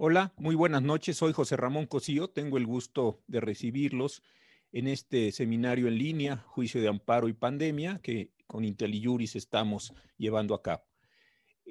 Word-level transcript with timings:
Hola, 0.00 0.32
muy 0.36 0.54
buenas 0.54 0.82
noches. 0.82 1.16
Soy 1.16 1.32
José 1.32 1.56
Ramón 1.56 1.86
Cosío. 1.86 2.28
Tengo 2.30 2.56
el 2.56 2.66
gusto 2.66 3.20
de 3.26 3.40
recibirlos 3.40 4.22
en 4.70 4.86
este 4.86 5.32
seminario 5.32 5.88
en 5.88 5.98
línea, 5.98 6.36
Juicio 6.36 6.80
de 6.80 6.86
Amparo 6.86 7.26
y 7.26 7.32
Pandemia, 7.32 7.98
que 8.00 8.30
con 8.46 8.64
IntelliJuris 8.64 9.34
estamos 9.34 9.92
llevando 10.16 10.54
a 10.54 10.62
cabo. 10.62 10.84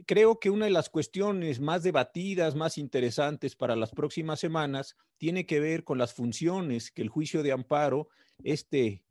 Creo 0.06 0.42
que 0.42 0.50
una 0.50 0.66
de 0.66 0.72
las 0.72 0.90
cuestiones 0.90 1.62
más 1.62 1.84
debatidas, 1.84 2.54
más 2.54 2.78
interesantes 2.78 3.56
para 3.56 3.78
las 3.78 3.92
próximas 3.92 4.42
semanas, 4.42 4.98
tiene 5.18 5.46
que 5.46 5.62
ver 5.62 5.86
con 5.86 5.98
las 5.98 6.14
funciones 6.14 6.92
que 6.92 7.04
el 7.04 7.10
juicio 7.10 7.44
de 7.44 7.54
amparo, 7.54 8.10
este 8.44 9.06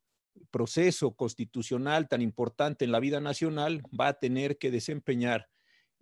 proceso 0.50 1.12
constitucional 1.16 2.06
tan 2.06 2.20
importante 2.20 2.84
en 2.84 2.92
la 2.92 3.00
vida 3.00 3.22
nacional, 3.22 3.80
va 3.98 4.08
a 4.08 4.18
tener 4.18 4.58
que 4.58 4.70
desempeñar 4.70 5.48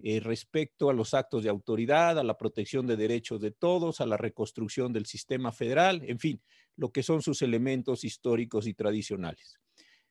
eh, 0.03 0.21
respecto 0.21 0.91
a 0.91 0.93
los 0.93 1.15
actos 1.15 1.45
de 1.45 1.51
autoridad, 1.51 2.19
a 2.19 2.25
la 2.25 2.37
protección 2.37 2.87
de 2.87 2.97
derechos 2.97 3.41
de 3.41 3.53
todos, 3.53 4.01
a 4.01 4.07
la 4.07 4.17
reconstrucción 4.17 4.93
del 4.93 5.07
sistema 5.07 5.53
federal, 5.53 6.03
en 6.05 6.19
fin, 6.19 6.43
lo 6.77 6.91
que 6.93 7.03
son 7.03 7.23
sus 7.23 7.43
elementos 7.43 8.05
históricos 8.05 8.67
y 8.67 8.75
tradicionales. 8.75 9.61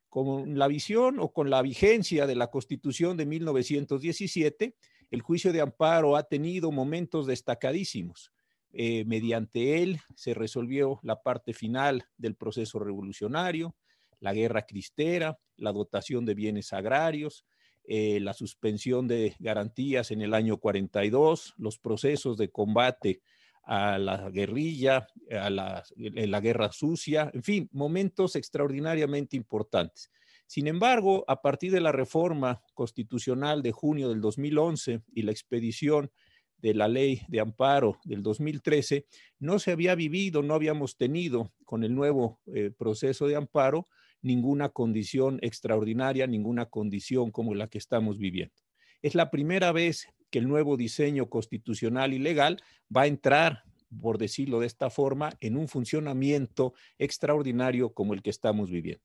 Con 0.09 0.58
la 0.58 0.68
visión 0.68 1.20
o 1.20 1.34
con 1.34 1.50
la 1.50 1.62
vigencia 1.62 2.28
de 2.28 2.36
la 2.36 2.48
Constitución 2.48 3.18
de 3.18 3.26
1917, 3.26 4.76
el 5.12 5.22
juicio 5.22 5.52
de 5.52 5.62
amparo 5.62 6.16
ha 6.16 6.23
tenido 6.23 6.72
momentos 6.72 7.28
destacadísimos. 7.28 8.31
Eh, 8.72 9.06
mediante 9.06 9.84
él 9.84 10.00
se 10.16 10.34
resolvió 10.34 11.00
la 11.04 11.22
parte 11.22 11.54
final 11.54 12.06
del 12.18 12.36
proceso 12.36 12.80
revolucionario, 12.80 13.76
la 14.20 14.34
guerra 14.34 14.66
cristera, 14.66 15.38
la 15.58 15.72
dotación 15.72 16.26
de 16.26 16.34
bienes 16.34 16.73
agrarios, 16.73 17.45
eh, 17.86 18.20
la 18.20 18.34
suspensión 18.34 19.08
de 19.08 19.36
garantías 19.39 20.12
en 20.12 20.22
el 20.22 20.34
año 20.34 20.58
42, 20.58 21.56
los 21.58 21.80
procesos 21.80 22.38
de 22.38 22.50
combate 22.50 23.22
a 23.64 23.98
la 23.98 24.30
guerrilla, 24.30 25.08
a 25.31 25.50
la, 25.50 25.84
la 25.95 26.42
guerra 26.42 26.72
sucia, 26.72 27.31
en 27.34 27.44
fin, 27.44 27.70
momentos 27.72 28.36
extraordinariamente 28.36 29.38
importantes. 29.38 30.11
Sin 30.48 30.67
embargo, 30.67 31.23
a 31.28 31.42
partir 31.42 31.72
de 31.72 31.81
la 31.81 31.92
reforma 31.92 32.61
constitucional 32.73 33.64
de 33.64 33.72
junio 33.72 34.09
del 34.09 34.22
2011 34.22 35.02
y 35.14 35.22
la 35.23 35.31
expedición 35.31 36.11
de 36.58 36.73
la 36.73 36.88
ley 36.88 37.22
de 37.28 37.42
amparo 37.42 38.00
del 38.06 38.23
2013, 38.23 39.06
no 39.39 39.59
se 39.59 39.72
había 39.72 39.95
vivido, 39.95 40.42
no 40.42 40.54
habíamos 40.54 40.95
tenido 40.95 41.54
con 41.66 41.84
el 41.84 41.94
nuevo 41.94 42.39
eh, 42.54 42.72
proceso 42.72 43.28
de 43.28 43.36
amparo 43.36 43.88
ninguna 44.24 44.70
condición 44.70 45.38
extraordinaria, 45.44 46.26
ninguna 46.26 46.66
condición 46.66 47.30
como 47.30 47.54
la 47.54 47.68
que 47.68 47.78
estamos 47.78 48.18
viviendo. 48.18 48.56
Es 49.02 49.14
la 49.14 49.30
primera 49.30 49.72
vez 49.72 50.08
que 50.32 50.40
el 50.40 50.48
nuevo 50.48 50.78
diseño 50.78 51.30
constitucional 51.30 52.14
y 52.14 52.20
legal 52.20 52.64
va 52.96 53.02
a 53.02 53.08
entrar, 53.08 53.64
por 54.02 54.18
decirlo 54.18 54.62
de 54.62 54.66
esta 54.66 54.90
forma, 54.90 55.34
en 55.42 55.58
un 55.58 55.68
funcionamiento 55.68 56.74
extraordinario 56.98 57.94
como 57.94 58.16
el 58.16 58.24
que 58.24 58.32
estamos 58.32 58.72
viviendo. 58.72 59.04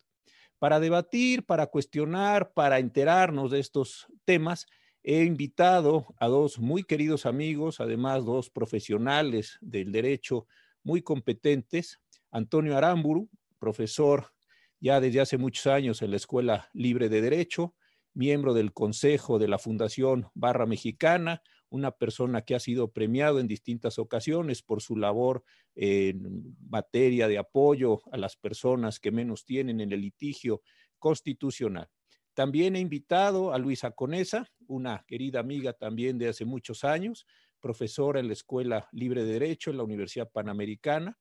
Para 0.59 0.81
debatir, 0.81 1.45
para 1.45 1.67
cuestionar, 1.67 2.53
para 2.53 2.79
enterarnos 2.79 3.51
de 3.51 3.61
estos 3.61 4.07
temas, 4.25 4.67
he 5.03 5.25
invitado 5.25 6.07
a 6.19 6.29
dos 6.29 6.59
muy 6.59 6.83
queridos 6.83 7.27
amigos, 7.27 7.81
además 7.81 8.25
dos 8.25 8.51
profesionales 8.51 9.59
del 9.61 9.93
derecho 9.93 10.47
muy 10.83 11.03
competentes, 11.03 12.01
Antonio 12.31 12.77
Aramburu, 12.77 13.29
profesor 13.59 14.33
ya 14.81 15.01
desde 15.01 15.21
hace 15.21 15.39
muchos 15.39 15.67
años 15.67 16.03
en 16.03 16.11
la 16.11 16.17
Escuela 16.17 16.69
Libre 16.73 17.09
de 17.09 17.21
Derecho, 17.21 17.75
miembro 18.15 18.55
del 18.55 18.73
Consejo 18.73 19.39
de 19.39 19.49
la 19.49 19.59
Fundación 19.59 20.29
Barra 20.35 20.67
Mexicana, 20.67 21.43
una 21.71 21.91
persona 21.91 22.43
que 22.43 22.55
ha 22.55 22.61
sido 22.61 22.93
premiado 22.93 23.41
en 23.41 23.47
distintas 23.47 23.99
ocasiones 23.99 24.63
por 24.63 24.81
su 24.81 24.97
labor 24.97 25.45
en 25.75 26.57
materia 26.69 27.29
de 27.29 27.39
apoyo 27.39 28.01
a 28.11 28.17
las 28.17 28.37
personas 28.37 29.01
que 29.01 29.11
menos 29.11 29.45
tienen 29.45 29.81
en 29.81 29.93
el 29.93 30.01
litigio 30.01 30.63
constitucional. 30.99 31.89
También 32.35 32.77
he 32.77 32.81
invitado 32.81 33.53
a 33.53 33.59
Luisa 33.59 33.91
Conesa, 33.91 34.49
una 34.67 35.05
querida 35.07 35.41
amiga 35.41 35.73
también 35.73 36.19
de 36.19 36.29
hace 36.29 36.45
muchos 36.45 36.85
años, 36.85 37.27
profesora 37.61 38.21
en 38.21 38.29
la 38.29 38.33
Escuela 38.33 38.89
Libre 38.93 39.25
de 39.25 39.33
Derecho 39.33 39.71
en 39.71 39.77
la 39.77 39.83
Universidad 39.83 40.31
Panamericana, 40.31 41.19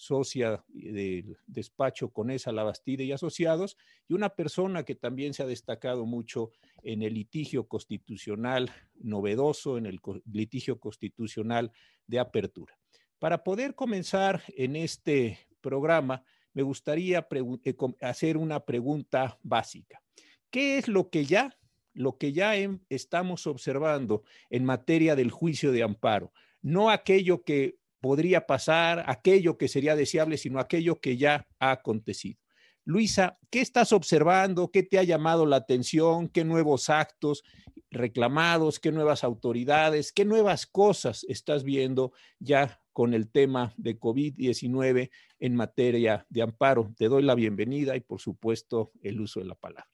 socia 0.00 0.64
del 0.68 1.36
despacho 1.46 2.08
Conesa 2.08 2.52
Labastide 2.52 3.04
y 3.04 3.12
Asociados, 3.12 3.76
y 4.08 4.14
una 4.14 4.30
persona 4.30 4.82
que 4.82 4.94
también 4.94 5.34
se 5.34 5.42
ha 5.42 5.46
destacado 5.46 6.06
mucho 6.06 6.52
en 6.82 7.02
el 7.02 7.12
litigio 7.12 7.68
constitucional 7.68 8.72
novedoso, 8.94 9.76
en 9.76 9.84
el 9.84 10.00
litigio 10.32 10.80
constitucional 10.80 11.70
de 12.06 12.18
apertura. 12.18 12.78
Para 13.18 13.44
poder 13.44 13.74
comenzar 13.74 14.42
en 14.56 14.74
este 14.74 15.38
programa, 15.60 16.24
me 16.54 16.62
gustaría 16.62 17.28
eh, 17.30 17.76
hacer 18.00 18.38
una 18.38 18.64
pregunta 18.64 19.38
básica. 19.42 20.02
¿Qué 20.48 20.78
es 20.78 20.88
lo 20.88 21.10
que 21.10 21.26
ya, 21.26 21.58
lo 21.92 22.16
que 22.16 22.32
ya 22.32 22.54
estamos 22.88 23.46
observando 23.46 24.22
en 24.48 24.64
materia 24.64 25.14
del 25.14 25.30
juicio 25.30 25.72
de 25.72 25.82
amparo? 25.82 26.32
No 26.62 26.88
aquello 26.88 27.44
que 27.44 27.79
podría 28.00 28.46
pasar, 28.46 29.04
aquello 29.06 29.58
que 29.58 29.68
sería 29.68 29.96
deseable, 29.96 30.36
sino 30.36 30.58
aquello 30.58 31.00
que 31.00 31.16
ya 31.16 31.46
ha 31.58 31.70
acontecido. 31.72 32.38
Luisa, 32.84 33.38
¿qué 33.50 33.60
estás 33.60 33.92
observando? 33.92 34.70
¿Qué 34.70 34.82
te 34.82 34.98
ha 34.98 35.02
llamado 35.02 35.46
la 35.46 35.56
atención? 35.56 36.28
¿Qué 36.28 36.44
nuevos 36.44 36.88
actos 36.88 37.44
reclamados? 37.90 38.80
¿Qué 38.80 38.90
nuevas 38.90 39.22
autoridades? 39.22 40.12
¿Qué 40.12 40.24
nuevas 40.24 40.66
cosas 40.66 41.24
estás 41.28 41.62
viendo 41.62 42.12
ya 42.38 42.80
con 42.92 43.12
el 43.12 43.30
tema 43.30 43.74
de 43.76 43.98
COVID-19 43.98 45.10
en 45.38 45.54
materia 45.54 46.26
de 46.30 46.42
amparo? 46.42 46.92
Te 46.96 47.08
doy 47.08 47.22
la 47.22 47.34
bienvenida 47.34 47.96
y, 47.96 48.00
por 48.00 48.20
supuesto, 48.20 48.92
el 49.02 49.20
uso 49.20 49.40
de 49.40 49.46
la 49.46 49.54
palabra. 49.54 49.89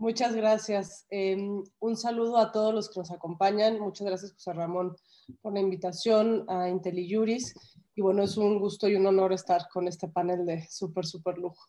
Muchas 0.00 0.34
gracias. 0.34 1.04
Em, 1.10 1.62
un 1.78 1.94
saludo 1.94 2.38
a 2.38 2.52
todos 2.52 2.72
los 2.72 2.88
que 2.88 3.00
nos 3.00 3.10
acompañan. 3.10 3.78
Muchas 3.78 4.06
gracias, 4.06 4.32
José 4.32 4.54
Ramón, 4.54 4.96
por 5.42 5.52
la 5.52 5.60
invitación 5.60 6.46
a 6.48 6.70
IntelliJuris. 6.70 7.54
Y 7.94 8.00
bueno, 8.00 8.22
es 8.22 8.38
un 8.38 8.58
gusto 8.58 8.88
y 8.88 8.94
un 8.94 9.06
honor 9.06 9.34
estar 9.34 9.68
con 9.68 9.86
este 9.86 10.08
panel 10.08 10.46
de 10.46 10.66
súper, 10.70 11.04
súper 11.04 11.36
lujo. 11.36 11.66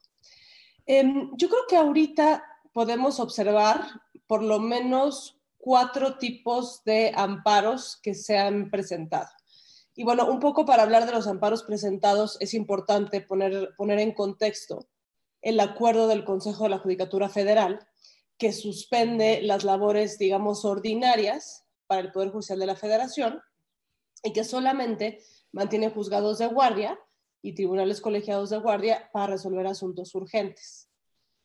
Em, 0.86 1.30
yo 1.36 1.50
creo 1.50 1.64
que 1.68 1.76
ahorita 1.76 2.42
podemos 2.72 3.20
observar 3.20 3.86
por 4.28 4.44
lo 4.44 4.62
menos 4.62 5.38
cuatro 5.58 6.18
tipos 6.18 6.86
de 6.86 7.12
amparos 7.14 8.00
que 8.02 8.14
se 8.14 8.38
han 8.38 8.72
presentado. 8.72 9.28
Y 9.94 10.06
bueno, 10.06 10.26
un 10.32 10.40
poco 10.40 10.66
para 10.66 10.84
hablar 10.84 11.06
de 11.06 11.12
los 11.12 11.28
amparos 11.28 11.64
presentados 11.64 12.38
es 12.40 12.54
importante 12.54 13.20
poner, 13.20 13.74
poner 13.76 14.00
en 14.00 14.14
contexto 14.14 14.88
el 15.42 15.60
acuerdo 15.60 16.08
del 16.08 16.24
Consejo 16.24 16.64
de 16.64 16.70
la 16.70 16.80
Judicatura 16.80 17.28
Federal, 17.28 17.86
que 18.42 18.54
suspende 18.54 19.44
las 19.44 19.64
labores, 19.64 20.18
digamos, 20.18 20.66
ordinarias 20.66 21.64
para 21.86 22.02
el 22.02 22.12
Poder 22.12 22.32
Judicial 22.32 22.58
de 22.58 22.66
la 22.66 22.76
Federación 22.76 23.40
y 24.24 24.34
que 24.34 24.44
solamente 24.44 25.22
mantiene 25.52 25.92
juzgados 25.92 26.40
de 26.40 26.48
guardia 26.48 27.00
y 27.44 27.54
tribunales 27.54 28.02
colegiados 28.02 28.50
de 28.50 28.58
guardia 28.58 29.12
para 29.14 29.34
resolver 29.34 29.68
asuntos 29.68 30.16
urgentes. 30.16 30.90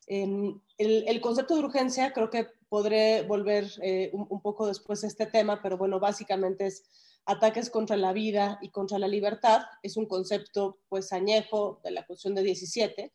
el, 0.07 0.63
el, 0.79 1.21
concepto 1.21 1.57
de 1.57 1.65
urgencia 1.65 2.15
creo 2.15 2.31
que 2.31 2.47
podré 2.71 3.25
volver 3.25 3.71
eh, 3.83 4.11
un, 4.15 4.41
poco 4.41 4.67
después 4.67 5.05
a 5.05 5.09
este 5.09 5.27
tema, 5.27 5.61
pero 5.63 5.77
bueno, 5.77 6.01
básicamente 6.01 6.65
es 6.65 6.83
ataques 7.27 7.69
contra 7.69 7.99
la 7.99 8.15
vida 8.15 8.59
y 8.63 8.71
contra 8.71 8.99
la 8.99 9.09
libertad. 9.09 9.67
Es 9.83 9.99
un 9.99 10.07
concepto 10.07 10.79
pues 10.89 11.13
añejo 11.13 11.79
de 11.85 11.91
la 11.91 12.07
Constitución 12.07 12.37
de 12.37 12.43
17 12.43 13.13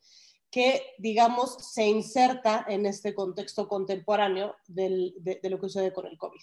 que, 0.52 0.96
digamos, 0.98 1.56
se 1.74 1.88
inserta 1.88 2.66
en 2.68 2.86
este 2.86 3.16
contexto 3.16 3.70
contemporáneo 3.70 4.56
de, 4.68 5.14
lo 5.44 5.60
que 5.60 5.68
sucede 5.68 5.94
con 5.94 6.06
el 6.06 6.18
COVID. 6.18 6.42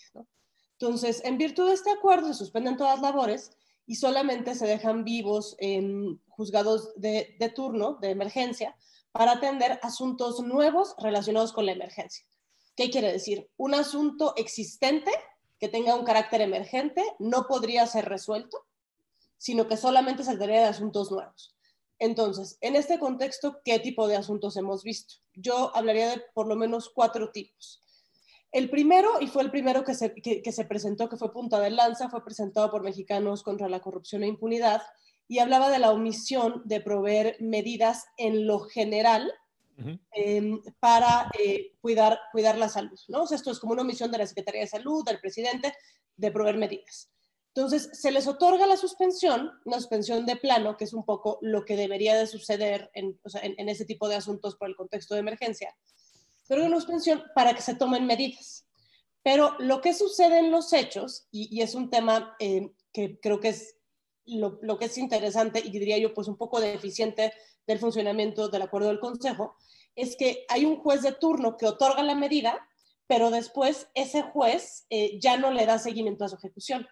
Entonces, 0.73 1.23
en 1.25 1.37
virtud 1.37 1.69
de 1.69 1.75
este 1.75 1.91
acuerdo, 1.91 2.29
se 2.29 2.35
suspenden 2.35 2.79
todas 2.79 2.95
las 2.95 3.03
labores 3.03 3.51
y 3.87 3.97
solamente 3.97 4.55
se 4.55 4.67
dejan 4.67 5.05
vivos 5.05 5.57
en 5.59 6.21
juzgados 6.29 6.95
de, 6.97 7.37
de 7.39 7.49
turno, 7.51 7.99
de 8.01 8.11
emergencia, 8.11 8.77
para 9.13 9.33
atender 9.33 9.79
asuntos 9.83 10.41
nuevos 10.41 10.95
relacionados 10.99 11.53
con 11.53 11.67
la 11.67 11.73
emergencia. 11.73 12.25
¿Qué 12.77 12.91
quiere 12.91 13.13
decir? 13.13 13.51
Un 13.59 13.75
asunto 13.75 14.35
existente 14.37 15.11
que 15.59 15.69
tenga 15.69 15.97
un 15.97 16.05
carácter 16.05 16.41
emergente 16.41 17.03
no 17.19 17.47
podría 17.47 17.87
ser 17.87 18.09
resuelto, 18.09 18.65
sino 19.37 19.67
que 19.69 19.77
solamente 19.77 20.25
se 20.25 20.31
trataría 20.31 20.61
de 20.61 20.69
asuntos 20.69 21.11
nuevos. 21.11 21.58
Entonces, 21.99 22.59
en 22.61 22.77
este 22.77 22.99
contexto, 22.99 23.61
¿qué 23.65 23.79
tipo 23.81 24.07
de 24.07 24.17
asuntos 24.17 24.57
hemos 24.57 24.85
visto? 24.85 25.17
Yo 25.35 25.75
hablaría 25.77 26.11
de 26.11 26.23
por 26.33 26.47
lo 26.47 26.57
menos 26.57 26.91
cuatro 26.95 27.31
tipos. 27.33 27.83
El 28.53 28.71
primero, 28.71 29.21
y 29.21 29.27
fue 29.27 29.43
el 29.43 29.51
primero 29.51 29.85
que 29.85 29.95
se, 29.95 30.65
presentó, 30.65 31.09
que 31.09 31.17
fue 31.17 31.33
punta 31.33 31.61
de 31.61 31.71
lanza, 31.71 32.09
fue 32.09 32.25
presentado 32.25 32.71
por 32.71 32.83
Mexicanos 32.83 33.43
contra 33.43 33.69
la 33.69 33.81
Corrupción 33.81 34.23
e 34.23 34.29
Impunidad, 34.29 34.83
y 35.27 35.41
hablaba 35.41 35.71
de 35.71 35.79
la 35.79 35.93
omisión 35.93 36.63
de 36.65 36.81
proveer 36.81 37.37
medidas 37.41 38.07
en 38.17 38.47
lo 38.47 38.61
general 38.61 39.31
em, 40.13 40.63
para 40.81 41.31
eh, 41.39 41.75
cuidar, 41.81 42.19
cuidar 42.33 42.57
la 42.57 42.71
salud. 42.71 42.99
¿no? 43.09 43.25
esto 43.25 43.51
es 43.51 43.59
como 43.59 43.75
una 43.75 43.83
omisión 43.83 44.11
de 44.11 44.19
la 44.19 44.27
Secretaría 44.27 44.63
de 44.63 44.69
Salud, 44.69 45.05
del 45.05 45.21
presidente, 45.21 45.75
de 46.17 46.31
proveer 46.31 46.57
medidas. 46.57 47.11
Entonces, 47.55 47.91
se 47.93 48.13
les 48.13 48.27
otorga 48.27 48.67
la 48.67 48.77
suspensión, 48.77 49.51
una 49.65 49.79
suspensión 49.79 50.27
de 50.27 50.37
plano, 50.37 50.77
que 50.77 50.85
es 50.85 50.93
un 50.93 51.05
poco 51.05 51.39
lo 51.43 51.65
que 51.65 51.77
debería 51.77 52.17
de 52.17 52.27
suceder 52.27 52.91
en, 52.95 53.19
en, 53.43 53.69
ese 53.69 53.85
tipo 53.85 54.09
de 54.09 54.17
asuntos 54.17 54.57
por 54.57 54.69
el 54.69 54.77
contexto 54.77 55.15
de 55.15 55.21
emergencia, 55.21 55.75
pero 56.47 56.65
una 56.65 56.77
suspensión 56.77 57.25
para 57.35 57.55
que 57.55 57.63
se 57.63 57.75
tomen 57.75 58.07
medidas. 58.07 58.67
Pero 59.23 59.57
lo 59.59 59.81
que 59.81 59.93
sucede 59.93 60.39
en 60.39 60.51
los 60.51 60.73
hechos, 60.73 61.27
y, 61.31 61.61
es 61.61 61.75
un 61.75 61.91
tema 61.91 62.37
eh, 62.39 62.71
que 62.93 63.19
creo 63.19 63.41
que 63.41 63.49
es 63.49 63.77
lo, 64.25 64.59
lo, 64.63 64.79
que 64.79 64.85
es 64.85 64.97
interesante 64.99 65.61
y 65.61 65.71
diría 65.71 65.99
yo 65.99 66.15
pues 66.15 66.29
un 66.29 66.37
poco 66.37 66.61
deficiente 66.61 67.33
del 67.67 67.79
funcionamiento 67.79 68.49
del 68.49 68.63
acuerdo 68.63 68.89
del 68.89 69.01
Consejo, 69.01 69.57
es 69.97 70.17
que 70.17 70.45
hay 70.49 70.65
un 70.65 70.77
juez 70.77 71.03
de 71.03 71.13
turno 71.13 71.57
que 71.57 71.67
otorga 71.67 72.03
la 72.05 72.15
medida, 72.15 72.69
pero 73.09 73.31
después 73.31 73.89
ese 73.95 74.23
juez 74.23 74.87
eh, 74.91 75.19
ya 75.21 75.37
no 75.37 75.51
le 75.51 75.67
da 75.67 75.79
seguimiento 75.79 76.25
a 76.25 76.29
su 76.29 76.37
ejecución. 76.37 76.87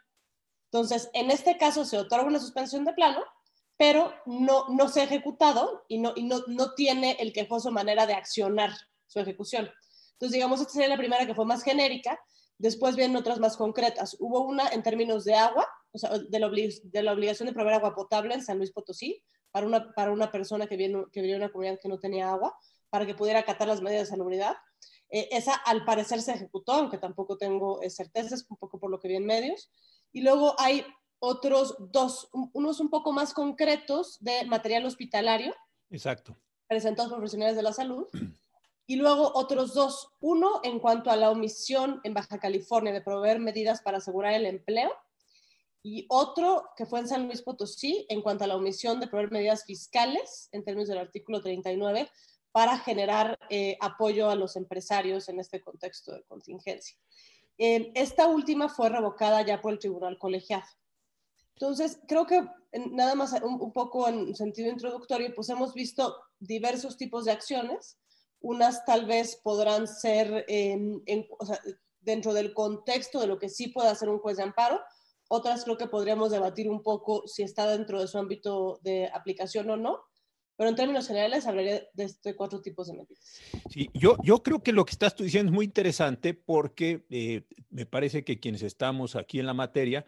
Entonces, 0.76 1.08
en 1.14 1.30
este 1.30 1.56
caso 1.56 1.86
se 1.86 1.96
otorga 1.96 2.26
una 2.26 2.38
suspensión 2.38 2.84
de 2.84 2.92
plano, 2.92 3.24
pero 3.78 4.12
no, 4.26 4.68
no 4.68 4.88
se 4.88 5.00
ha 5.00 5.04
ejecutado 5.04 5.86
y, 5.88 5.96
no, 5.96 6.12
y 6.14 6.24
no, 6.24 6.40
no 6.48 6.74
tiene 6.74 7.16
el 7.18 7.32
quejoso 7.32 7.70
manera 7.70 8.06
de 8.06 8.12
accionar 8.12 8.72
su 9.06 9.18
ejecución. 9.18 9.70
Entonces, 10.12 10.34
digamos, 10.34 10.60
esta 10.60 10.74
sería 10.74 10.88
la 10.88 10.98
primera 10.98 11.24
que 11.24 11.34
fue 11.34 11.46
más 11.46 11.62
genérica. 11.62 12.20
Después 12.58 12.94
vienen 12.94 13.16
otras 13.16 13.40
más 13.40 13.56
concretas. 13.56 14.18
Hubo 14.20 14.42
una 14.42 14.68
en 14.68 14.82
términos 14.82 15.24
de 15.24 15.34
agua, 15.34 15.66
o 15.92 15.98
sea, 15.98 16.10
de 16.18 16.38
la, 16.38 16.50
de 16.50 17.02
la 17.02 17.12
obligación 17.12 17.46
de 17.46 17.54
proveer 17.54 17.76
agua 17.76 17.94
potable 17.94 18.34
en 18.34 18.44
San 18.44 18.58
Luis 18.58 18.70
Potosí 18.70 19.22
para 19.50 19.66
una, 19.66 19.94
para 19.94 20.12
una 20.12 20.30
persona 20.30 20.66
que 20.66 20.76
viene, 20.76 21.04
que 21.10 21.22
viene 21.22 21.38
una 21.38 21.50
comunidad 21.50 21.78
que 21.80 21.88
no 21.88 21.98
tenía 21.98 22.30
agua, 22.30 22.54
para 22.90 23.06
que 23.06 23.14
pudiera 23.14 23.38
acatar 23.38 23.66
las 23.66 23.80
medidas 23.80 24.02
de 24.02 24.10
salubridad. 24.10 24.56
Eh, 25.08 25.28
esa 25.30 25.54
al 25.54 25.86
parecer 25.86 26.20
se 26.20 26.32
ejecutó, 26.32 26.72
aunque 26.72 26.98
tampoco 26.98 27.38
tengo 27.38 27.80
eh, 27.80 27.88
certezas, 27.88 28.44
un 28.50 28.58
poco 28.58 28.78
por 28.78 28.90
lo 28.90 29.00
que 29.00 29.08
vi 29.08 29.16
en 29.16 29.24
medios. 29.24 29.70
Y 30.16 30.22
luego 30.22 30.54
hay 30.58 30.82
otros 31.18 31.76
dos, 31.78 32.30
unos 32.32 32.80
un 32.80 32.88
poco 32.88 33.12
más 33.12 33.34
concretos 33.34 34.16
de 34.20 34.46
material 34.46 34.86
hospitalario. 34.86 35.54
Exacto. 35.90 36.34
Presentados 36.66 37.10
por 37.10 37.18
profesionales 37.18 37.54
de 37.54 37.62
la 37.62 37.74
salud. 37.74 38.06
Y 38.86 38.96
luego 38.96 39.32
otros 39.34 39.74
dos. 39.74 40.08
Uno 40.20 40.60
en 40.62 40.78
cuanto 40.78 41.10
a 41.10 41.16
la 41.16 41.30
omisión 41.30 42.00
en 42.02 42.14
Baja 42.14 42.38
California 42.38 42.94
de 42.94 43.02
proveer 43.02 43.40
medidas 43.40 43.82
para 43.82 43.98
asegurar 43.98 44.32
el 44.32 44.46
empleo. 44.46 44.90
Y 45.82 46.06
otro 46.08 46.70
que 46.78 46.86
fue 46.86 47.00
en 47.00 47.08
San 47.08 47.26
Luis 47.26 47.42
Potosí 47.42 48.06
en 48.08 48.22
cuanto 48.22 48.44
a 48.44 48.46
la 48.46 48.56
omisión 48.56 49.00
de 49.00 49.08
proveer 49.08 49.30
medidas 49.30 49.64
fiscales 49.66 50.48
en 50.52 50.64
términos 50.64 50.88
del 50.88 50.96
artículo 50.96 51.42
39 51.42 52.08
para 52.52 52.78
generar 52.78 53.38
eh, 53.50 53.76
apoyo 53.82 54.30
a 54.30 54.34
los 54.34 54.56
empresarios 54.56 55.28
en 55.28 55.40
este 55.40 55.60
contexto 55.60 56.14
de 56.14 56.22
contingencia. 56.22 56.96
Esta 57.58 58.26
última 58.28 58.68
fue 58.68 58.88
revocada 58.88 59.42
ya 59.42 59.60
por 59.60 59.72
el 59.72 59.78
tribunal 59.78 60.18
colegiado. 60.18 60.66
Entonces, 61.54 61.98
creo 62.06 62.26
que 62.26 62.46
nada 62.90 63.14
más 63.14 63.32
un, 63.42 63.72
poco 63.72 64.08
en 64.08 64.34
sentido 64.34 64.70
introductorio, 64.70 65.34
pues 65.34 65.48
hemos 65.48 65.72
visto 65.72 66.16
diversos 66.38 66.96
tipos 66.98 67.24
de 67.24 67.32
acciones. 67.32 67.98
Unas 68.40 68.84
tal 68.84 69.06
vez 69.06 69.40
podrán 69.42 69.88
ser 69.88 70.44
dentro 72.00 72.34
del 72.34 72.52
contexto 72.52 73.20
de 73.20 73.26
lo 73.26 73.38
que 73.38 73.48
sí 73.48 73.68
puede 73.68 73.88
hacer 73.88 74.10
un 74.10 74.18
juez 74.18 74.36
de 74.36 74.42
amparo. 74.42 74.80
Otras 75.28 75.64
creo 75.64 75.78
que 75.78 75.88
podríamos 75.88 76.30
debatir 76.30 76.68
un 76.70 76.82
poco 76.82 77.26
si 77.26 77.42
está 77.42 77.66
dentro 77.66 78.00
de 78.00 78.06
su 78.06 78.18
ámbito 78.18 78.78
de 78.82 79.10
aplicación 79.12 79.70
o 79.70 79.76
no. 79.76 80.04
Pero 80.56 80.70
en 80.70 80.76
términos 80.76 81.06
generales 81.06 81.46
hablaría 81.46 81.82
de 81.92 82.04
este 82.04 82.34
cuatro 82.34 82.62
tipos 82.62 82.86
de 82.86 82.94
medidas. 82.94 83.40
Sí, 83.70 83.90
yo, 83.92 84.16
yo 84.22 84.42
creo 84.42 84.62
que 84.62 84.72
lo 84.72 84.84
que 84.84 84.92
estás 84.92 85.14
tú 85.14 85.24
diciendo 85.24 85.50
es 85.50 85.54
muy 85.54 85.66
interesante 85.66 86.32
porque 86.32 87.04
eh, 87.10 87.42
me 87.70 87.84
parece 87.84 88.24
que 88.24 88.40
quienes 88.40 88.62
estamos 88.62 89.16
aquí 89.16 89.38
en 89.38 89.46
la 89.46 89.54
materia 89.54 90.06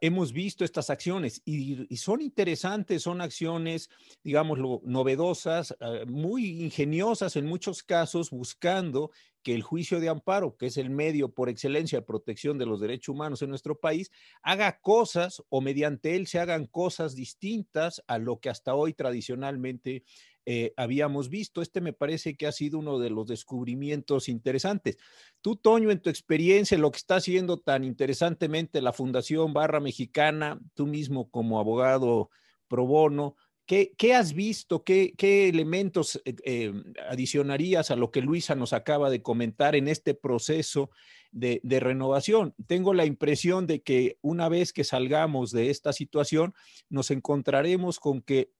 hemos 0.00 0.32
visto 0.32 0.64
estas 0.64 0.90
acciones 0.90 1.42
y, 1.44 1.96
son 1.96 2.20
interesantes, 2.20 3.02
son 3.02 3.20
acciones, 3.20 3.88
digamos, 4.22 4.58
novedosas, 4.84 5.74
ah, 5.80 6.00
muy 6.06 6.62
ingeniosas 6.62 7.36
en 7.36 7.46
muchos 7.46 7.82
casos, 7.82 8.30
buscando 8.30 9.10
que 9.42 9.54
el 9.54 9.62
juicio 9.62 9.98
de 9.98 10.08
amparo, 10.08 10.56
que 10.56 10.66
es 10.66 10.76
el 10.76 10.90
medio 10.90 11.32
por 11.32 11.48
excelencia 11.48 11.98
de 11.98 12.06
protección 12.06 12.58
de 12.58 12.66
los 12.66 12.80
derechos 12.80 13.14
humanos 13.14 13.42
en 13.42 13.50
nuestro 13.50 13.78
país, 13.78 14.10
haga 14.42 14.80
cosas 14.80 15.42
o 15.48 15.60
mediante 15.60 16.14
él 16.14 16.26
se 16.26 16.38
hagan 16.38 16.66
cosas 16.66 17.14
distintas 17.16 18.02
a 18.06 18.18
lo 18.18 18.38
que 18.38 18.50
hasta 18.50 18.74
hoy 18.74 18.94
tradicionalmente 18.94 20.04
eh, 20.46 20.72
habíamos 20.76 21.28
visto. 21.28 21.62
Este 21.62 21.80
me 21.80 21.92
parece 21.92 22.36
que 22.36 22.46
ha 22.46 22.52
sido 22.52 22.78
uno 22.78 22.98
de 22.98 23.10
los 23.10 23.26
descubrimientos 23.26 24.28
interesantes. 24.28 24.96
Tú, 25.40 25.56
Toño, 25.56 25.90
en 25.90 26.00
tu 26.00 26.10
experiencia, 26.10 26.78
lo 26.78 26.90
que 26.90 26.98
está 26.98 27.16
haciendo 27.16 27.58
tan 27.58 27.84
interesantemente 27.84 28.82
la 28.82 28.92
Fundación 28.92 29.52
Barra 29.52 29.80
Mexicana, 29.80 30.60
tú 30.74 30.86
mismo 30.86 31.30
como 31.30 31.58
abogado 31.58 32.30
pro 32.68 32.86
bono, 32.86 33.36
¿Qué, 33.66 34.14
has 34.14 34.34
visto? 34.34 34.82
¿Qué, 34.84 35.14
elementos 35.48 36.20
eh, 36.24 36.34
eh, 36.44 36.72
adicionarías 37.08 37.90
a 37.90 37.96
lo 37.96 38.10
que 38.10 38.20
Luisa 38.20 38.54
nos 38.54 38.72
acaba 38.72 39.08
de 39.08 39.22
comentar 39.22 39.76
en 39.76 39.88
este 39.88 40.14
proceso 40.14 40.90
de, 41.30 41.60
renovación? 41.64 42.54
Tengo 42.66 42.92
la 42.92 43.06
impresión 43.06 43.66
de 43.66 43.80
que 43.80 44.18
una 44.20 44.50
vez 44.50 44.72
que 44.72 44.84
salgamos 44.84 45.52
de 45.52 45.70
esta 45.70 45.92
situación, 45.94 46.54
nos 46.90 47.10
encontraremos 47.10 47.98
con 47.98 48.20
que 48.20 48.50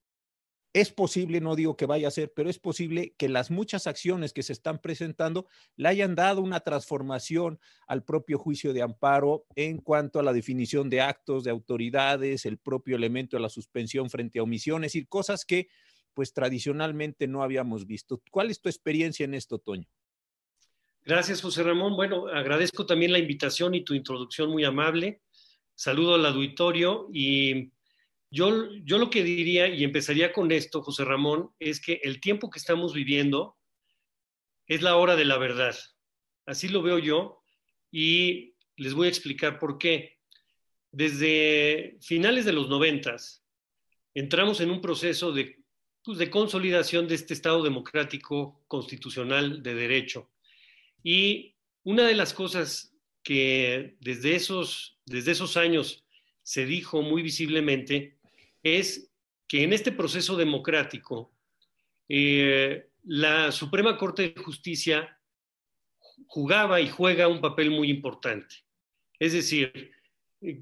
es 0.73 0.91
posible, 0.91 1.39
no 1.39 1.55
digo 1.55 1.77
que 1.77 1.85
vaya 1.85 2.07
a 2.07 2.11
ser, 2.11 2.33
pero 2.35 2.49
es 2.49 2.57
posible 2.57 3.13
que 3.17 3.29
las 3.29 3.51
muchas 3.51 3.85
acciones 3.85 4.33
que 4.33 4.41
se 4.41 4.53
están 4.53 4.81
presentando 4.81 5.47
le 5.75 5.87
hayan 5.87 6.15
dado 6.15 6.41
una 6.41 6.61
transformación 6.61 7.59
al 7.87 8.03
propio 8.03 8.39
juicio 8.39 8.73
de 8.73 8.81
amparo 8.81 9.45
en 9.55 9.77
cuanto 9.77 10.19
a 10.19 10.23
la 10.23 10.33
definición 10.33 10.89
de 10.89 11.01
actos, 11.01 11.43
de 11.43 11.51
autoridades, 11.51 12.47
el 12.47 12.57
propio 12.57 12.95
elemento 12.95 13.37
de 13.37 13.43
la 13.43 13.49
suspensión 13.49 14.09
frente 14.09 14.39
a 14.39 14.43
omisiones 14.43 14.95
y 14.95 15.05
cosas 15.05 15.45
que 15.45 15.69
pues 16.15 16.33
tradicionalmente 16.33 17.27
no 17.27 17.43
habíamos 17.43 17.85
visto. 17.85 18.21
¿Cuál 18.31 18.49
es 18.49 18.59
tu 18.59 18.67
experiencia 18.67 19.25
en 19.25 19.35
esto, 19.35 19.59
Toño? 19.59 19.87
Gracias, 21.05 21.41
José 21.41 21.63
Ramón. 21.63 21.95
Bueno, 21.95 22.27
agradezco 22.27 22.85
también 22.85 23.11
la 23.11 23.19
invitación 23.19 23.75
y 23.75 23.83
tu 23.83 23.93
introducción 23.93 24.49
muy 24.49 24.63
amable. 24.63 25.21
Saludo 25.75 26.15
al 26.15 26.25
auditorio 26.25 27.09
y 27.11 27.71
yo, 28.33 28.49
lo 28.49 29.11
que 29.11 29.23
diría, 29.23 29.67
y 29.67 29.83
empezaría 29.83 30.33
con 30.33 30.51
esto, 30.51 30.81
José 30.81 31.05
Ramón, 31.05 31.51
es 31.59 31.79
que 31.79 31.99
el 32.01 32.19
tiempo 32.19 32.49
que 32.49 32.57
estamos 32.57 32.91
viviendo 32.91 33.59
es 34.65 34.81
la 34.81 34.95
hora 34.95 35.15
de 35.15 35.23
la 35.23 35.37
verdad. 35.37 35.75
Así 36.47 36.67
lo 36.67 36.81
veo 36.81 36.97
yo 36.97 37.43
y 37.91 38.55
les 38.75 38.95
voy 38.95 39.05
a 39.05 39.11
explicar 39.11 39.59
por 39.59 39.77
qué. 39.77 40.17
Desde 40.91 41.99
finales 42.01 42.43
de 42.45 42.53
los 42.53 42.69
noventas 42.69 43.45
entramos 44.15 44.61
en 44.61 44.71
un 44.71 44.81
proceso 44.81 45.31
de, 45.31 45.63
pues, 46.03 46.27
consolidación 46.29 47.07
de 47.07 47.13
este 47.13 47.35
Estado 47.35 47.61
democrático 47.61 48.63
constitucional 48.67 49.61
de 49.61 49.75
derecho. 49.75 50.31
Y 51.03 51.55
una 51.83 52.07
de 52.07 52.15
las 52.15 52.33
cosas 52.33 52.95
que 53.21 53.95
desde 53.99 54.33
esos, 54.33 54.99
desde 55.05 55.33
esos 55.33 55.55
años 55.55 56.03
se 56.41 56.65
dijo 56.65 57.03
muy 57.03 57.21
visiblemente 57.21 58.12
es 58.63 59.11
que 59.47 59.63
en 59.63 59.73
este 59.73 59.91
proceso 59.91 60.35
democrático 60.35 61.35
eh, 62.09 62.89
la 63.03 63.51
Suprema 63.51 63.97
Corte 63.97 64.29
de 64.29 64.41
Justicia 64.41 65.19
jugaba 66.27 66.81
y 66.81 66.89
juega 66.89 67.27
un 67.27 67.41
papel 67.41 67.69
muy 67.69 67.89
importante. 67.89 68.55
Es 69.19 69.33
decir, 69.33 69.91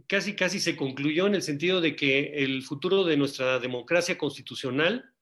casi 0.08 0.36
casi 0.36 0.60
se 0.60 0.75
concluyó 0.75 1.27
en 1.27 1.36
el 1.36 1.41
sentido 1.41 1.81
de 1.81 1.96
que 1.96 2.43
el 2.43 2.63
futuro 2.63 3.03
de 3.03 3.17
nuestra 3.17 3.60
democracia 3.60 4.17
constitucional 4.17 5.13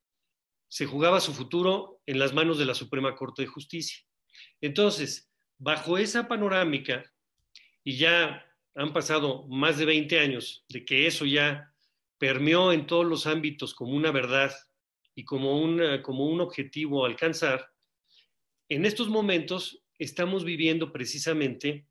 se 0.68 0.86
jugaba 0.86 1.20
su 1.20 1.34
futuro 1.34 2.02
en 2.06 2.20
las 2.20 2.34
manos 2.34 2.58
de 2.58 2.66
la 2.66 2.76
Suprema 2.76 3.16
Corte 3.16 3.44
de 3.44 3.48
Justicia. 3.48 4.00
Entonces, 4.62 5.32
bajo 5.58 5.98
esa 5.98 6.28
panorámica, 6.28 7.12
y 7.84 7.98
ya 7.98 8.46
han 8.76 8.94
pasado 8.94 9.48
más 9.48 9.78
de 9.78 9.86
20 9.86 10.20
años 10.20 10.64
de 10.70 10.86
que 10.86 11.08
eso 11.08 11.26
ya 11.26 11.74
permeó 12.20 12.72
en 12.72 12.86
todos 12.86 13.06
los 13.06 13.26
ámbitos 13.26 13.74
como 13.74 13.94
una 13.94 14.12
verdad 14.12 14.54
y 15.16 15.24
como, 15.24 15.66
como 16.04 16.28
un 16.28 16.42
objetivo 16.42 17.04
a 17.04 17.08
alcanzar, 17.08 17.74
en 18.68 18.86
estos 18.86 19.10
momentos 19.10 19.84
estamos 19.98 20.44
viviendo 20.44 20.92
precisamente 20.92 21.88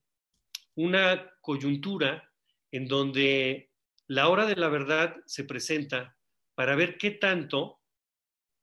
una 0.76 1.28
coyuntura 1.40 2.32
en 2.70 2.86
donde 2.86 3.70
la 4.06 4.28
hora 4.28 4.46
de 4.46 4.56
la 4.56 4.68
verdad 4.68 5.16
se 5.26 5.44
presenta 5.44 6.16
para 6.54 6.76
ver 6.76 6.98
qué 6.98 7.10
tanto 7.10 7.80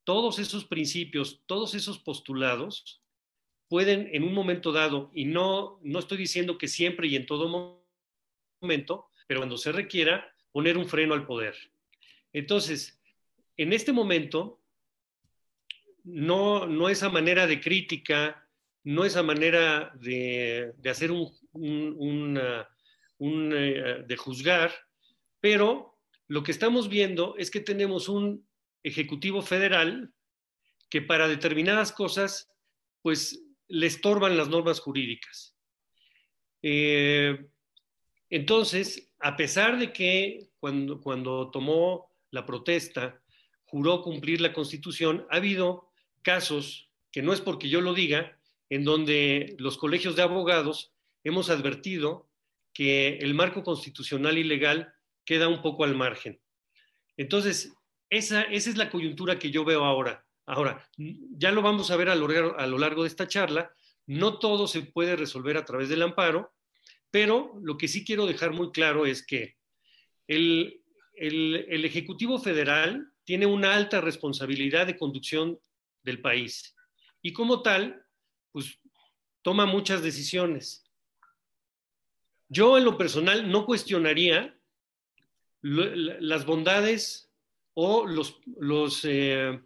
todos 0.04 0.40
esos 0.40 0.66
principios, 0.66 1.44
todos 1.46 1.76
esos 1.76 2.00
postulados 2.00 3.02
pueden 3.68 4.10
en 4.14 4.24
un 4.24 4.34
momento 4.34 4.72
dado, 4.72 5.12
y 5.14 5.26
no, 5.26 5.80
no 5.84 6.00
estoy 6.00 6.20
diciendo 6.20 6.58
que 6.58 6.68
siempre 6.68 7.08
y 7.08 7.16
en 7.16 7.26
todo 7.26 7.82
momento, 8.62 9.10
pero 9.28 9.40
cuando 9.40 9.58
se 9.58 9.72
requiera, 9.72 10.35
poner 10.56 10.78
un 10.78 10.88
freno 10.88 11.14
al 11.14 11.26
poder. 11.26 11.54
Entonces, 12.32 12.98
en 13.58 13.74
este 13.74 13.92
momento, 13.92 14.62
no, 16.06 16.66
no 16.66 16.88
esa 16.88 17.10
manera 17.10 17.46
de 17.46 17.60
crítica, 17.60 18.48
no 18.86 19.04
esa 19.04 19.22
manera 19.22 19.92
de, 20.00 20.74
hacer 20.90 21.12
un, 21.12 22.40
eh, 23.20 24.04
de 24.08 24.16
juzgar, 24.16 24.74
pero 25.42 26.00
lo 26.30 26.42
que 26.42 26.54
estamos 26.54 26.88
viendo 26.88 27.36
es 27.38 27.52
que 27.52 27.60
tenemos 27.60 28.08
un 28.08 28.48
Ejecutivo 28.82 29.42
Federal 29.42 30.14
que 30.90 31.02
para 31.02 31.28
determinadas 31.28 31.92
cosas, 31.92 32.50
pues 33.02 33.44
le 33.68 33.88
estorban 33.88 34.38
las 34.38 34.48
normas 34.48 34.80
jurídicas. 34.80 35.54
Eh, 36.62 37.46
entonces, 38.30 39.14
a 39.20 39.36
pesar 39.36 39.78
de 39.78 39.94
que 39.94 40.50
cuando, 40.60 41.02
cuando 41.02 41.52
tomó 41.52 42.12
la 42.32 42.46
protesta, 42.46 43.22
juró 43.66 44.02
cumplir 44.02 44.42
la 44.42 44.54
Constitución, 44.54 45.26
ha 45.30 45.38
habido 45.38 45.92
casos, 46.22 46.90
que 47.12 47.22
no 47.22 47.34
es 47.34 47.42
porque 47.42 47.70
yo 47.70 47.82
lo 47.82 47.94
diga, 47.94 48.38
en 48.70 48.84
donde 48.84 49.56
los 49.60 49.78
colegios 49.78 50.16
de 50.16 50.24
abogados 50.24 50.94
hemos 51.24 51.50
advertido 51.50 52.30
que 52.74 53.18
el 53.20 53.34
marco 53.34 53.64
constitucional 53.64 54.38
y 54.38 54.44
legal 54.44 54.94
queda 55.24 55.48
un 55.48 55.62
poco 55.62 55.84
al 55.84 55.96
margen. 55.96 56.42
Entonces, 57.18 57.74
esa, 58.10 58.44
esa 58.44 58.70
es 58.70 58.78
la 58.78 58.90
coyuntura 58.90 59.40
que 59.40 59.52
yo 59.52 59.64
veo 59.64 59.86
ahora. 59.86 60.26
Ahora, 60.46 60.88
ya 60.98 61.52
lo 61.52 61.62
vamos 61.62 61.90
a 61.90 61.96
ver 61.96 62.10
a 62.10 62.16
lo, 62.16 62.60
a 62.60 62.68
lo 62.68 62.78
largo 62.78 63.04
de 63.04 63.08
esta 63.08 63.28
charla, 63.28 63.74
no 64.06 64.38
todo 64.38 64.68
se 64.68 64.82
puede 64.82 65.16
resolver 65.16 65.58
a 65.58 65.66
través 65.66 65.90
del 65.90 66.04
amparo, 66.04 66.54
pero 67.16 67.58
lo 67.62 67.78
que 67.78 67.88
sí 67.88 68.04
quiero 68.04 68.26
dejar 68.26 68.52
muy 68.52 68.74
claro 68.74 69.06
es 69.06 69.26
que 69.26 69.56
el, 70.28 70.82
el, 71.14 71.86
Ejecutivo 71.86 72.40
Federal 72.40 73.10
tiene 73.24 73.46
una 73.46 73.74
alta 73.74 74.02
responsabilidad 74.02 74.86
de 74.86 74.98
conducción 74.98 75.58
del 76.04 76.20
país 76.20 76.76
y 77.22 77.32
como 77.32 77.62
tal, 77.62 78.06
pues 78.52 78.82
toma 79.42 79.66
muchas 79.66 80.04
decisiones. 80.04 80.92
Yo 82.50 82.78
en 82.78 82.84
lo 82.84 82.98
personal 82.98 83.50
no 83.50 83.66
cuestionaría 83.66 84.60
las 85.62 86.46
bondades 86.46 87.32
o 87.76 88.06
los, 88.06 88.42
los, 88.58 89.06
eh, 89.06 89.58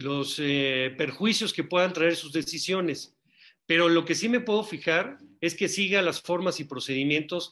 los 0.00 0.36
eh, 0.40 0.92
perjuicios 0.98 1.52
que 1.52 1.62
puedan 1.62 1.92
traer 1.92 2.16
sus 2.16 2.32
decisiones, 2.32 3.16
pero 3.66 3.88
lo 3.88 4.04
que 4.04 4.16
sí 4.16 4.28
me 4.28 4.40
puedo 4.40 4.64
fijar 4.64 5.20
es 5.42 5.54
que 5.54 5.68
siga 5.68 6.00
las 6.00 6.22
formas 6.22 6.60
y 6.60 6.64
procedimientos 6.64 7.50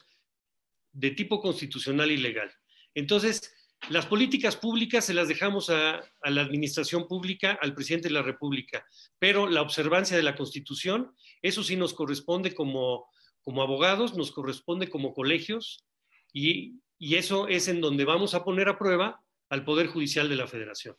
de 0.93 1.11
tipo 1.11 1.41
constitucional 1.41 2.09
y 2.09 2.17
legal. 2.17 2.51
Entonces, 2.95 3.53
las 3.89 4.05
políticas 4.05 4.55
públicas 4.55 5.05
se 5.05 5.13
las 5.13 5.27
dejamos 5.27 5.69
a, 5.69 6.01
la 6.23 6.41
administración 6.41 7.07
pública, 7.07 7.59
al 7.61 7.75
presidente 7.75 8.07
de 8.07 8.13
la 8.13 8.21
República, 8.21 8.85
pero 9.19 9.47
la 9.47 9.61
observancia 9.61 10.15
de 10.15 10.23
la 10.23 10.35
Constitución, 10.35 11.13
eso 11.41 11.63
sí 11.63 11.75
nos 11.75 11.93
corresponde 11.93 12.53
como, 12.53 13.07
como 13.41 13.61
abogados, 13.61 14.15
nos 14.15 14.31
corresponde 14.31 14.89
como 14.89 15.13
colegios 15.13 15.85
y, 16.31 16.79
y 16.97 17.15
eso 17.15 17.47
es 17.47 17.67
en 17.67 17.81
donde 17.81 18.05
vamos 18.05 18.33
a 18.35 18.43
poner 18.43 18.69
a 18.69 18.77
prueba 18.77 19.21
al 19.49 19.65
Poder 19.65 19.87
Judicial 19.87 20.29
de 20.29 20.35
la 20.37 20.47
Federación. 20.47 20.95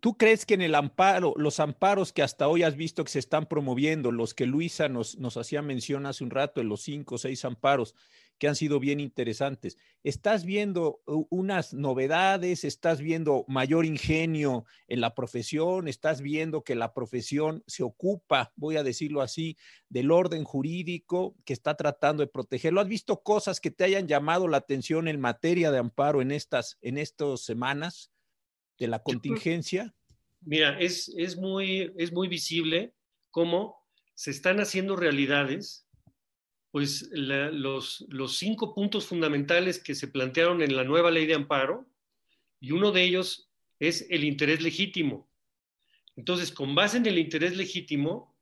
¿Tú, 0.00 0.16
crees 0.16 0.46
que 0.46 0.54
en 0.54 0.62
el 0.62 0.74
amparo, 0.74 1.34
los 1.36 1.60
amparos 1.60 2.10
que 2.10 2.22
hasta 2.22 2.48
hoy 2.48 2.62
has 2.62 2.76
visto 2.76 3.04
que 3.04 3.10
se 3.10 3.18
están 3.18 3.44
promoviendo, 3.44 4.10
los 4.10 4.32
que 4.32 4.46
Luisa 4.46 4.88
nos, 4.88 5.18
hacía 5.36 5.60
mención 5.60 6.06
hace 6.06 6.24
un 6.24 6.30
rato, 6.30 6.62
en 6.62 6.70
los 6.70 6.80
cinco 6.80 7.16
o 7.16 7.18
seis 7.18 7.44
amparos, 7.44 7.94
que 8.38 8.48
han 8.48 8.56
sido 8.56 8.80
bien 8.80 9.00
interesantes, 9.00 9.76
¿estás 10.02 10.46
viendo 10.46 11.02
unas 11.28 11.74
novedades? 11.74 12.64
¿Estás 12.64 13.02
viendo 13.02 13.44
mayor 13.48 13.84
ingenio 13.84 14.64
en 14.88 15.02
la 15.02 15.14
profesión? 15.14 15.88
¿Estás 15.88 16.22
viendo 16.22 16.64
que 16.64 16.74
la 16.74 16.94
profesión 16.94 17.62
se 17.66 17.82
ocupa, 17.82 18.54
voy 18.56 18.78
a 18.78 18.82
decirlo 18.82 19.20
así, 19.20 19.58
del 19.90 20.10
orden 20.10 20.44
jurídico 20.44 21.36
que 21.44 21.52
está 21.52 21.76
tratando 21.76 22.22
de 22.22 22.28
protegerlo? 22.28 22.80
¿Has 22.80 22.88
visto 22.88 23.22
cosas 23.22 23.60
que 23.60 23.70
te 23.70 23.84
hayan 23.84 24.08
llamado 24.08 24.48
la 24.48 24.56
atención 24.56 25.06
en 25.06 25.20
materia 25.20 25.70
de 25.70 25.78
amparo 25.78 26.22
en 26.22 26.30
estas, 26.30 26.78
en 26.80 26.96
estas 26.96 27.42
semanas? 27.42 28.10
De 28.78 28.88
la 28.88 29.02
contingencia? 29.02 29.94
Mira, 30.40 30.78
es, 30.78 31.12
es, 31.16 31.36
muy, 31.36 31.92
es 31.96 32.12
muy 32.12 32.28
visible 32.28 32.94
cómo 33.30 33.76
se 34.14 34.30
están 34.30 34.60
haciendo 34.60 34.96
realidades, 34.96 35.86
pues 36.70 37.08
los, 37.12 38.04
los 38.08 38.36
cinco 38.36 38.74
puntos 38.74 39.06
fundamentales 39.06 39.78
que 39.82 39.94
se 39.94 40.08
plantearon 40.08 40.62
en 40.62 40.76
la 40.76 40.84
nueva 40.84 41.10
ley 41.10 41.26
de 41.26 41.34
amparo, 41.34 41.86
y 42.60 42.72
uno 42.72 42.92
de 42.92 43.02
ellos 43.02 43.50
es 43.78 44.06
el 44.10 44.24
interés 44.24 44.62
legítimo. 44.62 45.28
Entonces, 46.16 46.50
con 46.50 46.74
base 46.74 46.96
en 46.96 47.06
el 47.06 47.18
interés 47.18 47.56
legítimo, 47.56 48.34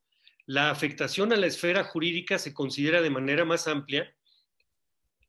la 0.46 0.70
afectación 0.70 1.32
a 1.32 1.36
la 1.36 1.46
esfera 1.46 1.84
jurídica 1.84 2.38
se 2.38 2.54
considera 2.54 3.02
de 3.02 3.10
manera 3.10 3.44
más 3.44 3.66
amplia 3.66 4.14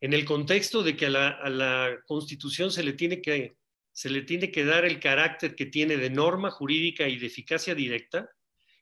en 0.01 0.13
el 0.13 0.25
contexto 0.25 0.83
de 0.83 0.95
que 0.95 1.07
a 1.07 1.09
la, 1.09 1.29
a 1.29 1.49
la 1.49 1.97
Constitución 2.05 2.71
se 2.71 2.83
le 2.83 2.93
tiene 2.93 3.21
que 3.21 3.55
se 3.95 4.09
le 4.09 4.23
tiene 4.23 4.51
que 4.51 4.65
dar 4.65 4.83
el 4.83 4.99
carácter 4.99 5.55
que 5.55 5.67
tiene 5.67 5.95
de 5.95 6.09
norma 6.09 6.51
jurídica 6.51 7.07
y 7.07 7.17
de 7.17 7.27
eficacia 7.27 7.73
directa. 7.73 8.29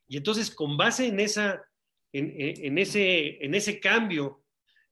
Y 0.07 0.17
entonces, 0.17 0.49
con 0.49 0.75
base 0.75 1.05
en, 1.05 1.19
esa, 1.19 1.63
en, 2.11 2.79
ese, 2.79 3.37
en 3.45 3.53
ese 3.53 3.79
cambio 3.79 4.43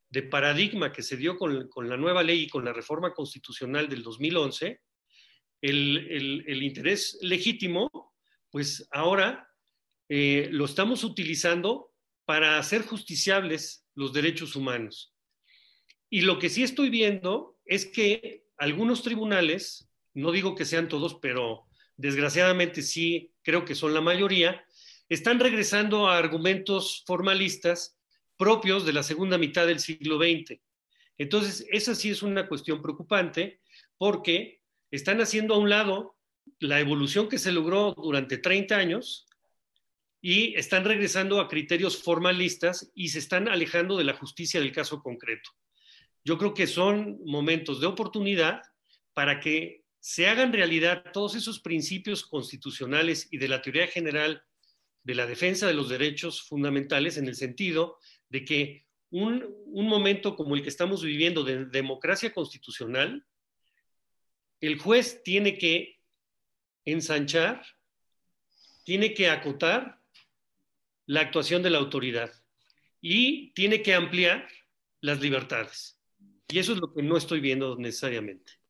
de 0.10 0.22
paradigma 0.22 0.94
que 0.94 1.02
se 1.02 1.18
dio 1.18 1.38
con, 1.38 1.68
la 1.90 1.98
nueva 1.98 2.22
ley 2.22 2.44
y 2.44 2.50
con 2.50 2.64
la 2.64 2.72
reforma 2.72 3.16
constitucional 3.16 3.90
del 3.90 4.04
2011, 4.04 4.80
el, 5.64 6.44
el, 6.46 6.62
interés 6.62 7.18
legítimo, 7.24 7.90
pues 8.52 8.88
ahora 8.92 9.50
eh, 10.08 10.50
lo 10.52 10.66
estamos 10.66 11.04
utilizando 11.04 11.96
para 12.26 12.60
hacer 12.60 12.84
justiciables 12.84 13.88
los 13.96 14.14
derechos 14.14 14.56
humanos. 14.56 15.16
Y 16.12 16.22
lo 16.22 16.38
que 16.38 16.50
sí 16.50 16.62
estoy 16.62 16.92
viendo 16.92 17.58
es 17.66 17.88
que 17.88 18.44
algunos 18.58 19.02
tribunales 19.02 19.88
no 20.14 20.32
digo 20.32 20.56
que 20.56 20.66
sean 20.66 20.88
todos, 20.88 21.16
pero 21.22 21.66
desgraciadamente 21.98 22.82
sí 22.82 23.32
creo 23.44 23.66
que 23.66 23.76
son 23.76 23.94
la 23.94 24.02
mayoría, 24.02 24.66
están 25.10 25.40
regresando 25.40 26.08
a 26.08 26.18
argumentos 26.18 27.04
formalistas 27.06 27.98
propios 28.38 28.86
de 28.86 28.94
la 28.94 29.04
segunda 29.04 29.38
mitad 29.38 29.68
del 29.68 29.80
siglo 29.80 30.18
XX. 30.18 30.60
Entonces, 31.18 31.66
esa 31.70 31.94
sí 31.94 32.10
es 32.10 32.24
una 32.24 32.48
cuestión 32.48 32.82
preocupante 32.82 33.60
porque 33.98 34.62
están 34.90 35.22
haciendo 35.22 35.54
a 35.54 35.60
un 35.60 35.70
lado 35.70 36.18
la 36.60 36.80
evolución 36.80 37.30
que 37.30 37.38
se 37.38 37.52
logró 37.52 37.94
durante 37.94 38.38
30 38.38 38.76
años 38.76 39.28
y 40.22 40.56
están 40.56 40.86
regresando 40.86 41.40
a 41.40 41.48
criterios 41.48 42.02
formalistas 42.02 42.92
y 42.96 43.10
se 43.10 43.20
están 43.20 43.48
alejando 43.48 43.98
de 43.98 44.04
la 44.04 44.14
justicia 44.14 44.60
del 44.60 44.72
caso 44.72 45.02
concreto. 45.02 45.50
Yo 46.24 46.38
creo 46.38 46.54
que 46.54 46.68
son 46.68 47.20
momentos 47.26 47.82
de 47.82 47.88
oportunidad 47.88 48.62
para 49.14 49.40
que 49.40 49.81
se 50.02 50.28
hagan 50.28 50.52
realidad 50.52 51.06
todos 51.14 51.36
esos 51.36 51.60
principios 51.60 52.26
constitucionales 52.26 53.28
y 53.30 53.38
de 53.38 53.48
la 53.48 53.62
teoría 53.62 53.86
general 53.86 54.44
de 55.04 55.14
la 55.14 55.28
defensa 55.28 55.68
de 55.68 55.76
los 55.76 55.90
derechos 55.90 56.42
fundamentales 56.42 57.18
en 57.18 57.28
el 57.28 57.36
sentido 57.36 58.00
de 58.28 58.44
que 58.44 58.88
un, 59.12 59.46
momento 59.68 60.36
como 60.36 60.56
el 60.56 60.64
que 60.64 60.70
estamos 60.70 61.04
viviendo 61.04 61.44
de 61.44 61.66
democracia 61.66 62.34
constitucional, 62.34 63.28
el 64.60 64.80
juez 64.80 65.22
tiene 65.24 65.60
que 65.60 66.00
ensanchar, 66.84 67.64
tiene 68.84 69.14
que 69.14 69.30
acotar 69.30 70.02
la 71.06 71.22
actuación 71.22 71.62
de 71.62 71.70
la 71.70 71.78
autoridad 71.78 72.32
y 73.02 73.54
tiene 73.54 73.84
que 73.84 73.94
ampliar 73.94 74.48
las 75.00 75.22
libertades. 75.22 76.00
Y 76.48 76.58
eso 76.58 76.74
es 76.74 76.80
lo 76.80 76.92
que 76.92 77.04
no 77.04 77.18
estoy 77.18 77.40
viendo 77.40 77.76
necesariamente. 77.76 78.61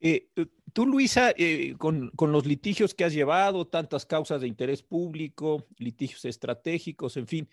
Eh, 0.00 0.28
eh, 0.36 0.46
tú, 0.72 0.86
Luisa, 0.86 1.32
eh, 1.36 1.74
con, 1.78 2.12
los 2.18 2.46
litigios 2.46 2.94
que 2.94 3.04
has 3.04 3.12
llevado, 3.12 3.66
tantas 3.66 4.06
causas 4.06 4.40
de 4.40 4.48
interés 4.48 4.82
público, 4.82 5.66
litigios 5.78 6.24
estratégicos, 6.24 7.16
en 7.16 7.26
fin, 7.26 7.48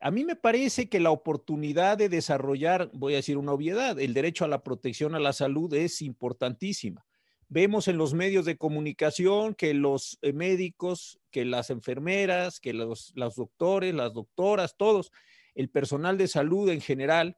a 0.00 0.10
mí 0.10 0.24
me 0.24 0.36
parece 0.36 0.88
que 0.88 1.00
la 1.00 1.10
oportunidad 1.10 1.96
de 1.96 2.08
desarrollar, 2.08 2.90
voy 2.92 3.14
a 3.14 3.16
decir 3.16 3.38
una 3.38 3.52
obviedad, 3.52 3.98
el 3.98 4.12
derecho 4.12 4.44
a 4.44 4.48
la 4.48 4.62
protección 4.62 5.14
a 5.14 5.20
la 5.20 5.32
salud 5.32 5.72
es 5.72 6.02
importantísima. 6.02 7.06
Vemos 7.48 7.88
en 7.88 7.98
los 7.98 8.14
medios 8.14 8.44
de 8.44 8.56
comunicación 8.56 9.54
que 9.54 9.72
los 9.74 10.18
médicos, 10.22 11.20
que 11.30 11.44
las 11.44 11.70
enfermeras, 11.70 12.58
que 12.58 12.72
los, 12.72 13.12
los 13.14 13.36
doctores, 13.36 13.94
las 13.94 14.12
doctoras, 14.12 14.76
todos, 14.76 15.12
el 15.54 15.68
personal 15.68 16.18
de 16.18 16.26
salud 16.26 16.68
en 16.70 16.80
general, 16.80 17.36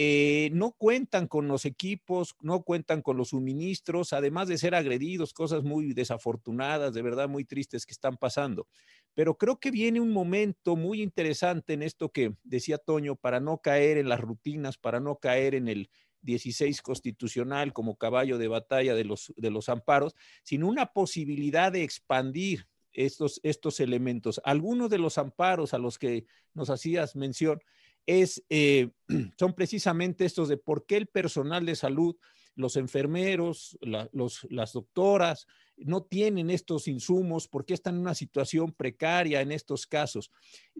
eh, 0.00 0.50
no 0.52 0.76
cuentan 0.78 1.26
con 1.26 1.48
los 1.48 1.64
equipos, 1.64 2.36
no 2.40 2.62
cuentan 2.62 3.02
con 3.02 3.16
los 3.16 3.30
suministros, 3.30 4.12
además 4.12 4.46
de 4.46 4.56
ser 4.56 4.76
agredidos, 4.76 5.32
cosas 5.32 5.64
muy 5.64 5.92
desafortunadas, 5.92 6.94
de 6.94 7.02
verdad 7.02 7.28
muy 7.28 7.44
tristes 7.44 7.84
que 7.84 7.94
están 7.94 8.16
pasando. 8.16 8.68
Pero 9.14 9.36
creo 9.36 9.58
que 9.58 9.72
viene 9.72 10.00
un 10.00 10.12
momento 10.12 10.76
muy 10.76 11.02
interesante 11.02 11.72
en 11.72 11.82
esto 11.82 12.12
que 12.12 12.32
decía 12.44 12.78
Toño, 12.78 13.16
para 13.16 13.40
no 13.40 13.58
caer 13.58 13.98
en 13.98 14.08
las 14.08 14.20
rutinas, 14.20 14.78
para 14.78 15.00
no 15.00 15.16
caer 15.16 15.56
en 15.56 15.66
el 15.66 15.90
16 16.22 16.80
constitucional 16.80 17.72
como 17.72 17.96
caballo 17.96 18.38
de 18.38 18.46
batalla 18.46 18.94
de 18.94 19.02
los, 19.02 19.34
de 19.36 19.50
los 19.50 19.68
amparos, 19.68 20.14
sino 20.44 20.68
una 20.68 20.92
posibilidad 20.92 21.72
de 21.72 21.82
expandir 21.82 22.68
estos, 22.92 23.40
estos 23.42 23.80
elementos. 23.80 24.40
Algunos 24.44 24.90
de 24.90 24.98
los 24.98 25.18
amparos 25.18 25.74
a 25.74 25.78
los 25.78 25.98
que 25.98 26.26
nos 26.54 26.70
hacías 26.70 27.16
mención, 27.16 27.60
es, 28.08 28.42
eh, 28.48 28.88
son 29.38 29.54
precisamente 29.54 30.24
estos 30.24 30.48
de 30.48 30.56
por 30.56 30.86
qué 30.86 30.96
el 30.96 31.06
personal 31.06 31.64
de 31.66 31.76
salud, 31.76 32.16
los 32.56 32.76
enfermeros, 32.76 33.78
las 33.82 34.72
doctoras, 34.72 35.46
no 35.76 36.02
tienen 36.02 36.50
estos 36.50 36.88
insumos, 36.88 37.46
por 37.46 37.64
qué 37.64 37.74
están 37.74 37.94
en 37.94 38.00
una 38.00 38.14
situación 38.14 38.72
precaria 38.72 39.42
en 39.42 39.52
estos 39.52 39.86
casos. 39.86 40.32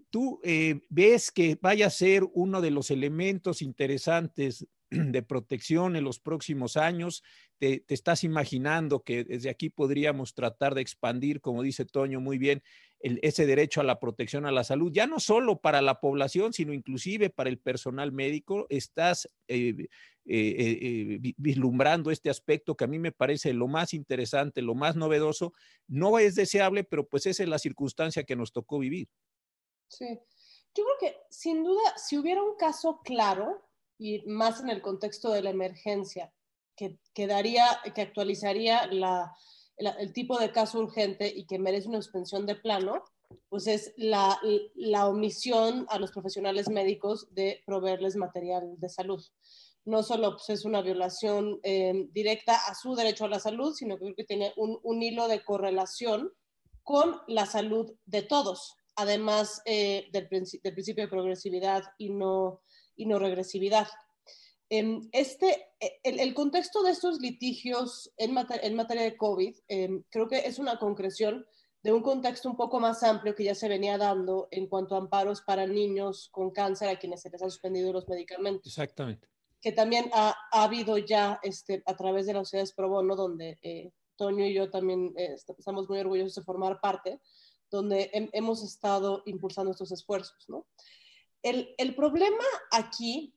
¿Tú 0.09 0.41
eh, 0.43 0.81
ves 0.89 1.31
que 1.31 1.57
vaya 1.61 1.87
a 1.87 1.91
ser 1.91 2.23
uno 2.33 2.59
de 2.59 2.71
los 2.71 2.91
elementos 2.91 3.61
interesantes 3.61 4.67
de 4.89 5.21
protección 5.21 5.95
en 5.95 6.03
los 6.03 6.19
próximos 6.19 6.75
años? 6.75 7.23
¿Te, 7.59 7.85
estás 7.87 8.25
imaginando 8.25 9.03
que 9.03 9.23
desde 9.23 9.49
aquí 9.49 9.69
podríamos 9.69 10.33
tratar 10.33 10.75
de 10.75 10.81
expandir, 10.81 11.39
como 11.39 11.61
dice 11.61 11.85
Toño 11.85 12.19
muy 12.19 12.37
bien, 12.37 12.61
ese 13.01 13.45
derecho 13.45 13.79
a 13.79 13.85
la 13.85 13.99
protección 13.99 14.45
a 14.45 14.51
la 14.51 14.63
salud, 14.63 14.91
ya 14.91 15.07
no 15.07 15.19
solo 15.19 15.59
para 15.59 15.81
la 15.81 15.99
población, 15.99 16.53
sino 16.53 16.73
inclusive 16.73 17.29
para 17.29 17.49
el 17.49 17.57
personal 17.57 18.11
médico? 18.11 18.65
¿Estás 18.69 19.29
eh, 19.47 19.87
eh, 20.25 21.19
vislumbrando 21.37 22.11
este 22.11 22.29
aspecto 22.29 22.75
que 22.75 22.83
a 22.83 22.87
mí 22.87 22.99
me 22.99 23.11
parece 23.11 23.53
lo 23.53 23.67
más 23.67 23.93
interesante, 23.93 24.61
lo 24.61 24.75
más 24.75 24.95
novedoso? 24.95 25.53
No 25.87 26.19
es 26.19 26.35
deseable, 26.35 26.83
pero 26.83 27.07
pues 27.07 27.25
esa 27.25 27.43
es 27.43 27.49
la 27.49 27.59
circunstancia 27.59 28.23
que 28.23 28.35
nos 28.35 28.51
tocó 28.51 28.79
vivir. 28.79 29.07
Sí, 29.87 30.19
yo 30.75 30.83
creo 30.83 30.97
que 30.99 31.17
sin 31.29 31.63
duda, 31.63 31.97
si 31.97 32.17
hubiera 32.17 32.43
un 32.43 32.55
caso 32.57 33.01
claro, 33.03 33.65
y 33.97 34.21
más 34.27 34.61
en 34.61 34.69
el 34.69 34.81
contexto 34.81 35.31
de 35.31 35.41
la 35.41 35.49
emergencia, 35.49 36.33
que, 36.75 36.97
que, 37.13 37.27
que 37.93 38.01
actualizaría 38.01 38.87
la, 38.87 39.35
el 39.79 40.13
tipo 40.13 40.37
de 40.37 40.51
caso 40.51 40.79
urgente 40.79 41.31
y 41.33 41.45
que 41.45 41.57
merece 41.57 41.87
una 41.87 42.01
suspensión 42.01 42.45
de 42.45 42.55
plano, 42.55 43.03
pues 43.49 43.67
es 43.67 43.93
la, 43.97 44.39
omisión 45.07 45.85
a 45.89 45.99
los 45.99 46.11
profesionales 46.11 46.69
médicos 46.69 47.33
de 47.33 47.61
proveerles 47.65 48.15
material 48.15 48.75
de 48.77 48.89
salud. 48.89 49.23
No 49.85 50.03
solo 50.03 50.33
pues, 50.33 50.49
es 50.49 50.65
una 50.65 50.81
violación 50.81 51.59
eh, 51.63 52.07
directa 52.11 52.55
a 52.67 52.75
su 52.75 52.95
derecho 52.95 53.25
a 53.25 53.29
la 53.29 53.39
salud, 53.39 53.73
sino 53.73 53.97
que 53.97 54.05
creo 54.05 54.15
que 54.15 54.23
tiene 54.25 54.53
un, 54.57 55.01
hilo 55.01 55.27
de 55.27 55.43
correlación 55.43 56.31
con 56.83 57.21
la 57.27 57.45
salud 57.45 57.91
de 58.05 58.23
todos, 58.23 58.75
además 58.95 59.61
eh, 59.65 60.09
del, 60.11 60.27
principio 60.27 61.03
de 61.03 61.07
progresividad 61.07 61.83
y 61.97 62.09
no 62.09 62.61
regresividad. 62.97 63.87
Em, 64.69 65.09
este, 65.11 65.67
e, 65.79 65.99
el, 66.03 66.33
contexto 66.33 66.83
de 66.83 66.91
estos 66.91 67.19
litigios 67.19 68.11
en, 68.17 68.35
en 68.37 68.75
materia 68.75 69.03
de 69.03 69.17
COVID 69.17 69.55
em, 69.67 70.03
creo 70.09 70.27
que 70.27 70.39
es 70.39 70.59
una 70.59 70.77
concreción 70.77 71.45
de 71.81 71.93
un 71.93 72.01
contexto 72.01 72.49
un 72.49 72.57
poco 72.57 72.79
más 72.79 73.01
amplio 73.03 73.33
que 73.33 73.45
ya 73.45 73.55
se 73.55 73.69
venía 73.69 73.97
dando 73.97 74.47
en 74.51 74.67
cuanto 74.67 74.95
a 74.95 74.99
amparos 74.99 75.41
para 75.41 75.65
niños 75.65 76.29
con 76.31 76.51
cáncer 76.51 76.89
a 76.89 76.99
quienes 76.99 77.21
se 77.21 77.29
les 77.29 77.41
han 77.41 77.49
suspendido 77.49 77.93
los 77.93 78.07
medicamentos. 78.07 78.67
Exactamente. 78.67 79.27
Que 79.61 79.71
también 79.71 80.09
ha, 80.13 80.35
ha 80.51 80.63
habido 80.63 80.97
ya 80.97 81.39
este, 81.41 81.81
a 81.85 81.95
través 81.95 82.25
de 82.25 82.33
las 82.33 82.47
sociedades 82.47 82.73
pro 82.73 82.89
bono, 82.89 83.15
donde 83.15 83.57
eh, 83.61 83.91
Toño 84.19 84.45
y 84.45 84.53
yo 84.53 84.69
también 84.69 85.13
eh, 85.17 85.35
estamos 85.57 85.89
muy 85.89 85.99
orgullosos 85.99 86.35
de 86.35 86.43
formar 86.43 86.79
parte, 86.81 87.21
donde 87.71 88.11
hemos 88.33 88.63
estado 88.63 89.23
impulsando 89.25 89.71
estos 89.71 89.91
esfuerzos. 89.91 90.45
¿no? 90.49 90.67
El, 91.41 91.95
problema 91.95 92.43
aquí, 92.71 93.33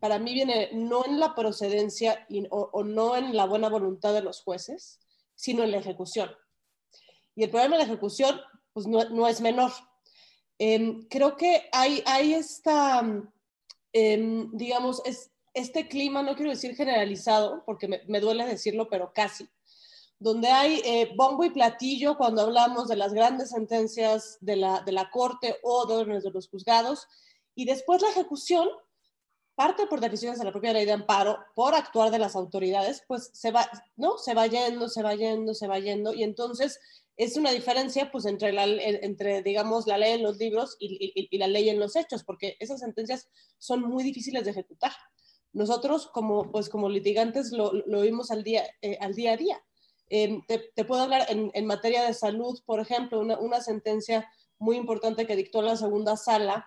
para 0.00 0.18
mí, 0.18 0.34
viene 0.34 0.70
no 0.72 1.04
en 1.04 1.20
la 1.20 1.34
procedencia 1.34 2.26
o, 2.50 2.82
no 2.82 3.16
en 3.16 3.36
la 3.36 3.46
buena 3.46 3.68
voluntad 3.68 4.12
de 4.12 4.22
los 4.22 4.42
jueces, 4.42 4.98
sino 5.34 5.62
en 5.62 5.70
la 5.70 5.78
ejecución. 5.78 6.30
Y 7.34 7.44
el 7.44 7.50
problema 7.50 7.76
de 7.76 7.82
la 7.84 7.88
ejecución, 7.88 8.40
pues 8.72 8.86
no, 8.86 9.28
es 9.28 9.40
menor. 9.40 9.72
Em, 10.58 11.06
creo 11.08 11.36
que 11.36 11.68
hay, 11.72 12.02
hay 12.06 12.34
esta, 12.34 13.02
em, 13.92 14.50
digamos, 14.52 15.02
es, 15.04 15.30
este 15.56 15.88
clima, 15.88 16.22
no 16.22 16.34
quiero 16.34 16.50
decir 16.50 16.76
generalizado, 16.76 17.62
porque 17.64 17.88
me, 17.88 18.20
duele 18.20 18.44
decirlo, 18.44 18.88
pero 18.90 19.12
casi, 19.14 19.48
donde 20.18 20.48
hay 20.48 20.82
eh, 20.84 21.12
bombo 21.16 21.44
y 21.44 21.50
platillo 21.50 22.18
cuando 22.18 22.42
hablamos 22.42 22.88
de 22.88 22.96
las 22.96 23.14
grandes 23.14 23.50
sentencias 23.50 24.36
de 24.42 24.56
la, 24.56 24.80
de 24.80 24.92
la 24.92 25.10
Corte 25.10 25.56
o 25.62 25.86
de 25.86 26.30
los 26.30 26.48
juzgados, 26.48 27.08
y 27.54 27.64
después 27.64 28.02
la 28.02 28.10
ejecución, 28.10 28.68
parte 29.56 29.86
por 29.86 30.00
decisiones 30.00 30.38
de 30.38 30.44
la 30.44 30.52
propia 30.52 30.72
ley 30.72 30.84
de 30.84 30.92
amparo, 30.92 31.38
por 31.54 31.74
actuar 31.74 32.10
de 32.10 32.18
las 32.18 32.36
autoridades, 32.36 33.02
pues 33.08 33.30
se 33.32 33.50
va, 33.50 33.68
¿no? 33.96 34.18
Se 34.18 34.34
va 34.34 34.46
yendo, 34.46 34.88
se 34.88 35.02
va 35.02 35.14
yendo, 35.14 35.54
se 35.54 35.66
va 35.66 35.78
yendo, 35.80 36.12
y 36.12 36.22
entonces 36.22 36.78
es 37.16 37.38
una 37.38 37.50
diferencia, 37.50 38.10
pues, 38.12 38.26
entre, 38.26 38.52
la, 38.52 38.64
entre 38.66 39.42
digamos, 39.42 39.86
la 39.86 39.96
ley 39.96 40.12
en 40.12 40.22
los 40.22 40.36
libros 40.36 40.76
y, 40.78 41.28
y, 41.30 41.38
la 41.38 41.48
ley 41.48 41.70
en 41.70 41.80
los 41.80 41.96
hechos, 41.96 42.22
porque 42.22 42.56
esas 42.60 42.80
sentencias 42.80 43.30
son 43.58 43.80
muy 43.80 44.04
difíciles 44.04 44.44
de 44.44 44.50
ejecutar. 44.50 44.92
Nosotros, 45.54 46.08
como, 46.08 46.52
pues, 46.52 46.68
como 46.68 46.90
litigantes, 46.90 47.52
lo, 47.52 47.72
lo 47.72 48.02
vimos 48.02 48.30
al 48.30 48.44
día, 48.44 48.64
eh, 48.82 48.98
al 49.00 49.14
día 49.14 49.32
a 49.32 49.36
día. 49.38 49.64
Em, 50.10 50.42
te, 50.46 50.84
puedo 50.84 51.02
hablar 51.02 51.26
en, 51.30 51.50
en, 51.54 51.64
materia 51.64 52.04
de 52.04 52.12
salud, 52.12 52.60
por 52.66 52.80
ejemplo, 52.80 53.18
una, 53.18 53.38
una, 53.38 53.62
sentencia 53.62 54.30
muy 54.58 54.76
importante 54.76 55.26
que 55.26 55.34
dictó 55.34 55.62
la 55.62 55.76
segunda 55.76 56.16
sala 56.16 56.66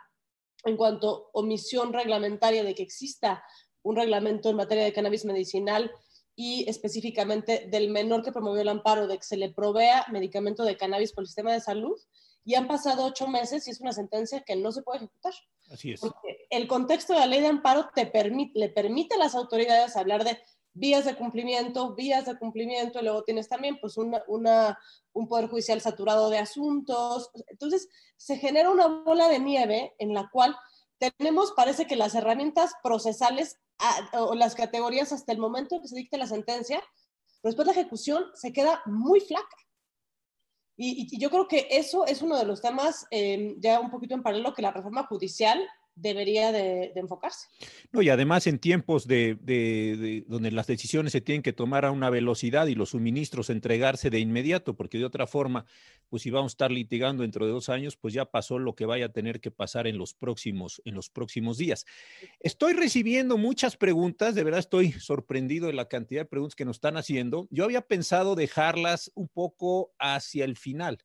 en 0.65 0.77
cuanto 0.77 1.09
a 1.09 1.39
omisión 1.39 1.93
reglamentaria 1.93 2.63
de 2.63 2.75
que 2.75 2.83
exista 2.83 3.43
un 3.81 3.95
reglamento 3.95 4.49
en 4.49 4.55
materia 4.55 4.83
de 4.83 4.93
cannabis 4.93 5.25
medicinal 5.25 5.91
y 6.35 6.69
específicamente 6.69 7.67
del 7.69 7.89
menor 7.89 8.23
que 8.23 8.31
promovió 8.31 8.61
el 8.61 8.69
amparo 8.69 9.07
de 9.07 9.17
que 9.17 9.23
se 9.23 9.37
le 9.37 9.51
provea 9.51 10.05
medicamento 10.11 10.63
de 10.63 10.77
cannabis 10.77 11.11
por 11.11 11.23
el 11.23 11.27
sistema 11.27 11.51
de 11.51 11.59
salud. 11.59 11.97
Y 12.45 12.55
han 12.55 12.67
pasado 12.67 13.05
ocho 13.05 13.27
meses 13.27 13.67
y 13.67 13.71
es 13.71 13.81
una 13.81 13.91
sentencia 13.91 14.43
que 14.45 14.55
no 14.55 14.71
se 14.71 14.81
puede 14.81 14.99
ejecutar. 14.99 15.33
Así 15.69 15.91
es. 15.91 15.99
Porque 15.99 16.47
el 16.49 16.67
contexto 16.67 17.13
de 17.13 17.19
la 17.19 17.27
ley 17.27 17.41
de 17.41 17.47
amparo 17.47 17.89
te 17.93 18.05
permite, 18.05 18.57
le 18.57 18.69
permite 18.69 19.15
a 19.15 19.19
las 19.19 19.35
autoridades 19.35 19.97
hablar 19.97 20.23
de 20.23 20.39
vías 20.73 21.05
de 21.05 21.15
cumplimiento, 21.15 21.95
vías 21.95 22.25
de 22.25 22.37
cumplimiento, 22.37 22.99
y 22.99 23.03
luego 23.03 23.23
tienes 23.23 23.49
también 23.49 23.77
pues 23.79 23.97
una, 23.97 24.23
una, 24.27 24.79
un 25.13 25.27
poder 25.27 25.49
judicial 25.49 25.81
saturado 25.81 26.29
de 26.29 26.37
asuntos. 26.37 27.31
Entonces, 27.47 27.89
se 28.17 28.37
genera 28.37 28.69
una 28.69 28.87
bola 28.87 29.27
de 29.27 29.39
nieve 29.39 29.93
en 29.99 30.13
la 30.13 30.29
cual 30.31 30.55
tenemos, 30.97 31.53
parece 31.53 31.87
que 31.87 31.95
las 31.95 32.15
herramientas 32.15 32.73
procesales 32.83 33.57
o 34.13 34.35
las 34.35 34.55
categorías 34.55 35.11
hasta 35.11 35.31
el 35.31 35.37
momento 35.39 35.75
en 35.75 35.81
que 35.81 35.87
se 35.87 35.95
dicte 35.95 36.17
la 36.17 36.27
sentencia, 36.27 36.83
después 37.43 37.65
la 37.65 37.73
ejecución 37.73 38.25
se 38.33 38.51
queda 38.51 38.81
muy 38.85 39.21
flaca. 39.21 39.55
Y, 40.81 41.19
yo 41.19 41.29
creo 41.29 41.47
que 41.47 41.67
eso 41.71 42.05
es 42.05 42.21
uno 42.21 42.37
de 42.37 42.45
los 42.45 42.61
temas, 42.61 43.05
eh, 43.11 43.55
ya 43.59 43.79
un 43.79 43.91
poquito 43.91 44.15
en 44.15 44.23
paralelo, 44.23 44.53
que 44.53 44.61
la 44.61 44.71
reforma 44.71 45.05
judicial 45.07 45.61
debería 46.01 46.51
de, 46.51 46.91
enfocarse. 46.95 47.47
No, 47.91 48.01
y 48.01 48.09
además 48.09 48.47
en 48.47 48.59
tiempos 48.59 49.07
de, 49.07 50.25
donde 50.27 50.51
las 50.51 50.67
decisiones 50.67 51.11
se 51.11 51.21
tienen 51.21 51.41
que 51.41 51.53
tomar 51.53 51.85
a 51.85 51.91
una 51.91 52.09
velocidad 52.09 52.67
y 52.67 52.75
los 52.75 52.89
suministros 52.89 53.49
entregarse 53.49 54.09
de 54.09 54.19
inmediato, 54.19 54.75
porque 54.75 54.97
de 54.97 55.05
otra 55.05 55.27
forma, 55.27 55.65
pues 56.09 56.23
si 56.23 56.31
vamos 56.31 56.51
a 56.51 56.53
estar 56.53 56.71
litigando 56.71 57.23
dentro 57.23 57.45
de 57.45 57.51
dos 57.51 57.69
años, 57.69 57.97
pues 57.97 58.13
ya 58.13 58.25
pasó 58.25 58.59
lo 58.59 58.75
que 58.75 58.85
vaya 58.85 59.07
a 59.07 59.09
tener 59.09 59.41
que 59.41 59.51
pasar 59.51 59.87
en 59.87 59.97
los 59.97 60.13
próximos, 60.13 60.81
en 60.85 60.95
los 60.95 61.09
próximos 61.09 61.57
días. 61.57 61.85
Estoy 62.39 62.73
recibiendo 62.73 63.37
muchas 63.37 63.77
preguntas, 63.77 64.35
de 64.35 64.43
verdad 64.43 64.59
estoy 64.59 64.91
sorprendido 64.93 65.67
de 65.67 65.73
la 65.73 65.87
cantidad 65.87 66.21
de 66.21 66.25
preguntas 66.25 66.55
que 66.55 66.65
nos 66.65 66.77
están 66.77 66.97
haciendo. 66.97 67.47
Yo 67.51 67.63
había 67.65 67.81
pensado 67.81 68.35
dejarlas 68.35 69.11
un 69.15 69.27
poco 69.27 69.93
hacia 69.99 70.45
el 70.45 70.55
final 70.55 70.99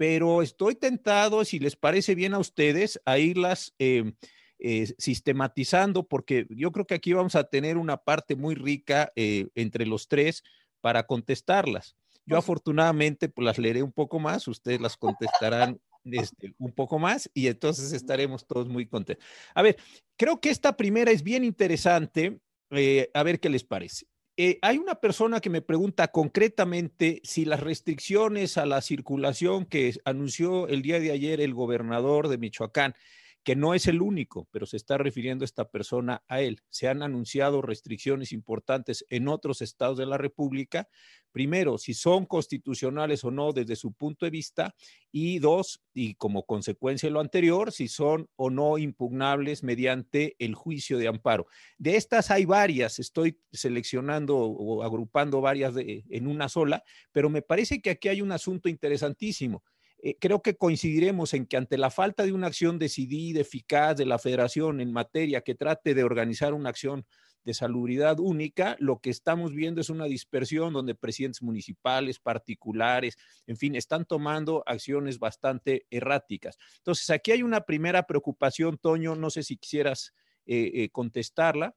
pero 0.00 0.40
estoy 0.40 0.76
tentado, 0.76 1.44
si 1.44 1.58
les 1.58 1.76
parece 1.76 2.14
bien 2.14 2.32
a 2.32 2.38
ustedes, 2.38 2.98
a 3.04 3.18
irlas 3.18 3.74
em, 3.78 4.14
eh, 4.58 4.94
sistematizando, 4.96 6.08
porque 6.08 6.46
yo 6.48 6.72
creo 6.72 6.86
que 6.86 6.94
aquí 6.94 7.12
vamos 7.12 7.34
a 7.34 7.44
tener 7.44 7.76
una 7.76 7.98
parte 7.98 8.34
muy 8.34 8.54
rica 8.54 9.12
eh, 9.14 9.48
entre 9.54 9.84
los 9.84 10.08
tres 10.08 10.42
para 10.80 11.06
contestarlas. 11.06 11.96
Yo 12.24 12.38
afortunadamente 12.38 13.28
pues, 13.28 13.44
las 13.44 13.58
leeré 13.58 13.82
un 13.82 13.92
poco 13.92 14.18
más, 14.18 14.48
ustedes 14.48 14.80
las 14.80 14.96
contestarán 14.96 15.78
este, 16.04 16.54
un 16.56 16.72
poco 16.72 16.98
más 16.98 17.30
y 17.34 17.48
entonces 17.48 17.92
estaremos 17.92 18.46
todos 18.46 18.70
muy 18.70 18.86
contentos. 18.86 19.26
A 19.54 19.60
ver, 19.60 19.76
creo 20.16 20.40
que 20.40 20.48
esta 20.48 20.78
primera 20.78 21.10
es 21.10 21.22
bien 21.22 21.44
interesante, 21.44 22.40
eh, 22.70 23.10
a 23.12 23.22
ver 23.22 23.38
qué 23.38 23.50
les 23.50 23.64
parece. 23.64 24.06
Eh, 24.36 24.58
hay 24.62 24.78
una 24.78 24.94
persona 24.94 25.40
que 25.40 25.50
me 25.50 25.60
pregunta 25.60 26.08
concretamente 26.08 27.20
si 27.24 27.44
las 27.44 27.60
restricciones 27.60 28.56
a 28.56 28.64
la 28.64 28.80
circulación 28.80 29.66
que 29.66 29.94
anunció 30.04 30.68
el 30.68 30.82
día 30.82 30.98
de 31.00 31.10
ayer 31.10 31.40
el 31.40 31.52
gobernador 31.52 32.28
de 32.28 32.38
Michoacán 32.38 32.94
que 33.42 33.56
no 33.56 33.74
es 33.74 33.86
el 33.86 34.02
único, 34.02 34.48
pero 34.50 34.66
se 34.66 34.76
está 34.76 34.98
refiriendo 34.98 35.44
esta 35.44 35.70
persona 35.70 36.22
a 36.28 36.40
él. 36.40 36.60
Se 36.68 36.88
han 36.88 37.02
anunciado 37.02 37.62
restricciones 37.62 38.32
importantes 38.32 39.04
en 39.08 39.28
otros 39.28 39.62
estados 39.62 39.96
de 39.96 40.06
la 40.06 40.18
República. 40.18 40.88
Primero, 41.32 41.78
si 41.78 41.94
son 41.94 42.26
constitucionales 42.26 43.24
o 43.24 43.30
no 43.30 43.52
desde 43.52 43.76
su 43.76 43.92
punto 43.92 44.26
de 44.26 44.30
vista. 44.30 44.74
Y 45.12 45.38
dos, 45.38 45.82
y 45.94 46.14
como 46.14 46.44
consecuencia 46.44 47.08
de 47.08 47.12
lo 47.12 47.20
anterior, 47.20 47.72
si 47.72 47.88
son 47.88 48.28
o 48.36 48.50
no 48.50 48.78
impugnables 48.78 49.62
mediante 49.62 50.36
el 50.38 50.54
juicio 50.54 50.98
de 50.98 51.08
amparo. 51.08 51.46
De 51.78 51.96
estas 51.96 52.30
hay 52.30 52.44
varias, 52.44 52.98
estoy 52.98 53.40
seleccionando 53.52 54.36
o 54.36 54.82
agrupando 54.82 55.40
varias 55.40 55.74
en 55.76 56.26
una 56.26 56.48
sola, 56.48 56.84
pero 57.10 57.30
me 57.30 57.42
parece 57.42 57.80
que 57.80 57.90
aquí 57.90 58.08
hay 58.08 58.22
un 58.22 58.32
asunto 58.32 58.68
interesantísimo 58.68 59.64
eh, 60.02 60.16
creo 60.18 60.40
que 60.40 60.56
coincidiremos 60.56 61.34
en 61.34 61.46
que 61.46 61.56
ante 61.56 61.76
la 61.76 61.90
falta 61.90 62.24
de 62.24 62.32
una 62.32 62.46
acción 62.46 62.78
decidida, 62.78 63.40
eficaz 63.40 63.96
de 63.96 64.06
la 64.06 64.18
federación 64.18 64.80
en 64.80 64.92
materia 64.92 65.42
que 65.42 65.54
trate 65.54 65.94
de 65.94 66.04
organizar 66.04 66.54
una 66.54 66.70
acción 66.70 67.06
de 67.44 67.54
salubridad 67.54 68.18
única, 68.20 68.76
lo 68.80 69.00
que 69.00 69.10
estamos 69.10 69.54
viendo 69.54 69.80
es 69.80 69.90
una 69.90 70.04
dispersión 70.04 70.72
donde 70.72 70.94
presidentes 70.94 71.42
municipales, 71.42 72.18
particulares, 72.18 73.16
en 73.46 73.56
fin, 73.56 73.74
están 73.74 74.04
tomando 74.04 74.62
acciones 74.66 75.18
bastante 75.18 75.86
erráticas. 75.90 76.58
Entonces, 76.78 77.08
aquí 77.10 77.32
hay 77.32 77.42
una 77.42 77.62
primera 77.62 78.06
preocupación, 78.06 78.78
Toño, 78.78 79.16
no 79.16 79.30
sé 79.30 79.42
si 79.42 79.56
quisieras 79.56 80.14
eh, 80.46 80.70
eh, 80.74 80.90
contestarla. 80.90 81.74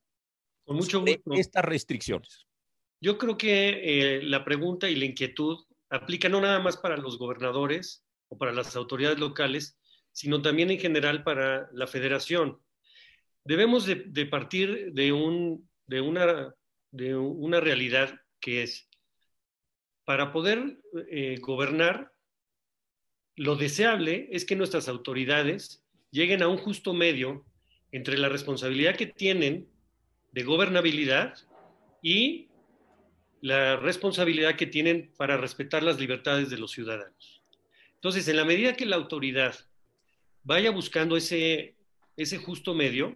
Con 0.65 0.77
mucho 0.77 1.01
gusto. 1.01 1.33
Estas 1.33 1.63
restricciones. 1.65 2.45
Yo 3.01 3.17
creo 3.17 3.37
que 3.37 4.21
la 4.23 4.45
pregunta 4.45 4.89
y 4.89 4.95
la 4.95 5.05
inquietud 5.05 5.57
aplica 5.89 6.29
no 6.29 6.41
nada 6.41 6.59
más 6.59 6.77
para 6.77 6.97
los 6.97 7.17
gobernadores, 7.17 8.02
para 8.37 8.51
las 8.51 8.75
autoridades 8.75 9.19
locales, 9.19 9.77
sino 10.11 10.41
también 10.41 10.71
en 10.71 10.79
general 10.79 11.23
para 11.23 11.69
la 11.73 11.87
federación. 11.87 12.59
Debemos 13.43 13.85
de, 13.85 14.25
partir 14.25 14.93
de, 14.93 15.11
un, 15.11 15.69
de, 15.87 16.01
una, 16.01 16.55
de 16.91 17.15
una 17.15 17.59
realidad 17.59 18.19
que 18.39 18.63
es, 18.63 18.89
para 20.05 20.31
poder 20.31 20.77
eh, 21.09 21.37
gobernar, 21.41 22.11
lo 23.35 23.55
deseable 23.55 24.29
es 24.31 24.45
que 24.45 24.55
nuestras 24.55 24.87
autoridades 24.87 25.83
lleguen 26.11 26.43
a 26.43 26.47
un 26.47 26.57
justo 26.57 26.93
medio 26.93 27.45
entre 27.91 28.17
la 28.17 28.29
responsabilidad 28.29 28.95
que 28.95 29.07
tienen 29.07 29.67
de 30.31 30.43
gobernabilidad 30.43 31.35
y 32.01 32.49
la 33.41 33.75
responsabilidad 33.75 34.55
que 34.55 34.67
tienen 34.67 35.11
para 35.17 35.37
respetar 35.37 35.83
las 35.83 35.99
libertades 35.99 36.49
de 36.49 36.57
los 36.57 36.71
ciudadanos. 36.71 37.42
Entonces, 38.03 38.27
en 38.27 38.35
la 38.35 38.43
medida 38.43 38.75
que 38.75 38.85
la 38.85 38.97
autoridad 38.97 39.55
vaya 40.43 40.71
buscando 40.71 41.15
ese, 41.15 41.77
ese 42.17 42.37
justo 42.37 42.73
medio, 42.73 43.15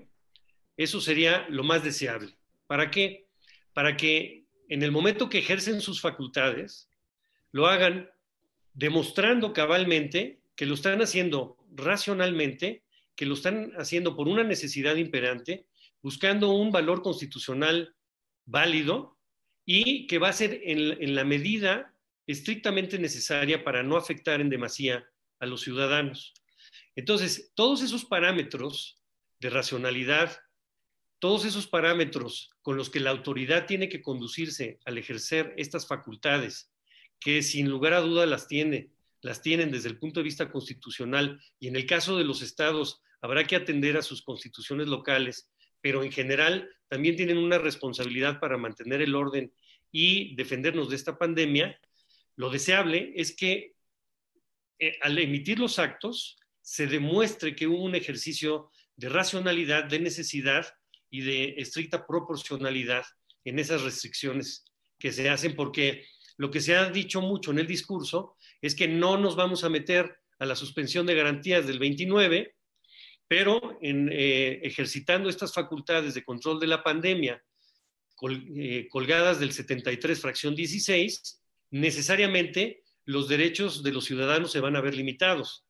eso 0.78 1.02
sería 1.02 1.45
lo 1.50 1.65
más 1.65 1.84
deseable. 1.84 2.38
¿Para 2.67 2.89
qué? 2.89 3.28
Para 3.73 3.97
que 3.97 4.45
en 4.69 4.84
el 4.84 4.93
momento 4.93 5.28
que 5.28 5.39
ejercen 5.39 5.82
sus 5.82 6.00
facultades, 6.00 6.89
lo 7.52 7.67
hagan 7.67 8.10
demostrando 8.76 9.52
cabalmente 9.52 10.39
que 10.56 10.65
lo 10.65 10.76
están 10.76 11.02
haciendo 11.02 11.58
racionalmente, 11.76 12.86
que 13.17 13.26
lo 13.26 13.34
están 13.34 13.73
haciendo 13.78 14.15
por 14.15 14.30
una 14.30 14.45
necesidad 14.45 14.95
imperante, 14.95 15.65
buscando 16.02 16.54
un 16.54 16.71
valor 16.71 17.02
constitucional 17.02 17.93
válido 18.45 19.17
y 19.65 20.08
que 20.08 20.17
va 20.17 20.30
a 20.30 20.34
ser 20.34 20.62
en, 20.63 21.04
en 21.04 21.13
la 21.13 21.26
medida 21.26 21.93
estrictamente 22.28 23.00
necesaria 23.00 23.63
para 23.63 23.84
no 23.84 23.98
afectar 23.98 24.42
en 24.42 24.50
demasía 24.50 25.10
a 25.40 25.46
los 25.46 25.62
ciudadanos. 25.62 26.34
Entonces, 26.96 27.52
todos 27.56 27.82
esos 27.82 28.06
parámetros 28.06 29.02
de 29.40 29.50
racionalidad, 29.50 30.38
todos 31.20 31.46
esos 31.46 31.68
parámetros 31.68 32.52
con 32.62 32.78
los 32.78 32.90
que 32.90 33.00
la 33.00 33.12
autoridad 33.12 33.66
tiene 33.66 33.90
que 33.90 34.02
conducirse 34.02 34.80
al 34.86 34.98
ejercer 34.98 35.54
estas 35.58 35.88
facultades, 35.88 36.72
que 37.20 37.42
sin 37.42 37.70
lugar 37.70 37.94
a 37.94 38.02
duda 38.02 38.26
las 38.26 38.48
tiene, 38.48 38.92
las 39.22 39.42
tienen 39.42 39.72
desde 39.72 39.90
el 39.90 39.98
punto 39.98 40.20
de 40.20 40.26
vista 40.26 40.52
constitucional 40.52 41.42
y 41.60 41.68
en 41.68 41.76
el 41.76 41.86
caso 41.86 42.18
de 42.18 42.24
los 42.24 42.42
estados 42.42 43.02
habrá 43.22 43.46
que 43.46 43.56
atender 43.56 43.98
a 43.98 44.04
sus 44.04 44.22
constituciones 44.22 44.88
locales, 44.88 45.50
pero 45.82 46.04
en 46.04 46.12
general 46.12 46.70
también 46.88 47.16
tienen 47.16 47.38
una 47.38 47.58
responsabilidad 47.58 48.40
para 48.40 48.58
mantener 48.58 49.02
el 49.02 49.16
orden 49.16 49.52
y 49.92 50.36
defendernos 50.36 50.90
de 50.90 50.96
esta 50.96 51.18
pandemia, 51.18 51.80
lo 52.38 52.50
deseable 52.50 53.12
es 53.15 53.36
que 53.36 53.73
eh, 54.80 54.97
al 55.02 55.17
emitir 55.17 55.60
los 55.60 55.80
actos 55.80 56.38
se 56.62 56.88
demuestre 56.88 57.56
que 57.56 57.67
hubo 57.67 57.84
un 57.84 57.95
ejercicio 57.95 58.71
de 58.95 59.10
racionalidad, 59.10 59.86
de 59.86 60.00
necesidad 60.00 60.67
y 61.10 61.21
de 61.21 61.56
estricta 61.58 62.06
proporcionalidad 62.06 63.06
en 63.43 63.60
esas 63.60 63.82
restricciones 63.82 64.65
que 65.00 65.12
se 65.12 65.30
hacen, 65.30 65.56
porque 65.56 66.06
lo 66.38 66.52
que 66.52 66.62
se 66.62 66.76
ha 66.76 66.89
dicho 66.89 67.21
mucho 67.21 67.52
en 67.52 67.60
el 67.60 67.67
discurso 67.67 68.36
es 68.62 68.76
que 68.76 68.88
no 68.88 69.17
nos 69.17 69.36
vamos 69.36 69.63
a 69.63 69.69
meter 69.69 70.17
a 70.39 70.45
la 70.45 70.56
suspensión 70.56 71.06
de 71.08 71.15
garantías 71.15 71.65
del 71.65 71.80
29, 71.80 72.56
pero 73.28 73.78
en, 73.82 74.10
eh, 74.12 74.60
ejercitando 74.63 75.30
estas 75.30 75.54
facultades 75.54 76.13
de 76.13 76.23
control 76.23 76.60
de 76.60 76.67
la 76.67 76.84
pandemia 76.84 77.43
eh, 78.56 78.88
colgadas 78.89 79.39
del 79.39 79.52
73, 79.52 80.21
fracción 80.21 80.56
16, 80.56 81.41
necesariamente 81.71 82.84
los 83.06 83.27
derechos 83.27 83.84
de 83.84 83.91
los 83.91 84.06
ciudadanos 84.06 84.51
se 84.51 84.60
van 84.60 84.75
a 84.75 84.82
ver 84.82 84.95
limitados. 84.95 85.65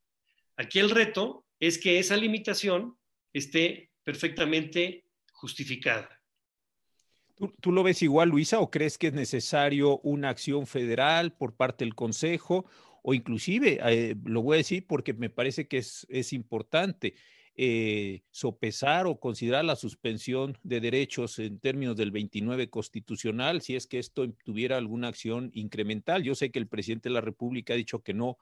Aquí 0.55 0.79
el 0.79 0.89
reto 0.89 1.45
es 1.59 1.77
que 1.77 1.99
esa 1.99 2.17
limitación 2.17 2.97
esté 3.33 3.91
perfectamente 4.03 5.05
justificada. 5.31 6.09
¿Tú, 7.61 7.71
lo 7.71 7.83
ves 7.83 8.01
igual, 8.01 8.29
Luisa, 8.29 8.59
o 8.59 8.71
crees 8.71 8.97
que 8.97 9.07
es 9.07 9.13
necesario 9.13 9.99
una 9.99 10.29
acción 10.29 10.65
federal 10.65 11.33
por 11.33 11.55
parte 11.55 11.85
del 11.85 11.93
Consejo? 11.93 12.65
O 13.03 13.13
inclusive, 13.13 13.79
eh, 13.85 14.15
lo 14.25 14.41
voy 14.41 14.55
a 14.55 14.57
decir 14.57 14.87
porque 14.87 15.13
me 15.13 15.29
parece 15.29 15.67
que 15.67 15.77
es, 15.77 16.07
es 16.09 16.33
importante, 16.33 17.13
eh, 17.59 18.21
sopesar 18.29 19.07
o 19.07 19.19
considerar 19.19 19.65
la 19.65 19.75
suspensión 19.75 20.57
de 20.61 20.79
derechos 20.79 21.39
en 21.39 21.59
términos 21.59 21.97
del 21.97 22.11
29 22.11 22.69
constitucional 22.69 23.63
si 23.63 23.75
es 23.75 23.87
que 23.87 23.97
esto 23.97 24.31
tuviera 24.45 24.77
alguna 24.77 25.07
acción 25.07 25.49
incremental. 25.55 26.21
Yo 26.21 26.35
sé 26.35 26.51
que 26.51 26.59
el 26.59 26.67
presidente 26.67 27.09
de 27.09 27.13
la 27.13 27.21
República 27.21 27.73
ha 27.73 27.77
dicho 27.77 28.03
que 28.03 28.13
no 28.13 28.37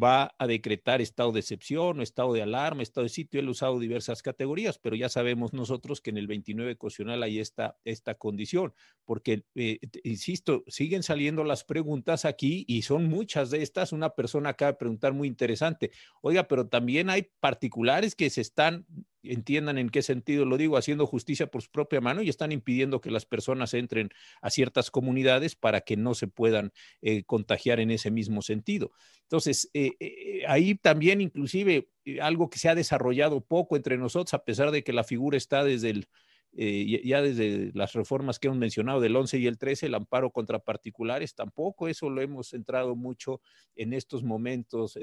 va 0.00 0.34
a 0.38 0.46
decretar 0.46 1.00
estado 1.00 1.32
de 1.32 1.40
excepción 1.40 2.00
estado 2.00 2.32
de 2.32 2.42
alarma, 2.42 2.82
estado 2.82 3.04
de 3.04 3.10
sitio. 3.10 3.40
Él 3.40 3.48
ha 3.48 3.50
usado 3.50 3.78
diversas 3.78 4.22
categorías, 4.22 4.78
pero 4.78 4.96
ya 4.96 5.08
sabemos 5.08 5.52
nosotros 5.52 6.00
que 6.00 6.10
en 6.10 6.18
el 6.18 6.26
29 6.26 6.76
constitucional 6.76 7.22
hay 7.22 7.38
esta, 7.38 7.76
esta 7.84 8.14
condición, 8.14 8.74
porque, 9.04 9.44
eh, 9.54 9.78
insisto, 10.04 10.64
siguen 10.66 11.02
saliendo 11.02 11.44
las 11.44 11.64
preguntas 11.64 12.24
aquí 12.24 12.64
y 12.68 12.82
son 12.82 13.04
muchas 13.04 13.50
de 13.50 13.62
estas. 13.62 13.92
Una 13.92 14.10
persona 14.10 14.50
acaba 14.50 14.72
de 14.72 14.78
preguntar 14.78 15.12
muy 15.12 15.28
interesante, 15.28 15.90
oiga, 16.20 16.48
pero 16.48 16.68
también 16.68 17.10
hay 17.10 17.30
particulares 17.40 18.14
que 18.14 18.30
se 18.30 18.40
están 18.40 18.86
entiendan 19.22 19.78
en 19.78 19.90
qué 19.90 20.02
sentido 20.02 20.44
lo 20.44 20.56
digo, 20.56 20.76
haciendo 20.76 21.06
justicia 21.06 21.46
por 21.46 21.62
su 21.62 21.70
propia 21.70 22.00
mano 22.00 22.22
y 22.22 22.28
están 22.28 22.52
impidiendo 22.52 23.00
que 23.00 23.10
las 23.10 23.26
personas 23.26 23.74
entren 23.74 24.10
a 24.40 24.50
ciertas 24.50 24.90
comunidades 24.90 25.54
para 25.54 25.82
que 25.82 25.96
no 25.96 26.14
se 26.14 26.28
puedan 26.28 26.72
eh, 27.00 27.24
contagiar 27.24 27.80
en 27.80 27.90
ese 27.90 28.10
mismo 28.10 28.42
sentido. 28.42 28.92
Entonces, 29.22 29.70
eh, 29.74 29.92
eh, 30.00 30.42
ahí 30.48 30.74
también 30.74 31.20
inclusive 31.20 31.88
algo 32.20 32.50
que 32.50 32.58
se 32.58 32.68
ha 32.68 32.74
desarrollado 32.74 33.40
poco 33.40 33.76
entre 33.76 33.96
nosotros, 33.96 34.34
a 34.34 34.44
pesar 34.44 34.70
de 34.70 34.82
que 34.82 34.92
la 34.92 35.04
figura 35.04 35.36
está 35.36 35.64
desde 35.64 35.90
el... 35.90 36.08
ya 36.52 37.22
desde 37.22 37.70
las 37.74 37.92
reformas 37.94 38.38
que 38.38 38.48
hemos 38.48 38.58
mencionado 38.58 39.00
del 39.00 39.16
11 39.16 39.38
y 39.38 39.46
el 39.46 39.56
13, 39.56 39.86
el 39.86 39.94
amparo 39.94 40.30
contra 40.30 40.58
particulares, 40.58 41.34
tampoco 41.34 41.88
eso 41.88 42.10
lo 42.10 42.20
hemos 42.20 42.52
entrado 42.52 42.94
mucho 42.96 43.40
en 43.76 43.92
estos 43.92 44.22
momentos 44.22 44.98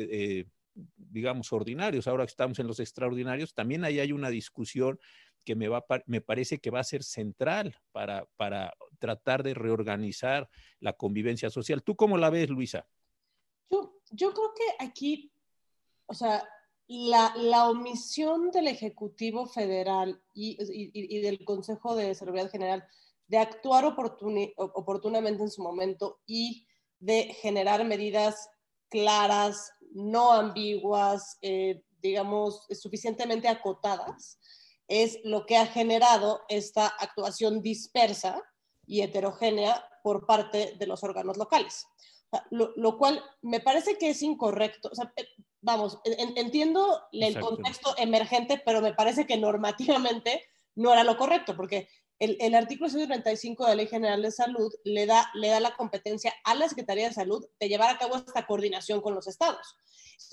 digamos, 0.96 1.52
ordinarios. 1.54 2.08
Ahora 2.08 2.26
que 2.26 2.32
estamos 2.32 2.60
en 2.60 2.68
los 2.68 2.80
extraordinarios, 2.80 3.54
también 3.54 3.84
ahí 3.84 4.00
hay 4.00 4.12
una 4.12 4.30
discusión 4.30 5.00
que 5.46 5.56
me, 5.56 5.68
va, 5.68 5.86
me 6.06 6.22
parece 6.22 6.60
que 6.60 6.70
va 6.70 6.80
a 6.80 6.84
ser 6.84 7.04
central 7.04 7.76
para, 7.92 8.26
para 8.38 8.74
tratar 9.00 9.44
de 9.44 9.54
reorganizar 9.54 10.50
la 10.80 10.94
convivencia 10.94 11.50
social. 11.50 11.84
¿Tú 11.84 11.96
cómo 11.96 12.18
la 12.18 12.30
ves, 12.30 12.50
Luisa? 12.50 12.88
Yo, 13.70 14.00
yo 14.12 14.34
creo 14.34 14.54
que 14.54 14.86
aquí, 14.86 15.32
o 16.06 16.14
sea, 16.14 16.48
la, 16.88 17.34
la 17.38 17.70
omisión 17.70 18.50
del 18.52 18.68
Ejecutivo 18.68 19.46
Federal 19.46 20.22
y, 20.34 20.58
y, 20.60 21.22
del 21.22 21.46
Consejo 21.46 21.96
de 21.96 22.16
Seguridad 22.16 22.50
General 22.50 22.84
de 23.28 23.38
actuar 23.38 23.86
oportunamente 23.86 25.44
en 25.44 25.52
su 25.52 25.62
momento 25.62 26.20
y 26.26 26.66
de 27.00 27.26
generar 27.42 27.86
medidas 27.86 28.50
claras, 28.90 29.72
no 29.92 30.34
ambiguas, 30.34 31.38
eh, 31.42 31.82
digamos, 32.02 32.66
suficientemente 32.72 33.48
acotadas, 33.48 34.40
es 34.88 35.20
lo 35.24 35.46
que 35.46 35.58
ha 35.58 35.68
generado 35.68 36.42
esta 36.50 36.88
actuación 36.88 37.62
dispersa 37.62 38.42
y 38.86 39.02
heterogénea 39.02 39.86
por 40.04 40.26
parte 40.26 40.76
de 40.78 40.88
los 40.88 41.04
órganos 41.04 41.38
locales. 41.38 41.86
lo, 42.52 42.98
cual 42.98 43.24
me 43.42 43.60
parece 43.60 43.98
que 43.98 44.10
es 44.10 44.22
incorrecto. 44.22 44.92
Eh, 45.16 45.28
vamos, 45.62 46.00
entiendo 46.04 47.02
el 47.12 47.40
contexto 47.40 47.96
emergente, 47.98 48.62
pero 48.64 48.82
me 48.82 48.94
parece 48.94 49.26
que 49.26 49.38
normativamente 49.38 50.44
no 50.76 50.94
era 50.94 51.04
lo 51.04 51.18
correcto, 51.18 51.56
porque 51.56 51.88
el, 52.20 52.54
artículo 52.56 52.90
135 52.90 53.64
de 53.64 53.70
la 53.70 53.76
Ley 53.76 53.88
General 53.88 54.22
de 54.22 54.32
Salud 54.32 54.74
le 54.84 55.06
da, 55.06 55.30
le 55.34 55.50
da 55.50 55.60
la 55.60 55.76
competencia 55.76 56.34
a 56.44 56.54
la 56.54 56.68
Secretaría 56.68 57.08
de 57.08 57.14
Salud 57.14 57.46
de 57.60 57.70
llevar 57.70 57.90
a 57.90 57.98
cabo 57.98 58.18
esta 58.18 58.46
coordinación 58.46 59.02
con 59.02 59.16
los 59.16 59.28
estados. 59.28 59.78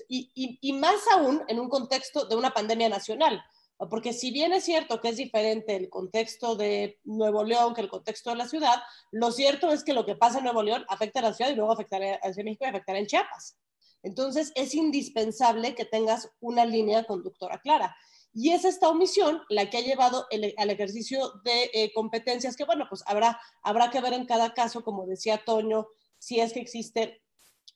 Y, 0.09 0.31
y, 0.61 0.73
más 0.73 0.99
aún 1.13 1.43
en 1.47 1.59
un 1.59 1.69
contexto 1.69 2.25
de 2.25 2.35
una 2.35 2.53
pandemia 2.53 2.89
nacional, 2.89 3.41
porque 3.89 4.11
si 4.11 4.31
bien 4.31 4.53
es 4.53 4.65
cierto 4.65 4.99
que 4.99 5.09
es 5.09 5.17
diferente 5.17 5.75
el 5.75 5.89
contexto 5.89 6.55
de 6.55 6.99
Nuevo 7.05 7.43
León 7.43 7.73
que 7.73 7.81
el 7.81 7.89
contexto 7.89 8.31
de 8.31 8.35
la 8.35 8.47
ciudad, 8.47 8.81
lo 9.11 9.31
cierto 9.31 9.71
es 9.71 9.83
que 9.83 9.93
lo 9.93 10.05
que 10.05 10.15
pasa 10.15 10.39
en 10.39 10.43
Nuevo 10.43 10.63
León 10.63 10.85
afecta 10.89 11.19
a 11.19 11.23
la 11.23 11.33
ciudad 11.33 11.51
y 11.51 11.55
luego 11.55 11.71
afectará 11.71 12.15
a 12.15 12.33
Ciudad 12.33 12.35
de 12.35 12.43
México 12.43 12.65
y 12.65 12.69
afectará 12.69 12.99
en 12.99 13.07
Chiapas. 13.07 13.57
Entonces, 14.03 14.51
es 14.55 14.73
indispensable 14.75 15.75
que 15.75 15.85
tengas 15.85 16.29
una 16.39 16.65
línea 16.65 17.03
conductora 17.05 17.59
clara. 17.59 17.95
Y 18.33 18.51
es 18.51 18.65
esta 18.65 18.89
omisión 18.89 19.41
la 19.49 19.69
que 19.69 19.77
ha 19.77 19.81
llevado 19.81 20.27
al 20.57 20.69
ejercicio 20.69 21.31
de 21.43 21.71
eh, 21.73 21.91
competencias 21.93 22.55
que, 22.55 22.65
bueno, 22.65 22.85
pues 22.89 23.03
habrá, 23.07 23.39
habrá 23.63 23.89
que 23.89 24.01
ver 24.01 24.13
en 24.13 24.25
cada 24.25 24.53
caso, 24.53 24.83
como 24.83 25.05
decía 25.05 25.43
Toño, 25.43 25.87
si 26.19 26.39
es 26.39 26.53
que 26.53 26.59
existe 26.59 27.23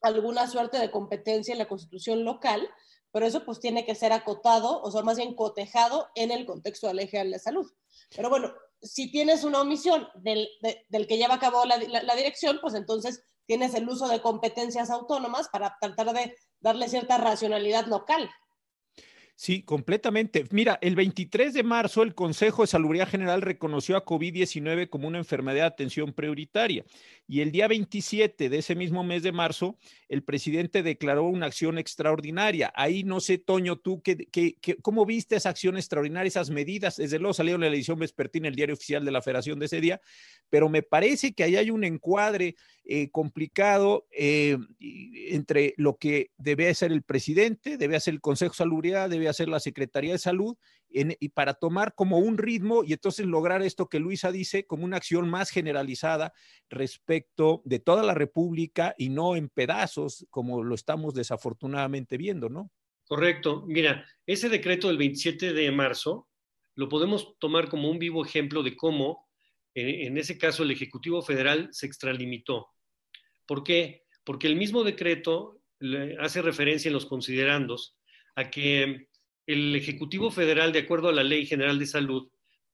alguna 0.02 0.46
suerte 0.46 0.78
de 0.78 0.90
competencia 0.90 1.52
en 1.52 1.58
la 1.58 1.68
constitución 1.68 2.24
local, 2.24 2.68
pero 3.12 3.26
eso 3.26 3.44
pues 3.44 3.60
tiene 3.60 3.84
que 3.84 3.94
ser 3.94 4.12
acotado, 4.12 4.80
o 4.82 4.90
sea, 4.90 5.02
más 5.02 5.16
bien 5.16 5.34
cotejado 5.34 6.08
en 6.14 6.30
el 6.30 6.46
contexto 6.46 6.86
de 6.86 6.94
la 6.94 7.02
ley 7.02 7.08
general 7.08 7.32
de 7.32 7.38
salud. 7.38 7.70
Pero 8.14 8.30
bueno, 8.30 8.52
si 8.80 9.10
tienes 9.10 9.44
una 9.44 9.60
omisión 9.60 10.08
del, 10.16 10.48
que 11.06 11.18
lleva 11.18 11.34
a 11.34 11.40
cabo 11.40 11.64
la, 11.64 11.76
la 11.76 12.16
dirección, 12.16 12.58
pues 12.60 12.74
entonces 12.74 13.22
tienes 13.46 13.74
el 13.74 13.88
uso 13.88 14.08
de 14.08 14.22
competencias 14.22 14.90
autónomas 14.90 15.48
para 15.48 15.76
tratar 15.80 16.12
de 16.14 16.34
darle 16.60 16.88
cierta 16.88 17.18
racionalidad 17.18 17.86
local. 17.86 18.30
Sí, 19.34 19.62
completamente. 19.62 20.44
Mira, 20.50 20.78
el 20.82 20.94
23 20.94 21.54
de 21.54 21.62
marzo 21.62 22.02
el 22.02 22.14
Consejo 22.14 22.62
de 22.62 22.68
Salubridad 22.68 23.08
General 23.08 23.42
reconoció 23.42 23.96
a 23.96 24.04
COVID-19 24.04 24.88
como 24.88 25.08
una 25.08 25.18
enfermedad 25.18 25.56
de 25.56 25.62
atención 25.62 26.12
prioritaria 26.12 26.84
y 27.26 27.40
el 27.40 27.50
día 27.50 27.66
27 27.66 28.50
de 28.50 28.58
ese 28.58 28.74
mismo 28.74 29.02
mes 29.04 29.22
de 29.22 29.32
marzo 29.32 29.78
el 30.08 30.22
presidente 30.22 30.82
declaró 30.82 31.24
una 31.24 31.46
acción 31.46 31.78
extraordinaria. 31.78 32.72
Ahí 32.76 33.04
no 33.04 33.20
sé, 33.20 33.38
Toño, 33.38 33.76
tú, 33.76 34.02
¿qué, 34.02 34.28
cómo 34.82 35.06
viste 35.06 35.36
esa 35.36 35.48
acción 35.48 35.76
extraordinaria, 35.76 36.28
esas 36.28 36.50
medidas? 36.50 36.96
Desde 36.96 37.18
luego 37.18 37.32
salieron 37.32 37.64
en 37.64 37.70
la 37.70 37.76
edición 37.76 37.98
vespertina, 37.98 38.48
el 38.48 38.54
diario 38.54 38.74
oficial 38.74 39.04
de 39.04 39.12
la 39.12 39.22
Federación 39.22 39.58
de 39.58 39.66
ese 39.66 39.80
día, 39.80 40.00
pero 40.50 40.68
me 40.68 40.82
parece 40.82 41.32
que 41.32 41.44
ahí 41.44 41.56
hay 41.56 41.70
un 41.70 41.84
encuadre 41.84 42.54
eh, 42.84 43.10
complicado 43.10 44.06
eh, 44.10 44.58
entre 45.30 45.72
lo 45.78 45.96
que 45.96 46.32
debe 46.36 46.74
ser 46.74 46.92
el 46.92 47.02
presidente, 47.02 47.76
debe 47.78 47.96
hacer 47.96 48.14
el 48.14 48.20
Consejo 48.20 48.52
de 48.52 48.58
Salubridad, 48.58 49.08
debe 49.08 49.21
hacer 49.30 49.48
la 49.48 49.60
Secretaría 49.60 50.12
de 50.12 50.18
Salud, 50.18 50.56
y 50.88 51.28
para 51.30 51.54
tomar 51.54 51.94
como 51.94 52.18
un 52.18 52.36
ritmo 52.36 52.84
y 52.84 52.92
entonces 52.92 53.26
lograr 53.26 53.62
esto 53.62 53.88
que 53.88 53.98
Luisa 53.98 54.30
dice 54.30 54.66
como 54.66 54.84
una 54.84 54.98
acción 54.98 55.28
más 55.30 55.50
generalizada 55.50 56.32
respecto 56.68 57.62
de 57.64 57.78
toda 57.78 58.02
la 58.02 58.14
República 58.14 58.94
y 58.98 59.08
no 59.08 59.36
en 59.36 59.48
pedazos 59.48 60.26
como 60.30 60.62
lo 60.62 60.74
estamos 60.74 61.14
desafortunadamente 61.14 62.16
viendo, 62.18 62.48
¿no? 62.48 62.70
Correcto. 63.06 63.64
Mira, 63.66 64.06
ese 64.26 64.48
decreto 64.48 64.88
del 64.88 64.98
27 64.98 65.52
de 65.52 65.70
marzo 65.72 66.28
lo 66.74 66.88
podemos 66.88 67.38
tomar 67.38 67.68
como 67.68 67.90
un 67.90 67.98
vivo 67.98 68.24
ejemplo 68.24 68.62
de 68.62 68.76
cómo, 68.76 69.28
eh, 69.74 70.06
en 70.06 70.16
ese 70.16 70.38
caso, 70.38 70.62
el 70.62 70.70
Ejecutivo 70.70 71.22
Federal 71.22 71.68
se 71.72 71.86
extralimitó. 71.86 72.68
¿Por 73.46 73.64
qué? 73.64 74.04
Porque 74.24 74.46
el 74.46 74.56
mismo 74.56 74.84
decreto 74.84 75.60
hace 76.20 76.42
referencia 76.42 76.88
en 76.88 76.94
los 76.94 77.06
considerandos 77.06 77.98
a 78.36 78.50
que 78.50 79.08
el 79.46 79.74
Ejecutivo 79.74 80.30
Federal, 80.30 80.72
de 80.72 80.80
acuerdo 80.80 81.08
a 81.08 81.12
la 81.12 81.24
Ley 81.24 81.46
General 81.46 81.78
de 81.78 81.86
Salud, 81.86 82.28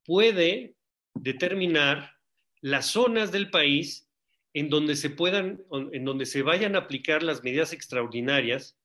puede 0.04 0.74
determinar 1.14 2.14
las 2.60 2.86
zonas 2.86 3.32
del 3.32 3.50
país 3.50 4.08
en 4.54 4.68
donde 4.70 4.96
se 4.96 5.10
puedan, 5.10 5.62
en 5.92 6.04
donde 6.04 6.26
se 6.26 6.42
vayan 6.42 6.74
a 6.74 6.80
aplicar 6.80 7.22
las 7.22 7.44
medidas 7.44 7.72
extraordinarias 7.72 8.76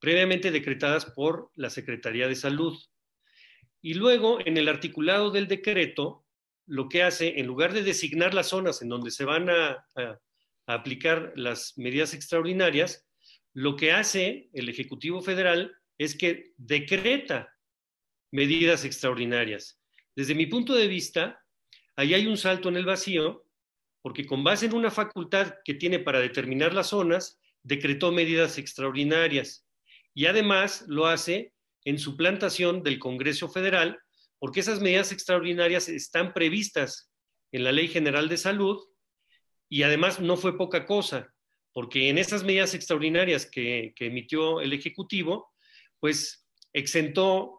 previamente 0.00 0.50
decretadas 0.50 1.06
por 1.06 1.50
la 1.54 1.70
Secretaría 1.70 2.28
de 2.28 2.36
Salud. 2.36 2.78
Y 3.82 3.94
luego, 3.94 4.38
en 4.44 4.56
el 4.56 4.68
articulado 4.68 5.30
del 5.30 5.48
decreto, 5.48 6.24
lo 6.66 6.88
que 6.88 7.02
hace, 7.02 7.40
en 7.40 7.46
lugar 7.46 7.72
de 7.72 7.82
designar 7.82 8.34
las 8.34 8.48
zonas 8.48 8.82
en 8.82 8.88
donde 8.88 9.10
se 9.10 9.24
van 9.24 9.50
a, 9.50 9.86
a 9.96 10.18
aplicar 10.66 11.32
las 11.36 11.76
medidas 11.76 12.14
extraordinarias, 12.14 13.06
lo 13.54 13.76
que 13.76 13.92
hace 13.92 14.50
el 14.52 14.68
Ejecutivo 14.68 15.20
Federal 15.20 15.74
es 15.98 16.16
que 16.16 16.52
decreta 16.56 17.54
medidas 18.30 18.84
extraordinarias. 18.84 19.80
Desde 20.14 20.34
mi 20.34 20.46
punto 20.46 20.74
de 20.74 20.86
vista, 20.86 21.44
ahí 21.96 22.14
hay 22.14 22.26
un 22.26 22.36
salto 22.36 22.68
en 22.68 22.76
el 22.76 22.86
vacío, 22.86 23.44
porque 24.02 24.26
con 24.26 24.44
base 24.44 24.66
en 24.66 24.74
una 24.74 24.90
facultad 24.90 25.54
que 25.64 25.74
tiene 25.74 25.98
para 25.98 26.20
determinar 26.20 26.72
las 26.72 26.88
zonas, 26.88 27.40
decretó 27.62 28.12
medidas 28.12 28.58
extraordinarias. 28.58 29.66
Y 30.14 30.26
además 30.26 30.84
lo 30.88 31.06
hace 31.06 31.52
en 31.84 31.98
suplantación 31.98 32.82
del 32.82 32.98
Congreso 32.98 33.48
Federal, 33.48 33.98
porque 34.38 34.60
esas 34.60 34.80
medidas 34.80 35.12
extraordinarias 35.12 35.88
están 35.88 36.32
previstas 36.32 37.10
en 37.52 37.64
la 37.64 37.72
Ley 37.72 37.88
General 37.88 38.28
de 38.28 38.36
Salud 38.36 38.78
y 39.68 39.82
además 39.82 40.20
no 40.20 40.36
fue 40.36 40.56
poca 40.56 40.86
cosa, 40.86 41.34
porque 41.72 42.08
en 42.08 42.18
esas 42.18 42.44
medidas 42.44 42.74
extraordinarias 42.74 43.46
que, 43.46 43.92
que 43.96 44.06
emitió 44.06 44.60
el 44.60 44.72
Ejecutivo, 44.72 45.47
pues 46.00 46.46
exentó 46.72 47.58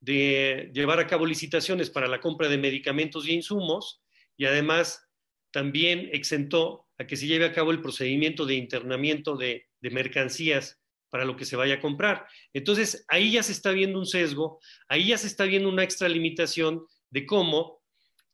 de 0.00 0.70
llevar 0.72 0.98
a 0.98 1.06
cabo 1.06 1.26
licitaciones 1.26 1.90
para 1.90 2.08
la 2.08 2.20
compra 2.20 2.48
de 2.48 2.58
medicamentos 2.58 3.28
y 3.28 3.32
insumos 3.32 4.02
y 4.36 4.46
además 4.46 5.06
también 5.50 6.08
exentó 6.12 6.86
a 6.98 7.06
que 7.06 7.16
se 7.16 7.26
lleve 7.26 7.44
a 7.44 7.52
cabo 7.52 7.70
el 7.70 7.80
procedimiento 7.80 8.46
de 8.46 8.54
internamiento 8.54 9.36
de, 9.36 9.66
mercancías 9.82 10.78
para 11.08 11.24
lo 11.24 11.36
que 11.36 11.46
se 11.46 11.56
vaya 11.56 11.76
a 11.76 11.80
comprar. 11.80 12.26
Entonces, 12.52 13.04
ahí 13.08 13.32
ya 13.32 13.42
se 13.42 13.52
está 13.52 13.72
viendo 13.72 13.98
un 13.98 14.06
sesgo, 14.06 14.60
ahí 14.88 15.08
ya 15.08 15.18
se 15.18 15.26
está 15.26 15.44
viendo 15.44 15.68
una 15.68 15.82
extralimitación 15.82 16.86
de 17.08 17.26
cómo, 17.26 17.82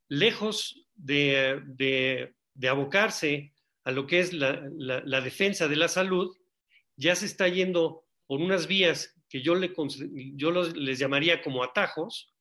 lejos 0.08 0.86
de, 0.94 2.34
abocarse 2.68 3.52
a 3.84 3.92
lo 3.92 4.06
que 4.06 4.18
es 4.18 4.32
la, 4.32 5.20
defensa 5.20 5.68
de 5.68 5.76
la 5.76 5.88
salud, 5.88 6.36
ya 6.96 7.14
se 7.14 7.26
está 7.26 7.48
yendo 7.48 8.04
por 8.26 8.40
unas 8.40 8.66
vías 8.66 9.15
que 9.28 9.42
yo, 9.42 9.54
le, 9.54 9.72
yo 10.34 10.50
les 10.50 10.98
llamaría 10.98 11.42
como 11.42 11.62
atajos, 11.62 12.32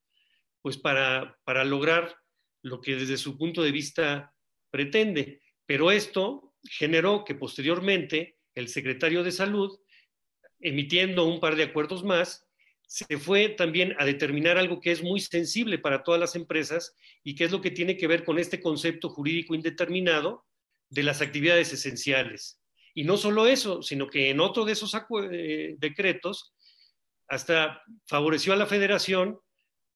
pues 0.62 0.78
para, 0.78 1.38
para 1.44 1.64
lograr 1.64 2.16
lo 2.62 2.82
que 2.82 2.96
desde 2.96 3.18
su 3.18 3.38
punto 3.38 3.62
de 3.62 3.72
vista 3.72 4.34
pretende. 4.72 5.42
Pero 5.66 5.92
esto 5.92 6.56
generó 6.64 7.24
que 7.24 7.36
posteriormente 7.36 8.38
el 8.56 8.68
secretario 8.68 9.24
de 9.24 9.32
Salud, 9.32 9.78
emitiendo 10.60 11.26
un 11.26 11.40
par 11.40 11.56
de 11.56 11.64
acuerdos 11.64 12.04
más, 12.04 12.46
se 12.88 13.18
fue 13.18 13.50
también 13.50 13.96
a 13.98 14.06
determinar 14.06 14.58
algo 14.58 14.80
que 14.80 14.92
es 14.92 15.02
muy 15.02 15.20
sensible 15.20 15.80
para 15.80 16.04
todas 16.04 16.20
las 16.20 16.36
empresas 16.36 16.96
y 17.24 17.36
que 17.36 17.46
es 17.46 17.52
lo 17.52 17.62
que 17.62 17.72
tiene 17.72 17.98
que 17.98 18.08
ver 18.08 18.24
con 18.24 18.40
este 18.40 18.62
concepto 18.62 19.10
jurídico 19.10 19.56
indeterminado 19.56 20.46
de 20.90 21.04
las 21.04 21.22
actividades 21.22 21.74
esenciales. 21.74 22.62
Y 22.94 23.04
no 23.04 23.18
solo 23.18 23.48
eso, 23.48 23.82
sino 23.82 24.08
que 24.08 24.30
en 24.30 24.40
otro 24.40 24.66
de 24.66 24.74
esos 24.74 24.96
eh, 25.32 25.76
decretos 25.78 26.54
hasta 27.28 27.82
favoreció 28.08 28.54
a 28.54 28.58
la 28.58 28.66
federación 28.66 29.40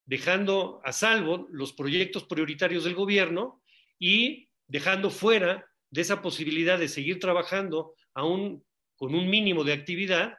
dejando 0.05 0.81
a 0.83 0.91
salvo 0.91 1.47
los 1.51 1.73
proyectos 1.73 2.23
prioritarios 2.23 2.83
del 2.83 2.95
gobierno 2.95 3.61
y 3.99 4.49
dejando 4.67 5.11
fuera 5.11 5.69
de 5.91 6.01
esa 6.01 6.21
posibilidad 6.21 6.79
de 6.79 6.87
seguir 6.87 7.19
trabajando 7.19 7.93
aún 8.13 8.65
con 8.95 9.13
un 9.13 9.29
mínimo 9.29 9.63
de 9.63 9.73
actividad 9.73 10.33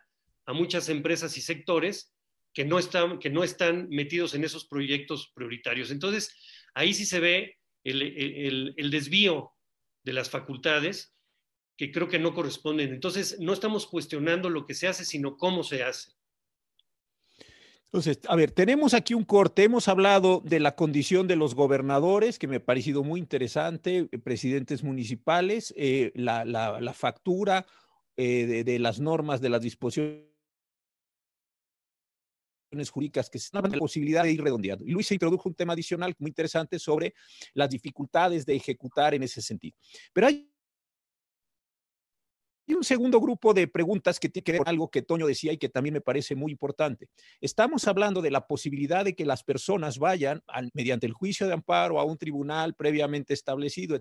a 0.47 0.53
muchas 0.53 0.89
empresas 0.89 1.37
y 1.37 1.41
sectores 1.41 2.13
que 2.53 2.65
no 2.65 2.79
están, 2.79 3.19
que 3.21 3.31
no 3.31 3.45
están 3.45 3.89
metidos 3.91 4.35
en 4.35 4.43
esos 4.43 4.67
proyectos 4.67 5.31
prioritarios. 5.35 5.93
Entonces, 5.93 6.35
ahí 6.75 6.93
sí 6.93 7.07
se 7.07 7.21
ve 7.21 7.59
el, 7.85 8.75
el 8.77 8.91
desvío 8.91 9.53
de 10.03 10.13
las 10.13 10.31
facultades 10.31 11.15
que 11.77 11.93
creo 11.93 12.09
que 12.09 12.19
no 12.19 12.35
corresponden. 12.35 12.93
Entonces, 12.93 13.39
no 13.39 13.53
estamos 13.53 13.87
cuestionando 13.87 14.51
lo 14.51 14.67
que 14.67 14.75
se 14.75 14.89
hace, 14.89 15.05
sino 15.05 15.37
cómo 15.37 15.63
se 15.63 15.85
hace. 15.85 16.11
Entonces, 17.93 18.21
a 18.29 18.37
ver, 18.37 18.53
tenemos 18.53 18.95
aquí 18.95 19.15
un 19.15 19.25
corte. 19.25 19.65
Hemos 19.65 19.89
hablado 19.89 20.41
de 20.45 20.61
la 20.61 20.77
condición 20.77 21.27
de 21.27 21.35
los 21.35 21.57
gobernadores, 21.57 22.39
que 22.39 22.47
me 22.47 22.57
ha 22.57 22.65
parecido 22.65 23.03
muy 23.03 23.19
interesante, 23.19 24.09
eh, 24.13 24.19
presidentes 24.19 24.85
municipales, 24.85 25.75
eh, 25.77 26.13
la, 26.15 26.95
factura 26.95 27.67
eh, 28.17 28.63
de, 28.65 28.79
las 28.79 29.01
normas, 29.01 29.41
de 29.41 29.49
las 29.49 29.63
disposiciones 29.63 30.31
jurídicas 32.93 33.29
que 33.29 33.41
se 33.41 33.51
dan 33.53 33.73
la 33.73 33.79
posibilidad 33.79 34.23
de 34.23 34.35
ir 34.35 34.43
redondeando. 34.45 34.85
Y 34.87 34.93
Luis 34.93 35.09
se 35.09 35.15
introdujo 35.15 35.49
un 35.49 35.57
tema 35.57 35.73
adicional 35.73 36.15
muy 36.21 36.29
interesante 36.29 36.79
sobre 36.79 37.13
las 37.55 37.71
dificultades 37.71 38.47
de 38.47 38.55
ejecutar 38.55 39.15
en 39.15 39.25
ese 39.25 39.43
sentido. 39.43 39.77
Pero 40.13 40.29
hay 40.29 40.49
y 42.71 42.75
un 42.75 42.85
segundo 42.85 43.21
grupo 43.21 43.53
de 43.53 43.67
preguntas 43.67 44.21
que 44.21 44.29
tiene 44.29 44.45
que 44.45 44.53
ver 44.53 44.59
con 44.61 44.69
algo 44.69 44.91
que 44.91 45.03
Toño 45.03 45.27
decía 45.27 45.53
y 45.53 45.59
que 45.59 45.69
también 45.69 45.95
me 45.95 46.01
parece 46.01 46.37
muy 46.37 46.53
importante. 46.53 47.09
Estamos 47.41 47.89
hablando 47.89 48.23
de 48.23 48.31
la 48.31 48.47
posibilidad 48.47 49.05
de 49.05 49.15
que 49.17 49.27
las 49.27 49.43
personas 49.43 49.99
vayan 49.99 50.43
mediante 50.73 51.07
el 51.07 51.13
juicio 51.13 51.47
de 51.49 51.55
amparo 51.55 51.99
a 51.99 52.05
un 52.05 52.17
tribunal 52.17 52.75
previamente 52.75 53.35
establecido, 53.35 54.01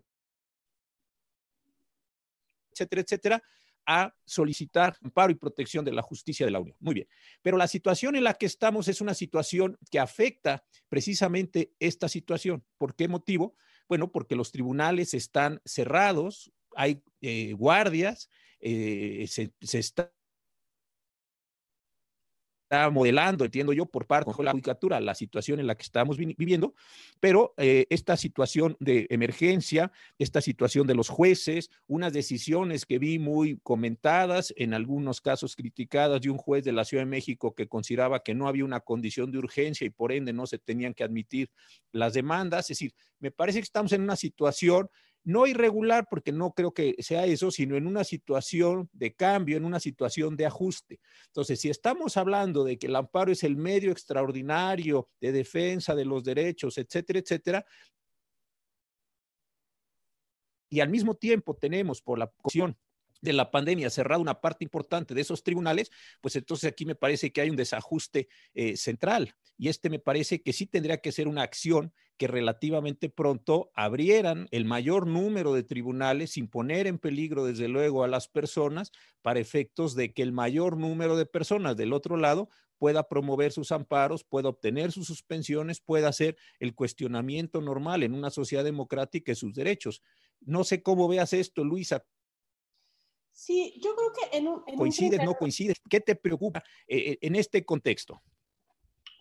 etcétera, 2.71 3.01
etcétera, 3.01 3.43
a 3.87 4.13
solicitar 4.23 4.95
amparo 5.03 5.31
y 5.31 5.35
protección 5.35 5.83
de 5.83 5.91
la 5.91 6.03
justicia 6.03 6.45
de 6.45 6.51
la 6.51 6.59
Unión. 6.59 6.77
Muy 6.79 6.93
bien. 6.93 7.07
Pero 7.41 7.57
la 7.57 7.67
situación 7.67 8.15
en 8.15 8.23
la 8.23 8.35
que 8.35 8.45
estamos 8.45 8.87
es 8.87 9.01
una 9.01 9.15
situación 9.15 9.79
que 9.89 9.99
afecta 9.99 10.63
precisamente 10.89 11.73
esta 11.79 12.07
situación. 12.07 12.63
¿Por 12.77 12.95
qué 12.95 13.07
motivo? 13.07 13.55
Bueno, 13.87 14.11
porque 14.11 14.35
los 14.35 14.51
tribunales 14.51 15.15
están 15.15 15.59
cerrados, 15.65 16.51
hay 16.75 17.01
eh, 17.21 17.53
guardias, 17.53 18.29
eh, 18.59 19.25
se, 19.27 19.51
está 19.77 20.11
está 22.69 22.89
modelando, 22.91 23.45
entiendo 23.45 23.73
yo, 23.73 23.87
por 23.87 24.05
parte 24.05 24.31
de 24.31 24.43
la 24.43 24.51
judicatura 24.51 24.99
la 24.99 25.15
situación 25.15 25.59
en 25.59 25.65
la 25.65 25.75
que 25.75 25.81
estamos 25.81 26.17
viviendo, 26.17 26.75
pero 27.19 27.55
eh, 27.57 27.87
esta 27.89 28.15
situación 28.15 28.77
de 28.79 29.07
emergencia, 29.09 29.91
esta 30.19 30.39
situación 30.39 30.85
de 30.85 30.93
los 30.93 31.09
jueces, 31.09 31.71
unas 31.87 32.13
decisiones 32.13 32.85
que 32.85 32.99
vi 32.99 33.17
muy 33.17 33.57
comentadas, 33.63 34.53
en 34.55 34.75
algunos 34.75 35.19
casos 35.19 35.55
criticadas, 35.55 36.21
de 36.21 36.29
un 36.29 36.37
juez 36.37 36.63
de 36.63 36.71
la 36.71 36.85
Ciudad 36.85 37.03
de 37.03 37.09
México 37.09 37.55
que 37.55 37.67
consideraba 37.67 38.21
que 38.21 38.35
no 38.35 38.47
había 38.47 38.65
una 38.65 38.81
condición 38.81 39.31
de 39.31 39.39
urgencia 39.39 39.87
y 39.87 39.89
por 39.89 40.11
ende 40.11 40.31
no 40.31 40.45
se 40.45 40.59
tenían 40.59 40.93
que 40.93 41.03
admitir 41.03 41.49
las 41.91 42.13
demandas. 42.13 42.65
Es 42.65 42.77
decir, 42.77 42.93
me 43.19 43.31
parece 43.31 43.59
que 43.59 43.63
estamos 43.63 43.93
en 43.93 44.03
una 44.03 44.15
situación 44.15 44.89
no 45.23 45.47
irregular, 45.47 46.07
porque 46.09 46.31
no 46.31 46.53
creo 46.53 46.73
que 46.73 46.95
sea 46.99 47.25
eso, 47.25 47.51
sino 47.51 47.75
en 47.75 47.87
una 47.87 48.03
situación 48.03 48.89
de 48.93 49.13
cambio, 49.15 49.57
en 49.57 49.65
una 49.65 49.79
situación 49.79 50.35
de 50.35 50.45
ajuste. 50.45 50.99
Entonces, 51.27 51.59
si 51.59 51.69
estamos 51.69 52.17
hablando 52.17 52.63
de 52.63 52.77
que 52.77 52.87
el 52.87 52.95
amparo 52.95 53.31
es 53.31 53.43
el 53.43 53.55
medio 53.55 53.91
extraordinario 53.91 55.09
de 55.19 55.31
defensa 55.31 55.95
de 55.95 56.05
los 56.05 56.23
derechos, 56.23 56.77
etcétera, 56.77 57.19
etcétera, 57.19 57.65
y 60.69 60.79
al 60.81 60.89
mismo 60.89 61.15
tiempo 61.15 61.55
tenemos 61.55 62.01
por 62.01 62.19
la 62.19 62.27
cuestión 62.27 62.77
de 63.21 63.33
la 63.33 63.51
pandemia 63.51 63.89
cerrada 63.89 64.21
una 64.21 64.41
parte 64.41 64.63
importante 64.63 65.13
de 65.13 65.21
esos 65.21 65.43
tribunales, 65.43 65.91
pues 66.21 66.35
entonces 66.35 66.71
aquí 66.71 66.85
me 66.85 66.95
parece 66.95 67.31
que 67.31 67.41
hay 67.41 67.49
un 67.49 67.55
desajuste 67.55 68.29
eh, 68.53 68.77
central 68.77 69.35
y 69.57 69.67
este 69.67 69.89
me 69.89 69.99
parece 69.99 70.41
que 70.41 70.53
sí 70.53 70.65
tendría 70.65 70.97
que 70.97 71.11
ser 71.11 71.27
una 71.27 71.43
acción 71.43 71.93
que 72.17 72.27
relativamente 72.27 73.09
pronto 73.09 73.71
abrieran 73.75 74.47
el 74.51 74.65
mayor 74.65 75.07
número 75.07 75.53
de 75.53 75.63
tribunales 75.63 76.31
sin 76.31 76.47
poner 76.47 76.87
en 76.87 76.97
peligro 76.97 77.45
desde 77.45 77.67
luego 77.67 78.03
a 78.03 78.07
las 78.07 78.27
personas 78.27 78.91
para 79.21 79.39
efectos 79.39 79.95
de 79.95 80.13
que 80.13 80.21
el 80.21 80.31
mayor 80.31 80.77
número 80.77 81.17
de 81.17 81.25
personas 81.25 81.77
del 81.77 81.93
otro 81.93 82.17
lado 82.17 82.49
pueda 82.77 83.07
promover 83.07 83.51
sus 83.51 83.71
amparos, 83.71 84.23
pueda 84.23 84.49
obtener 84.49 84.91
sus 84.91 85.07
suspensiones, 85.07 85.81
pueda 85.81 86.07
hacer 86.07 86.37
el 86.59 86.73
cuestionamiento 86.73 87.61
normal 87.61 88.03
en 88.03 88.13
una 88.13 88.29
sociedad 88.29 88.63
democrática 88.63 89.33
de 89.33 89.35
sus 89.35 89.53
derechos. 89.53 90.01
No 90.41 90.63
sé 90.63 90.81
cómo 90.81 91.07
veas 91.07 91.33
esto, 91.33 91.63
Luisa, 91.65 92.05
Sí, 93.31 93.79
yo 93.81 93.95
creo 93.95 94.11
que 94.11 94.37
en 94.37 94.47
un... 94.47 94.63
¿Coincides, 94.77 95.23
no 95.23 95.33
coincides? 95.35 95.77
¿Qué 95.89 95.99
te 95.99 96.15
preocupa 96.15 96.63
eh, 96.87 97.17
en 97.21 97.35
este 97.35 97.63
contexto? 97.63 98.21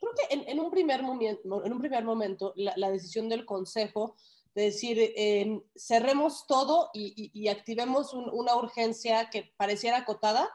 Creo 0.00 0.12
que 0.14 0.50
en, 0.50 0.60
un, 0.60 0.70
primer 0.70 1.02
momento, 1.02 1.64
en 1.64 1.72
un 1.72 1.80
primer 1.80 2.04
momento 2.04 2.52
la, 2.56 2.90
decisión 2.90 3.28
del 3.28 3.44
Consejo 3.44 4.16
de 4.54 4.62
decir, 4.62 4.98
eh, 4.98 5.60
cerremos 5.76 6.46
todo 6.46 6.90
y, 6.92 7.48
activemos 7.48 8.14
una 8.14 8.56
urgencia 8.56 9.30
que 9.30 9.52
pareciera 9.56 9.98
acotada, 9.98 10.48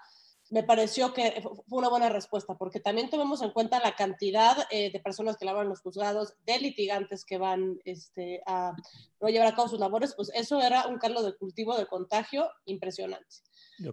me 0.54 0.62
pareció 0.62 1.14
que 1.16 1.42
fue 1.42 1.80
una 1.80 1.90
buena 1.90 2.10
respuesta, 2.10 2.56
porque 2.56 2.80
también 2.80 3.10
tomemos 3.10 3.42
en 3.42 3.50
cuenta 3.50 3.80
la 3.80 3.96
cantidad 3.96 4.70
de 4.70 5.02
personas 5.04 5.36
que 5.36 5.46
lavan 5.46 5.68
los 5.68 5.82
juzgados, 5.82 6.36
de 6.46 6.60
litigantes 6.60 7.26
que 7.26 7.40
van 7.40 7.80
este, 7.86 8.44
a 8.46 8.76
no 9.20 9.30
llevar 9.30 9.48
a 9.48 9.56
cabo 9.56 9.68
sus 9.68 9.80
labores, 9.80 10.14
pues 10.16 10.30
eso 10.36 10.62
era 10.62 10.86
un 10.86 11.00
caldo 11.00 11.24
de 11.24 11.36
cultivo 11.36 11.76
de 11.76 11.88
contagio 11.88 12.52
impresionante. 12.66 13.38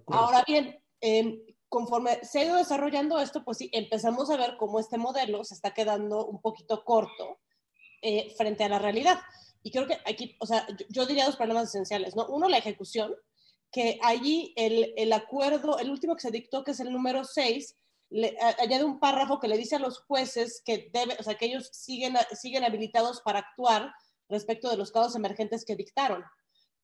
Ahora 0.08 0.44
bien, 0.46 0.78
em, 1.00 1.40
conforme 1.70 2.22
se 2.22 2.40
ha 2.40 2.44
ido 2.44 2.56
desarrollando 2.56 3.18
esto, 3.18 3.42
pues 3.42 3.56
sí, 3.56 3.70
empezamos 3.72 4.28
a 4.28 4.36
ver 4.36 4.58
cómo 4.58 4.80
este 4.80 4.98
modelo 4.98 5.44
se 5.44 5.54
está 5.54 5.72
quedando 5.72 6.26
un 6.26 6.42
poquito 6.42 6.84
corto 6.84 7.38
eh, 8.02 8.34
frente 8.36 8.64
a 8.64 8.68
la 8.68 8.78
realidad. 8.78 9.18
Y 9.62 9.70
creo 9.70 9.86
que 9.86 9.96
aquí, 10.04 10.36
o 10.40 10.46
sea, 10.46 10.66
yo, 10.90 11.06
diría 11.06 11.24
dos 11.24 11.36
problemas 11.36 11.68
esenciales, 11.68 12.16
¿no? 12.16 12.26
Uno, 12.26 12.50
la 12.50 12.58
ejecución, 12.58 13.14
que 13.70 13.98
allí 14.02 14.52
el, 14.56 14.92
el 14.96 15.12
acuerdo, 15.12 15.78
el 15.78 15.90
último 15.90 16.14
que 16.14 16.22
se 16.22 16.30
dictó, 16.30 16.64
que 16.64 16.72
es 16.72 16.80
el 16.80 16.92
número 16.92 17.24
6, 17.24 17.76
le, 18.10 18.36
añade 18.58 18.84
un 18.84 18.98
párrafo 18.98 19.38
que 19.38 19.48
le 19.48 19.56
dice 19.56 19.76
a 19.76 19.80
los 19.80 20.00
jueces 20.00 20.62
que 20.64 20.90
debe, 20.92 21.16
o 21.18 21.22
sea, 21.22 21.36
que 21.36 21.46
ellos 21.46 21.68
siguen, 21.72 22.16
siguen 22.32 22.64
habilitados 22.64 23.20
para 23.20 23.38
actuar 23.40 23.92
respecto 24.28 24.68
de 24.68 24.76
los 24.76 24.90
casos 24.90 25.14
emergentes 25.14 25.64
que 25.64 25.76
dictaron 25.76 26.24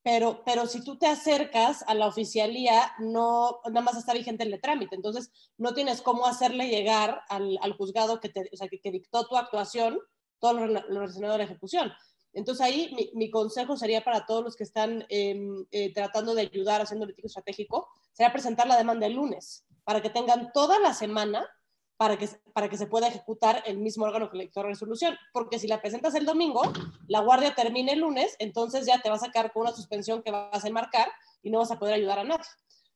pero, 0.07 0.45
pero 0.45 0.69
si 0.69 0.85
tú 0.85 0.97
te 0.97 1.09
acercas 1.09 1.83
a 1.89 1.93
la 1.93 2.07
oficialía, 2.07 2.93
no, 3.01 3.59
nada 3.65 3.81
más 3.81 3.97
está 3.97 4.15
vigente 4.15 4.45
el 4.45 4.61
trámite, 4.61 4.95
entonces 4.95 5.33
no 5.59 5.75
tienes 5.75 6.01
cómo 6.01 6.29
hacerle 6.29 6.69
llegar 6.69 7.23
al, 7.29 7.59
al 7.61 7.73
juzgado 7.73 8.21
que, 8.21 8.29
te, 8.29 8.49
o 8.53 8.57
sea, 8.57 8.69
que, 8.69 8.93
dictó 8.93 9.27
tu 9.27 9.37
actuación 9.37 9.99
todo 10.39 10.53
lo, 10.53 10.81
relacionado 10.81 11.35
a 11.35 11.39
la 11.39 11.43
ejecución. 11.43 11.93
Entonces 12.37 12.65
ahí 12.65 13.11
mi, 13.15 13.31
consejo 13.31 13.79
sería 13.79 14.05
para 14.05 14.27
todos 14.27 14.45
los 14.45 14.57
que 14.57 14.65
están 14.65 15.07
em, 15.09 15.65
eh, 15.71 15.93
tratando 15.95 16.35
de 16.35 16.43
ayudar 16.43 16.83
haciendo 16.83 17.07
litigio 17.07 17.29
estratégico, 17.29 17.89
sería 18.13 18.31
presentar 18.31 18.67
la 18.67 18.77
demanda 18.77 19.07
el 19.07 19.15
lunes, 19.15 19.65
para 19.85 20.03
que 20.03 20.11
tengan 20.11 20.53
toda 20.53 20.79
la 20.79 20.93
semana 20.93 21.49
para 21.97 22.19
que, 22.19 22.29
para 22.53 22.69
que 22.69 22.77
se 22.77 22.87
pueda 22.87 23.09
ejecutar 23.09 23.63
el 23.65 23.79
mismo 23.79 24.05
órgano 24.05 24.31
que 24.31 24.37
le 24.37 24.51
resolución. 24.55 25.17
Porque 25.33 25.59
si 25.59 25.67
la 25.67 25.81
presentas 25.81 26.15
el 26.15 26.27
domingo, 26.27 26.63
la 27.09 27.21
guardia 27.21 27.55
termina 27.55 27.93
el 27.93 28.01
lunes, 28.01 28.37
entonces 28.39 28.87
ya 28.87 29.01
te 29.01 29.09
vas 29.09 29.23
a 29.23 29.27
sacar 29.27 29.51
con 29.53 29.63
una 29.63 29.73
suspensión 29.73 30.23
que 30.23 30.31
vas 30.31 30.63
a 30.63 30.69
enmarcar 30.69 31.09
y 31.43 31.51
no 31.51 31.61
vas 31.61 31.71
a 31.71 31.79
poder 31.79 31.95
ayudar 31.95 32.19
a 32.19 32.25
nadie. 32.25 32.45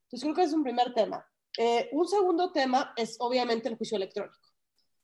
Entonces 0.05 0.23
creo 0.23 0.35
que 0.35 0.43
es 0.43 0.53
un 0.53 0.63
primer 0.63 0.93
tema. 0.93 1.25
Eh, 1.57 1.89
un 1.93 2.07
segundo 2.07 2.53
tema 2.53 2.93
es 2.95 3.17
obviamente 3.21 3.71
el 3.71 3.77
juicio 3.77 3.97
electrónico. 3.97 4.50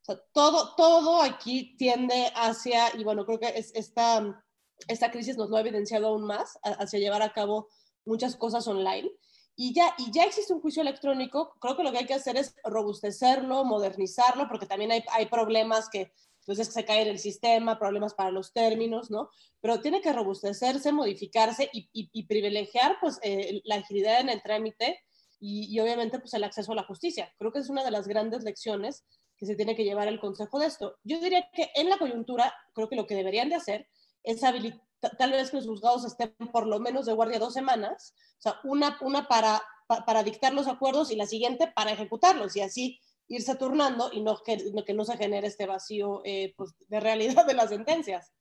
O 0.08 0.12
sea, 0.12 0.22
todo, 0.32 0.74
todo 0.76 1.20
aquí 1.20 1.76
tiende 1.76 2.30
hacia, 2.36 2.96
y 2.96 3.02
bueno, 3.02 3.26
creo 3.26 3.40
que 3.40 3.48
es, 3.48 3.74
esta, 3.74 4.44
esta 4.86 5.10
crisis 5.10 5.36
nos 5.36 5.50
lo 5.50 5.56
ha 5.56 5.60
evidenciado 5.60 6.08
aún 6.08 6.24
más, 6.24 6.58
hacia 6.62 7.00
llevar 7.00 7.22
a 7.22 7.32
cabo 7.32 7.68
muchas 8.04 8.36
cosas 8.36 8.68
online 8.68 9.10
y 9.56 9.72
ya, 9.72 9.94
y 9.98 10.12
ya 10.12 10.24
existe 10.24 10.52
un 10.52 10.60
juicio 10.60 10.82
electrónico, 10.82 11.56
creo 11.60 11.76
que 11.76 11.82
lo 11.82 11.90
que 11.90 11.98
hay 11.98 12.06
que 12.06 12.14
hacer 12.14 12.36
es 12.36 12.54
robustecerlo, 12.62 13.64
modernizarlo, 13.64 14.46
porque 14.48 14.66
también 14.66 14.92
hay, 14.92 15.02
hay 15.12 15.26
problemas 15.26 15.88
que 15.88 16.12
entonces 16.40 16.72
se 16.72 16.84
cae 16.84 17.02
en 17.02 17.08
el 17.08 17.18
sistema, 17.18 17.78
problemas 17.78 18.14
para 18.14 18.30
los 18.30 18.52
términos, 18.52 19.10
¿no? 19.10 19.30
Pero 19.60 19.80
tiene 19.80 20.02
que 20.02 20.12
robustecerse, 20.12 20.92
modificarse 20.92 21.68
y, 21.72 21.88
y, 21.92 22.26
privilegiar 22.26 22.98
pues 23.00 23.18
eh, 23.22 23.62
la 23.64 23.76
agilidad 23.76 24.20
en 24.20 24.28
el 24.28 24.42
trámite 24.42 25.00
y, 25.40 25.74
y, 25.74 25.80
obviamente 25.80 26.20
pues 26.20 26.34
el 26.34 26.44
acceso 26.44 26.70
a 26.70 26.76
la 26.76 26.84
justicia. 26.84 27.34
Creo 27.38 27.50
que 27.50 27.58
es 27.58 27.68
una 27.68 27.82
de 27.82 27.90
las 27.90 28.06
grandes 28.06 28.44
lecciones 28.44 29.04
que 29.36 29.46
se 29.46 29.56
tiene 29.56 29.76
que 29.76 29.84
llevar 29.84 30.08
el 30.08 30.20
consejo 30.20 30.58
de 30.58 30.66
esto. 30.66 30.96
Yo 31.04 31.20
diría 31.20 31.48
que 31.52 31.70
en 31.74 31.88
la 31.88 31.98
coyuntura, 31.98 32.54
creo 32.74 32.88
que 32.88 32.96
lo 32.96 33.06
que 33.06 33.14
deberían 33.14 33.48
de 33.48 33.56
hacer 33.56 33.88
es 34.22 34.42
habilitar 34.42 34.86
tal 35.18 35.32
vez 35.32 35.50
que 35.50 35.58
los 35.58 35.66
juzgados 35.66 36.04
estén 36.04 36.34
por 36.52 36.66
lo 36.66 36.80
menos 36.80 37.06
de 37.06 37.12
guardia 37.12 37.38
dos 37.38 37.54
semanas, 37.54 38.14
o 38.38 38.42
sea, 38.42 38.60
una, 38.64 38.98
una 39.00 39.28
para, 39.28 39.62
para 39.86 40.22
dictar 40.22 40.52
los 40.52 40.66
acuerdos 40.66 41.10
y 41.10 41.16
la 41.16 41.26
siguiente 41.26 41.70
para 41.74 41.92
ejecutarlos 41.92 42.56
y 42.56 42.60
así 42.60 43.00
irse 43.28 43.56
turnando 43.56 44.10
y 44.12 44.20
no 44.20 44.38
que, 44.42 44.58
que 44.84 44.94
no 44.94 45.04
se 45.04 45.16
genere 45.16 45.48
este 45.48 45.66
vacío 45.66 46.22
eh, 46.24 46.54
pues, 46.56 46.74
de 46.88 47.00
realidad 47.00 47.46
de 47.46 47.54
las 47.54 47.70
sentencias. 47.70 48.32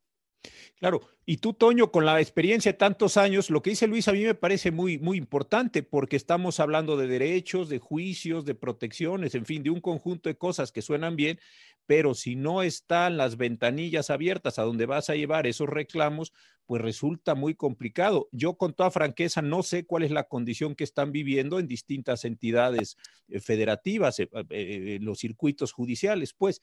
Claro, 0.80 1.02
y 1.26 1.38
tú, 1.38 1.54
Toño, 1.54 1.92
con 1.92 2.06
la 2.06 2.20
experiencia 2.20 2.72
de 2.72 2.78
tantos 2.78 3.18
años, 3.18 3.50
lo 3.50 3.62
que 3.62 3.72
dice 3.72 3.88
Luis 3.88 4.08
a 4.08 4.14
mí 4.14 4.24
me 4.24 4.36
parece 4.36 4.72
muy, 4.72 4.98
muy 5.00 5.18
importante 5.18 5.84
porque 5.84 6.16
estamos 6.16 6.60
hablando 6.60 6.98
de 6.98 7.08
derechos, 7.08 7.70
de 7.70 7.80
juicios, 7.80 8.46
de 8.46 8.56
protecciones, 8.56 9.36
en 9.36 9.46
fin, 9.46 9.64
de 9.64 9.70
un 9.70 9.82
conjunto 9.82 10.30
de 10.30 10.38
cosas 10.38 10.72
que 10.72 10.82
suenan 10.82 11.16
bien, 11.16 11.40
pero 11.86 12.14
si 12.14 12.36
no 12.36 12.62
están 12.62 13.18
las 13.18 13.38
ventanillas 13.38 14.10
abiertas 14.10 14.60
a 14.60 14.64
donde 14.64 14.86
vas 14.86 15.10
a 15.10 15.16
llevar 15.16 15.48
esos 15.48 15.70
reclamos, 15.70 16.34
pues 16.66 16.82
resulta 16.82 17.36
muy 17.36 17.56
complicado. 17.56 18.28
Yo 18.32 18.56
con 18.58 18.74
toda 18.74 18.92
franqueza 18.92 19.42
no 19.42 19.64
sé 19.64 19.86
cuál 19.86 20.04
es 20.04 20.12
la 20.12 20.24
condición 20.28 20.76
que 20.76 20.84
están 20.84 21.12
viviendo 21.12 21.60
en 21.60 21.68
distintas 21.68 22.26
entidades 22.26 22.98
eh, 23.30 23.40
federativas, 23.40 24.20
eh, 24.20 24.30
eh, 24.50 25.00
los 25.02 25.20
circuitos 25.20 25.72
judiciales, 25.72 26.34
pues. 26.34 26.62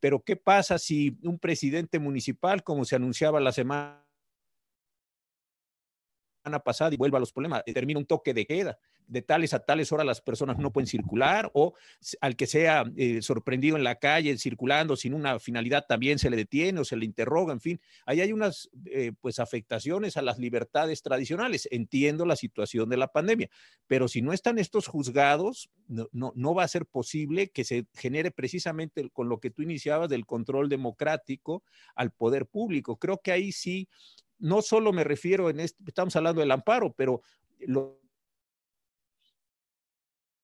Pero 0.00 0.22
¿qué 0.22 0.36
pasa 0.36 0.78
si 0.78 1.18
un 1.22 1.38
presidente 1.38 1.98
municipal, 1.98 2.62
como 2.62 2.84
se 2.84 2.96
anunciaba 2.96 3.40
la 3.40 3.52
semana 3.52 4.04
pasada 6.58 6.92
y 6.92 6.96
vuelva 6.96 7.18
a 7.18 7.20
los 7.20 7.32
problemas, 7.32 7.62
termina 7.64 8.00
un 8.00 8.06
toque 8.06 8.34
de 8.34 8.44
queda, 8.44 8.78
de 9.06 9.22
tales 9.22 9.54
a 9.54 9.60
tales 9.60 9.92
horas 9.92 10.06
las 10.06 10.20
personas 10.20 10.58
no 10.58 10.72
pueden 10.72 10.86
circular 10.88 11.50
o 11.54 11.74
al 12.20 12.36
que 12.36 12.46
sea 12.46 12.84
eh, 12.96 13.22
sorprendido 13.22 13.76
en 13.76 13.84
la 13.84 13.96
calle 13.96 14.36
circulando 14.38 14.96
sin 14.96 15.14
una 15.14 15.38
finalidad 15.38 15.86
también 15.88 16.18
se 16.18 16.30
le 16.30 16.36
detiene 16.36 16.80
o 16.80 16.84
se 16.84 16.96
le 16.96 17.04
interroga, 17.04 17.52
en 17.52 17.60
fin, 17.60 17.80
ahí 18.06 18.20
hay 18.20 18.32
unas 18.32 18.70
eh, 18.86 19.12
pues 19.20 19.38
afectaciones 19.38 20.16
a 20.16 20.22
las 20.22 20.38
libertades 20.38 21.02
tradicionales. 21.02 21.68
Entiendo 21.70 22.24
la 22.26 22.36
situación 22.36 22.88
de 22.88 22.96
la 22.96 23.08
pandemia, 23.08 23.50
pero 23.86 24.08
si 24.08 24.22
no 24.22 24.32
están 24.32 24.58
estos 24.58 24.86
juzgados, 24.86 25.70
no, 25.86 26.08
no, 26.12 26.32
no 26.34 26.54
va 26.54 26.64
a 26.64 26.68
ser 26.68 26.86
posible 26.86 27.50
que 27.50 27.64
se 27.64 27.86
genere 27.94 28.30
precisamente 28.30 29.08
con 29.10 29.28
lo 29.28 29.40
que 29.40 29.50
tú 29.50 29.62
iniciabas 29.62 30.08
del 30.08 30.26
control 30.26 30.68
democrático 30.68 31.62
al 31.94 32.12
poder 32.12 32.46
público. 32.46 32.96
Creo 32.96 33.20
que 33.22 33.32
ahí 33.32 33.52
sí 33.52 33.88
no 34.40 34.62
solo 34.62 34.92
me 34.92 35.04
refiero 35.04 35.50
en 35.50 35.60
este, 35.60 35.82
estamos 35.86 36.16
hablando 36.16 36.40
del 36.40 36.50
amparo, 36.50 36.92
pero 36.92 37.22
lo, 37.60 38.00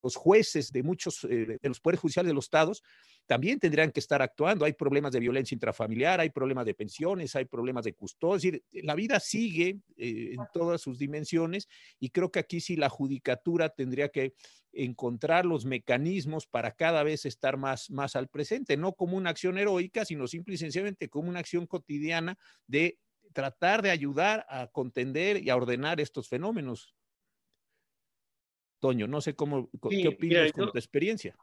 los 0.03 0.15
jueces 0.15 0.71
de 0.71 0.83
muchos 0.83 1.21
de 1.21 1.59
los 1.63 1.79
poderes 1.79 1.99
judiciales 1.99 2.29
de 2.29 2.33
los 2.33 2.45
estados 2.45 2.83
también 3.25 3.59
tendrían 3.59 3.91
que 3.91 3.99
estar 3.99 4.21
actuando. 4.21 4.63
Hay 4.63 4.73
problemas 4.73 5.11
de 5.11 5.19
violencia 5.19 5.53
intrafamiliar, 5.53 6.21
hay 6.21 6.29
problemas 6.29 6.65
de 6.65 6.73
pensiones, 6.73 7.35
hay 7.35 7.45
problemas 7.45 7.83
de 7.83 7.93
custodia. 7.93 8.37
Es 8.37 8.41
decir, 8.41 8.63
la 8.85 8.95
vida 8.95 9.19
sigue 9.19 9.79
eh, 9.97 10.33
en 10.33 10.47
todas 10.53 10.81
sus 10.81 10.97
dimensiones 10.97 11.67
y 11.99 12.09
creo 12.09 12.31
que 12.31 12.39
aquí 12.39 12.61
sí 12.61 12.77
la 12.77 12.89
judicatura 12.89 13.69
tendría 13.69 14.09
que 14.09 14.33
encontrar 14.71 15.45
los 15.45 15.65
mecanismos 15.65 16.47
para 16.47 16.71
cada 16.71 17.03
vez 17.03 17.25
estar 17.25 17.57
más, 17.57 17.89
más 17.89 18.15
al 18.15 18.29
presente, 18.29 18.77
no 18.77 18.93
como 18.93 19.17
una 19.17 19.31
acción 19.31 19.57
heroica, 19.57 20.05
sino 20.05 20.27
simple 20.27 20.55
y 20.55 20.57
sencillamente 20.57 21.09
como 21.09 21.29
una 21.29 21.39
acción 21.39 21.65
cotidiana 21.65 22.37
de 22.67 22.97
tratar 23.37 23.83
de 23.83 23.91
ayudar 23.91 24.47
a 24.49 24.65
contender 24.65 25.43
y 25.43 25.51
a 25.51 25.55
ordenar 25.55 26.01
estos 26.01 26.27
fenómenos. 26.27 26.95
Toño, 28.79 29.05
no 29.05 29.21
sé 29.21 29.35
cómo, 29.35 29.69
qué 29.91 30.07
opinas 30.07 30.51
con 30.53 30.71
tu 30.71 30.77
experiencia. 30.79 31.37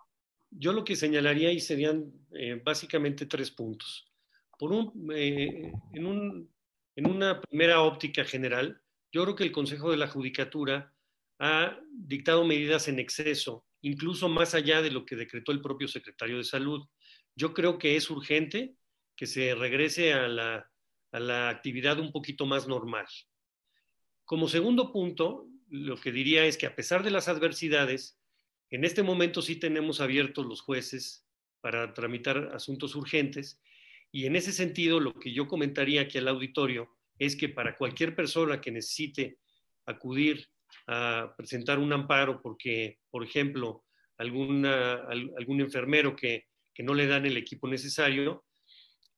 Yo 0.51 0.73
lo 0.73 0.83
que 0.83 0.97
señalaría 0.97 1.51
ahí 1.51 1.61
serían 1.61 2.13
eh, 2.33 2.61
básicamente 2.65 3.27
tres 3.27 3.53
puntos. 3.53 4.13
Por 4.59 4.73
un, 4.73 5.09
eh, 5.15 5.71
en, 5.93 6.05
un, 6.05 6.53
en 6.97 7.09
una 7.09 7.41
primera 7.41 7.81
óptica 7.83 8.25
general, 8.25 8.83
yo 9.13 9.23
creo 9.23 9.37
que 9.37 9.45
el 9.45 9.53
Consejo 9.53 9.93
de 9.93 9.97
la 9.97 10.09
Judicatura 10.09 10.93
ha 11.39 11.79
dictado 11.93 12.45
medidas 12.45 12.89
en 12.89 12.99
exceso, 12.99 13.69
incluso 13.83 14.29
más 14.29 14.57
allá 14.57 14.83
de 14.83 14.91
lo 14.91 15.05
que 15.07 15.15
decretó 15.15 15.53
el 15.53 15.63
propio 15.63 15.87
secretario 15.87 16.39
de 16.39 16.45
Salud. 16.45 16.89
Yo 17.37 17.55
creo 17.55 17.79
que 17.79 17.95
es 17.95 18.11
urgente 18.11 18.75
que 19.15 19.29
se 19.29 19.55
regrese 19.55 20.13
a 20.13 20.27
la, 20.27 20.74
a 21.15 21.21
la 21.21 21.49
actividad 21.49 22.01
un 22.01 22.11
poquito 22.11 22.45
más 22.45 22.67
normal. 22.67 23.07
Como 24.25 24.49
segundo 24.49 24.91
punto, 24.91 25.47
lo 25.69 25.97
que 25.97 26.11
diría 26.11 26.45
es 26.45 26.59
que 26.59 26.67
a 26.67 26.75
pesar 26.75 27.05
de 27.05 27.13
las 27.13 27.29
adversidades, 27.29 28.19
en 28.69 28.85
este 28.85 29.05
momento 29.05 29.41
sí 29.41 29.55
tenemos 29.55 30.01
abiertos 30.01 30.45
los 30.45 30.61
jueces 30.61 31.25
para 31.61 31.95
tramitar 31.95 32.51
asuntos 32.53 32.97
urgentes 32.97 33.61
y 34.11 34.27
en 34.27 34.35
ese 34.35 34.51
sentido 34.51 34.99
lo 34.99 35.15
que 35.15 35.33
yo 35.33 35.47
comentaría 35.47 36.01
aquí 36.03 36.19
al 36.19 36.27
auditorio 36.27 36.91
es 37.17 37.37
que 37.37 37.49
para 37.49 37.77
cualquier 37.77 38.17
persona 38.17 38.61
que 38.61 38.73
necesite 38.73 39.39
acudir 39.87 40.49
a 40.89 41.33
presentar 41.37 41.79
un 41.79 41.93
amparo 41.93 42.43
porque, 42.43 42.99
por 43.09 43.23
ejemplo, 43.23 43.85
alguna, 44.19 44.95
algún 45.05 45.61
enfermero 45.61 46.17
que, 46.17 46.47
no 46.79 46.93
le 46.93 47.07
dan 47.07 47.25
el 47.25 47.37
equipo 47.37 47.69
necesario, 47.69 48.47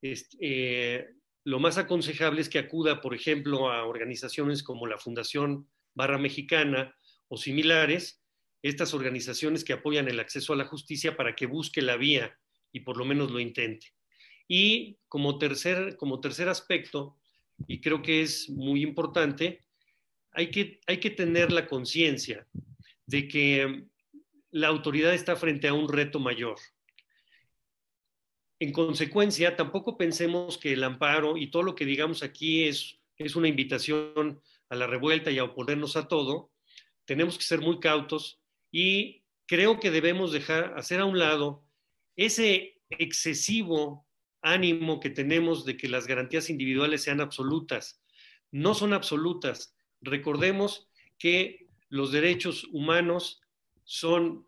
eh, 0.02 1.06
lo 1.46 1.60
más 1.60 1.78
aconsejable 1.78 2.40
es 2.40 2.48
que 2.48 2.58
acuda, 2.58 3.00
por 3.00 3.14
ejemplo, 3.14 3.70
a 3.70 3.84
organizaciones 3.84 4.64
como 4.64 4.88
la 4.88 4.98
Fundación 4.98 5.68
Barra 5.94 6.18
Mexicana 6.18 6.92
o 7.28 7.36
similares, 7.36 8.20
estas 8.62 8.94
organizaciones 8.94 9.62
que 9.62 9.72
apoyan 9.72 10.08
el 10.08 10.18
acceso 10.18 10.52
a 10.52 10.56
la 10.56 10.64
justicia 10.64 11.16
para 11.16 11.36
que 11.36 11.46
busque 11.46 11.82
la 11.82 11.96
vía 11.96 12.36
y 12.72 12.80
por 12.80 12.96
lo 12.96 13.04
menos 13.04 13.30
lo 13.30 13.38
intente. 13.38 13.94
Y 14.48 14.98
como 15.06 15.38
tercer, 15.38 15.96
como 15.96 16.18
tercer 16.18 16.48
aspecto, 16.48 17.16
y 17.68 17.80
creo 17.80 18.02
que 18.02 18.22
es 18.22 18.50
muy 18.50 18.82
importante, 18.82 19.60
hay 20.32 20.50
que, 20.50 20.80
hay 20.88 20.98
que 20.98 21.10
tener 21.10 21.52
la 21.52 21.68
conciencia 21.68 22.44
de 23.06 23.28
que 23.28 23.84
la 24.50 24.66
autoridad 24.66 25.14
está 25.14 25.36
frente 25.36 25.68
a 25.68 25.74
un 25.74 25.88
reto 25.88 26.18
mayor. 26.18 26.56
En 28.58 28.72
consecuencia, 28.72 29.54
tampoco 29.54 29.98
pensemos 29.98 30.56
que 30.56 30.72
el 30.72 30.84
amparo 30.84 31.36
y 31.36 31.50
todo 31.50 31.62
lo 31.62 31.74
que 31.74 31.84
digamos 31.84 32.22
aquí 32.22 32.64
es, 32.64 32.98
es 33.18 33.36
una 33.36 33.48
invitación 33.48 34.40
a 34.68 34.76
la 34.76 34.86
revuelta 34.86 35.30
y 35.30 35.38
a 35.38 35.44
oponernos 35.44 35.96
a 35.96 36.08
todo. 36.08 36.50
Tenemos 37.04 37.36
que 37.36 37.44
ser 37.44 37.60
muy 37.60 37.80
cautos 37.80 38.40
y 38.72 39.22
creo 39.46 39.78
que 39.78 39.90
debemos 39.90 40.32
dejar, 40.32 40.74
hacer 40.76 41.00
a 41.00 41.04
un 41.04 41.18
lado 41.18 41.64
ese 42.16 42.80
excesivo 42.90 44.06
ánimo 44.40 45.00
que 45.00 45.10
tenemos 45.10 45.64
de 45.64 45.76
que 45.76 45.88
las 45.88 46.06
garantías 46.06 46.48
individuales 46.48 47.02
sean 47.02 47.20
absolutas. 47.20 48.00
No 48.50 48.74
son 48.74 48.92
absolutas. 48.92 49.76
Recordemos 50.00 50.88
que 51.18 51.66
los 51.88 52.12
derechos 52.12 52.64
humanos 52.72 53.42
son 53.84 54.46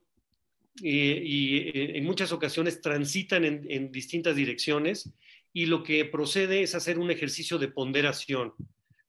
y 0.83 1.69
eh, 1.69 1.99
en 1.99 2.05
muchas 2.05 2.33
ocasiones 2.33 2.81
transitan 2.81 3.45
en, 3.45 3.67
en 3.69 3.91
distintas 3.91 4.37
direcciones 4.37 5.11
y 5.53 5.67
lo 5.67 5.83
que 5.83 6.05
procede 6.05 6.63
es 6.63 6.75
hacer 6.75 6.99
un 6.99 7.11
ejercicio 7.11 7.59
de 7.59 7.69
ponderación 7.69 8.53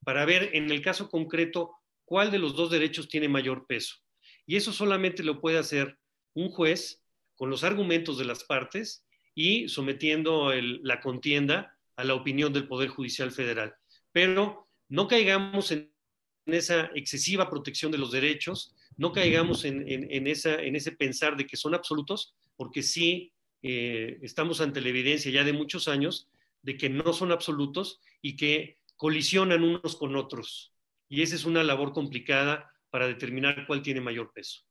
para 0.04 0.26
ver 0.26 0.52
en 0.54 0.72
el 0.72 0.82
caso 0.82 1.10
concreto 1.10 1.72
cuál 2.06 2.32
de 2.32 2.40
los 2.40 2.56
dos 2.56 2.72
derechos 2.72 3.08
tiene 3.08 3.28
mayor 3.28 3.68
peso. 3.68 3.96
Y 4.46 4.56
eso 4.56 4.74
solamente 4.74 5.24
lo 5.24 5.40
puede 5.40 5.60
hacer 5.60 6.00
un 6.34 6.50
juez 6.50 7.04
con 7.36 7.50
los 7.50 7.64
argumentos 7.64 8.18
de 8.18 8.26
las 8.26 8.44
partes 8.44 9.06
y 9.36 9.70
sometiendo 9.70 10.52
la 10.54 11.00
contienda 11.00 11.78
a 11.96 12.04
la 12.04 12.16
opinión 12.16 12.52
del 12.52 12.68
Poder 12.68 12.90
Judicial 12.90 13.32
Federal. 13.32 13.76
Pero 14.12 14.68
no 14.88 15.08
caigamos 15.08 15.72
en, 15.72 15.94
esa 16.46 16.90
excesiva 16.96 17.48
protección 17.48 17.92
de 17.92 18.00
los 18.00 18.12
derechos, 18.12 18.74
no 19.00 19.14
caigamos 19.14 19.64
en, 19.64 20.28
ese 20.28 20.92
pensar 20.92 21.38
de 21.38 21.48
que 21.48 21.56
son 21.56 21.74
absolutos, 21.74 22.36
porque 22.58 22.84
sí 22.84 23.32
eh, 23.62 24.20
estamos 24.22 24.60
ante 24.60 24.82
la 24.82 24.90
evidencia 24.90 25.32
ya 25.32 25.46
de 25.46 25.54
muchos 25.54 25.88
años 25.88 26.28
de 26.64 26.76
que 26.76 26.90
no 26.90 27.14
son 27.14 27.32
absolutos 27.32 28.02
y 28.22 28.36
que 28.36 28.78
colisionan 28.98 29.64
unos 29.64 29.96
con 29.96 30.18
otros. 30.18 30.74
Y 31.08 31.22
esa 31.22 31.36
es 31.36 31.46
una 31.46 31.64
labor 31.64 31.94
complicada 31.94 32.74
para 32.90 33.08
determinar 33.08 33.66
cuál 33.68 33.82
tiene 33.82 34.02
mayor 34.02 34.34
peso. 34.34 34.64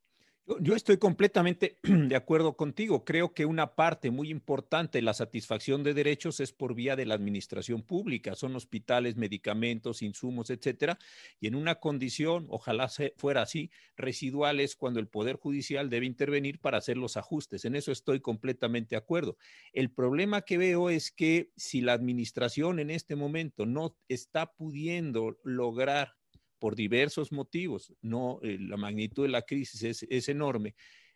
Yo 0.60 0.74
estoy 0.74 0.96
completamente 0.96 1.76
de 1.82 2.16
acuerdo 2.16 2.56
contigo. 2.56 3.04
Creo 3.04 3.34
que 3.34 3.44
una 3.44 3.74
parte 3.74 4.10
muy 4.10 4.30
importante 4.30 4.96
de 4.96 5.02
la 5.02 5.12
satisfacción 5.12 5.82
de 5.82 5.92
derechos 5.92 6.40
es 6.40 6.52
por 6.52 6.74
vía 6.74 6.96
de 6.96 7.04
la 7.04 7.14
administración 7.14 7.82
pública. 7.82 8.34
Son 8.34 8.56
hospitales, 8.56 9.16
medicamentos, 9.16 10.00
insumos, 10.00 10.48
etcétera. 10.48 10.98
Y 11.38 11.48
en 11.48 11.54
una 11.54 11.74
condición, 11.74 12.46
ojalá 12.48 12.88
fuera 13.16 13.42
así, 13.42 13.70
residuales 13.94 14.74
cuando 14.74 15.00
el 15.00 15.08
Poder 15.08 15.36
Judicial 15.36 15.90
debe 15.90 16.06
intervenir 16.06 16.60
para 16.60 16.78
hacer 16.78 16.96
los 16.96 17.18
ajustes. 17.18 17.66
En 17.66 17.76
eso 17.76 17.92
estoy 17.92 18.20
completamente 18.20 18.94
de 18.94 19.00
acuerdo. 19.00 19.36
El 19.74 19.90
problema 19.90 20.42
que 20.42 20.56
veo 20.56 20.88
es 20.88 21.10
que 21.10 21.52
si 21.56 21.82
la 21.82 21.92
administración 21.92 22.78
en 22.78 22.90
este 22.90 23.16
momento 23.16 23.66
no 23.66 23.98
está 24.08 24.54
pudiendo 24.54 25.38
lograr 25.42 26.14
por 26.58 26.74
diversos 26.74 27.32
motivos, 27.32 27.94
no 28.00 28.40
eh, 28.42 28.58
la 28.60 28.76
magnitud 28.76 29.24
de 29.24 29.30
la 29.30 29.42
crisis 29.42 29.82
es, 29.82 30.06
es 30.08 30.28
enorme. 30.28 30.74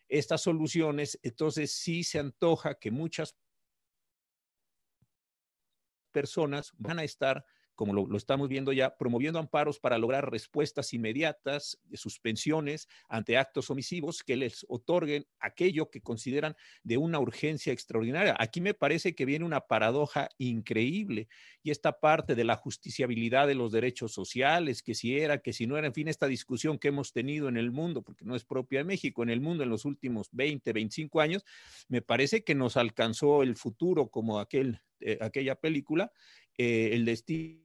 Estas 0.09 0.43
soluciones, 0.43 1.19
entonces 1.23 1.73
sí 1.73 2.05
se 2.05 2.19
antoja 2.19 2.79
que 2.79 2.91
muchas 2.91 3.37
personas 6.13 6.73
van 6.77 6.99
a 6.99 7.05
estar 7.05 7.45
como 7.75 7.93
lo, 7.93 8.17
estamos 8.17 8.49
viendo 8.49 8.73
ya, 8.73 8.97
promoviendo 8.97 9.39
amparos 9.39 9.79
para 9.79 9.99
lograr 9.99 10.31
respuestas 10.31 10.93
inmediatas, 10.93 11.79
de 11.85 11.97
suspensiones 11.97 12.89
ante 13.09 13.39
actos 13.39 13.71
omisivos 13.71 14.23
que 14.23 14.37
les 14.37 14.65
otorguen 14.69 15.27
aquello 15.41 15.91
que 15.91 16.01
consideran 16.01 16.57
de 16.83 16.97
una 16.97 17.19
urgencia 17.19 17.73
extraordinaria. 17.73 18.37
Aquí 18.39 18.61
me 18.61 18.75
parece 18.75 19.15
que 19.15 19.25
viene 19.25 19.45
una 19.45 19.61
paradoja 19.61 20.29
increíble 20.39 21.29
y 21.63 21.71
esta 21.71 22.01
parte 22.01 22.35
de 22.35 22.45
la 22.45 22.57
justiciabilidad 22.57 23.47
de 23.47 23.55
los 23.55 23.73
derechos 23.73 24.13
sociales, 24.13 24.83
que 24.83 24.95
si 24.95 25.19
era, 25.19 25.39
que 25.39 25.53
si 25.53 25.67
no 25.67 25.77
era, 25.77 25.87
en 25.87 25.95
fin, 25.95 26.09
esta 26.09 26.27
discusión 26.27 26.79
que 26.79 26.89
hemos 26.89 27.13
tenido 27.13 27.49
en 27.49 27.57
el 27.57 27.71
mundo, 27.71 28.03
porque 28.03 28.25
no 28.25 28.37
es 28.37 28.45
propia 28.45 28.81
de 28.81 28.85
México, 28.85 29.23
en 29.23 29.31
el 29.31 29.41
mundo 29.41 29.63
en 29.63 29.71
los 29.71 29.85
últimos 29.85 30.29
20, 30.33 30.73
25 30.73 31.21
años, 31.21 31.45
me 31.89 32.03
parece 32.03 32.45
que 32.45 32.55
nos 32.55 32.77
alcanzó 32.77 33.43
el 33.43 33.57
futuro 33.57 34.09
como 34.09 34.39
aquel, 34.39 34.81
eh, 35.01 35.19
aquella 35.21 35.55
película 35.57 36.13
eh, 36.59 36.91
el 36.93 37.05
destino 37.05 37.62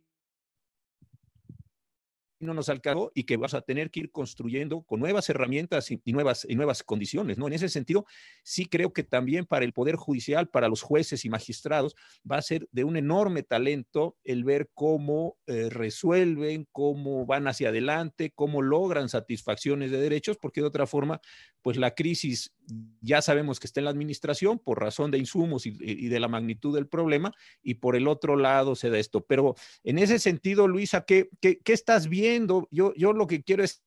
no 2.39 2.53
nos 2.53 2.69
alcanzó 2.69 3.11
y 3.13 3.23
que 3.23 3.37
vas 3.37 3.53
a 3.53 3.61
tener 3.61 3.91
que 3.91 4.01
ir 4.01 4.11
construyendo 4.11 4.81
con 4.81 4.99
nuevas 4.99 5.29
herramientas 5.29 5.91
y, 5.91 6.01
nuevas, 6.11 6.45
y 6.47 6.55
nuevas 6.55 6.83
condiciones, 6.83 7.37
¿no? 7.37 7.47
En 7.47 7.53
ese 7.53 7.69
sentido, 7.69 8.05
sí 8.43 8.65
creo 8.65 8.93
que 8.93 9.03
también 9.03 9.45
para 9.45 9.65
el 9.65 9.73
Poder 9.73 9.95
Judicial, 9.95 10.49
para 10.49 10.69
los 10.69 10.81
jueces 10.81 11.25
y 11.25 11.29
magistrados, 11.29 11.95
va 12.29 12.37
a 12.37 12.41
ser 12.41 12.67
de 12.71 12.83
un 12.83 12.97
enorme 12.97 13.43
talento 13.43 14.17
el 14.23 14.43
ver 14.43 14.69
cómo 14.73 15.37
eh, 15.47 15.69
resuelven, 15.69 16.67
cómo 16.71 17.25
van 17.25 17.47
hacia 17.47 17.69
adelante, 17.69 18.31
cómo 18.33 18.61
logran 18.61 19.09
satisfacciones 19.09 19.91
de 19.91 19.99
derechos, 19.99 20.37
porque 20.37 20.61
de 20.61 20.67
otra 20.67 20.87
forma, 20.87 21.21
pues 21.67 21.75
la 21.75 21.95
crisis 21.95 22.53
ya 23.01 23.21
sabemos 23.21 23.59
que 23.59 23.67
está 23.67 23.81
en 23.81 23.83
la 23.83 23.91
administración 23.91 24.57
por 24.57 24.79
razón 24.79 25.11
de 25.11 25.17
insumos 25.17 25.65
y, 25.65 26.07
de 26.07 26.19
la 26.21 26.29
magnitud 26.29 26.73
del 26.73 26.87
problema, 26.87 27.33
y 27.61 27.73
por 27.73 27.97
el 27.97 28.07
otro 28.07 28.37
lado 28.37 28.73
se 28.73 28.89
da 28.89 28.97
esto. 28.97 29.25
Pero 29.25 29.53
en 29.83 29.99
ese 29.99 30.17
sentido, 30.17 30.69
Luisa, 30.69 31.03
¿qué, 31.03 31.27
qué, 31.41 31.59
estás 31.65 32.07
viendo? 32.07 32.69
Yo, 32.71 32.93
yo 32.95 33.11
lo 33.11 33.27
que 33.27 33.43
quiero 33.43 33.65
es 33.65 33.83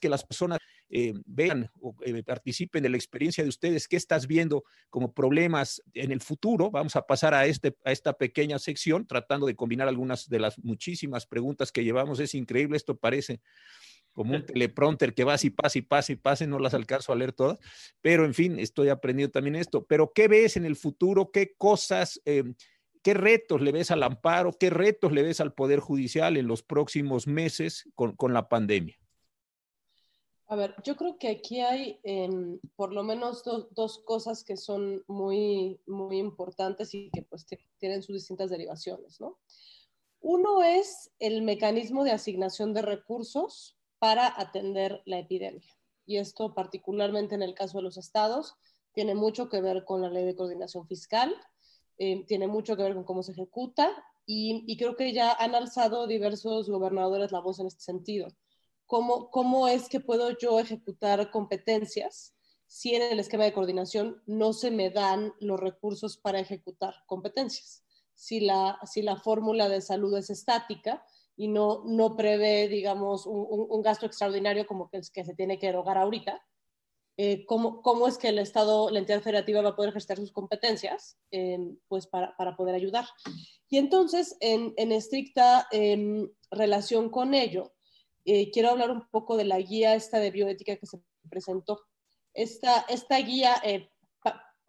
que 0.00 0.08
las 0.08 0.24
personas 0.24 0.58
eh, 0.90 1.14
vean 1.24 1.70
o 1.80 1.94
eh, 2.04 2.24
participen 2.24 2.82
de 2.82 2.88
la 2.88 2.96
experiencia 2.96 3.44
de 3.44 3.48
ustedes, 3.48 3.86
qué 3.86 3.94
estás 3.96 4.26
viendo 4.26 4.64
como 4.90 5.14
problemas 5.14 5.80
en 5.94 6.10
el 6.10 6.20
futuro. 6.20 6.72
Vamos 6.72 6.96
a 6.96 7.06
pasar 7.06 7.32
a, 7.32 7.46
este, 7.46 7.76
a 7.84 7.92
esta 7.92 8.14
pequeña 8.14 8.58
sección 8.58 9.06
tratando 9.06 9.46
de 9.46 9.54
combinar 9.54 9.86
algunas 9.86 10.28
de 10.28 10.40
las 10.40 10.58
muchísimas 10.58 11.26
preguntas 11.26 11.70
que 11.70 11.84
llevamos. 11.84 12.18
Es 12.18 12.34
increíble, 12.34 12.76
esto 12.76 12.96
parece 12.96 13.40
como 14.12 14.34
un 14.34 14.46
teleprompter 14.46 15.14
que 15.14 15.24
vas 15.24 15.44
y 15.44 15.50
pasa 15.50 15.78
y 15.78 15.82
pasa 15.82 16.12
y 16.12 16.16
pasa, 16.16 16.46
no 16.46 16.58
las 16.58 16.74
alcanzo 16.74 17.12
a 17.12 17.16
leer 17.16 17.32
todas, 17.32 17.58
pero 18.00 18.24
en 18.24 18.34
fin, 18.34 18.58
estoy 18.58 18.88
aprendiendo 18.88 19.32
también 19.32 19.56
esto. 19.56 19.84
Pero 19.86 20.12
¿qué 20.14 20.28
ves 20.28 20.56
en 20.56 20.64
el 20.64 20.76
futuro? 20.76 21.30
¿Qué 21.30 21.54
cosas, 21.56 22.20
em, 22.24 22.54
qué 23.02 23.14
retos 23.14 23.60
le 23.60 23.72
ves 23.72 23.90
al 23.90 24.02
amparo? 24.02 24.52
¿Qué 24.52 24.70
retos 24.70 25.12
le 25.12 25.22
ves 25.22 25.40
al 25.40 25.54
Poder 25.54 25.80
Judicial 25.80 26.36
en 26.36 26.46
los 26.46 26.62
próximos 26.62 27.26
meses 27.26 27.88
con, 27.94 28.32
la 28.32 28.48
pandemia? 28.48 28.96
A 30.46 30.56
ver, 30.56 30.74
yo 30.84 30.96
creo 30.96 31.16
que 31.16 31.28
aquí 31.28 31.60
hay 31.60 31.98
em, 32.02 32.58
por 32.76 32.92
lo 32.92 33.02
menos 33.02 33.42
dos 33.42 34.02
cosas 34.04 34.44
que 34.44 34.58
son 34.58 35.02
muy, 35.06 35.80
muy 35.86 36.18
importantes 36.18 36.92
y 36.94 37.10
que 37.10 37.22
pues 37.22 37.46
tienen 37.78 38.02
sus 38.02 38.16
distintas 38.16 38.50
derivaciones, 38.50 39.18
¿no? 39.18 39.38
Uno 40.20 40.62
es 40.62 41.10
el 41.18 41.42
mecanismo 41.42 42.04
de 42.04 42.12
asignación 42.12 42.72
de 42.74 42.82
recursos 42.82 43.76
para 44.02 44.34
atender 44.36 45.00
la 45.04 45.20
epidemia. 45.20 45.78
Y 46.06 46.16
esto 46.16 46.54
particularmente 46.54 47.36
en 47.36 47.42
el 47.42 47.54
caso 47.54 47.78
de 47.78 47.84
los 47.84 47.96
estados 47.96 48.56
tiene 48.92 49.14
mucho 49.14 49.48
que 49.48 49.60
ver 49.60 49.84
con 49.84 50.02
la 50.02 50.10
ley 50.10 50.24
de 50.24 50.34
coordinación 50.34 50.88
fiscal, 50.88 51.32
eh, 51.98 52.24
tiene 52.26 52.48
mucho 52.48 52.76
que 52.76 52.82
ver 52.82 52.94
con 52.96 53.04
cómo 53.04 53.22
se 53.22 53.30
ejecuta 53.30 53.88
y, 54.26 54.76
creo 54.76 54.96
que 54.96 55.12
ya 55.12 55.30
han 55.30 55.54
alzado 55.54 56.08
diversos 56.08 56.68
gobernadores 56.68 57.30
la 57.30 57.38
voz 57.38 57.60
en 57.60 57.68
este 57.68 57.84
sentido. 57.84 58.26
¿Cómo, 58.86 59.30
¿Cómo 59.30 59.68
es 59.68 59.88
que 59.88 60.00
puedo 60.00 60.36
yo 60.36 60.58
ejecutar 60.58 61.30
competencias 61.30 62.34
si 62.66 62.96
en 62.96 63.02
el 63.02 63.20
esquema 63.20 63.44
de 63.44 63.52
coordinación 63.52 64.20
no 64.26 64.52
se 64.52 64.72
me 64.72 64.90
dan 64.90 65.32
los 65.38 65.60
recursos 65.60 66.16
para 66.16 66.40
ejecutar 66.40 66.92
competencias? 67.06 67.84
Si 68.14 68.40
la, 68.40 68.80
si 68.84 69.02
la 69.02 69.14
fórmula 69.14 69.68
de 69.68 69.80
salud 69.80 70.16
es 70.16 70.28
estática, 70.28 71.06
y 71.36 71.48
no, 71.48 71.82
no 71.84 72.16
prevé, 72.16 72.68
digamos, 72.68 73.26
un, 73.26 73.82
gasto 73.82 74.06
extraordinario 74.06 74.66
como 74.66 74.88
que, 74.90 75.00
que 75.12 75.24
se 75.24 75.34
tiene 75.34 75.58
que 75.58 75.68
erogar 75.68 75.98
ahorita, 75.98 76.42
eh, 77.18 77.44
¿cómo, 77.46 77.82
¿cómo, 77.82 78.08
es 78.08 78.16
que 78.16 78.28
el 78.28 78.38
Estado, 78.38 78.90
la 78.90 78.98
entidad 78.98 79.20
federativa 79.20 79.60
va 79.60 79.70
a 79.70 79.76
poder 79.76 79.90
ejercer 79.90 80.16
sus 80.16 80.32
competencias 80.32 81.18
eh, 81.30 81.58
pues 81.88 82.06
para, 82.06 82.34
para, 82.36 82.56
poder 82.56 82.74
ayudar? 82.74 83.06
Y 83.68 83.78
entonces, 83.78 84.36
en, 84.40 84.72
en 84.76 84.92
estricta 84.92 85.68
em, 85.70 86.30
relación 86.50 87.10
con 87.10 87.34
ello, 87.34 87.74
eh, 88.24 88.50
quiero 88.50 88.70
hablar 88.70 88.90
un 88.90 89.06
poco 89.10 89.36
de 89.36 89.44
la 89.44 89.58
guía 89.58 89.94
esta 89.94 90.20
de 90.20 90.30
bioética 90.30 90.76
que 90.76 90.86
se 90.86 91.00
presentó. 91.28 91.80
Esta, 92.34 92.86
esta 92.88 93.18
guía 93.18 93.56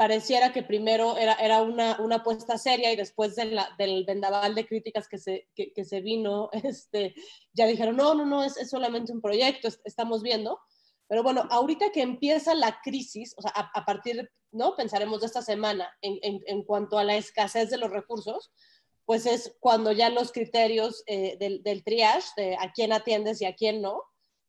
pareciera 0.04 0.52
que 0.52 0.64
primero 0.64 1.16
era, 1.16 1.36
era 1.36 1.62
una, 1.62 1.98
una 2.02 2.18
apuesta 2.18 2.58
seria 2.58 2.92
y 2.92 2.98
después 2.98 3.38
de 3.38 3.46
la, 3.46 3.70
del 3.78 4.04
vendaval 4.04 4.54
de 4.54 4.68
críticas 4.68 5.08
que 5.08 5.18
se, 5.18 5.48
que, 5.56 5.72
que, 5.72 5.86
se 5.86 6.02
vino, 6.02 6.50
este, 6.52 7.16
ya 7.54 7.66
dijeron, 7.66 7.96
no, 7.96 8.14
no, 8.14 8.26
no, 8.26 8.44
es, 8.44 8.58
es 8.58 8.70
solamente 8.70 9.14
un 9.14 9.22
proyecto, 9.22 9.70
estamos 9.86 10.22
viendo. 10.22 10.60
Pero 11.08 11.24
bueno, 11.24 11.48
ahorita 11.50 11.94
que 11.94 12.02
empieza 12.02 12.54
la 12.54 12.82
crisis, 12.84 13.34
o 13.38 13.42
sea, 13.42 13.52
a, 13.52 13.86
partir, 13.86 14.30
¿no? 14.52 14.76
Pensaremos 14.76 15.22
de 15.22 15.28
esta 15.28 15.42
semana 15.42 15.90
en, 16.02 16.20
en, 16.22 16.42
en, 16.48 16.64
cuanto 16.66 16.98
a 16.98 17.06
la 17.06 17.16
escasez 17.16 17.70
de 17.70 17.78
los 17.78 17.90
recursos, 17.90 18.52
pues 19.06 19.26
es 19.26 19.56
cuando 19.62 19.94
ya 19.94 20.10
los 20.10 20.34
criterios 20.34 21.02
eh, 21.08 21.38
del, 21.40 21.64
del 21.64 21.86
triage, 21.86 22.28
de 22.36 22.56
a 22.58 22.74
quién 22.74 22.92
atiendes 22.92 23.42
y 23.42 23.46
a 23.46 23.56
quién 23.56 23.82
no, 23.82 24.04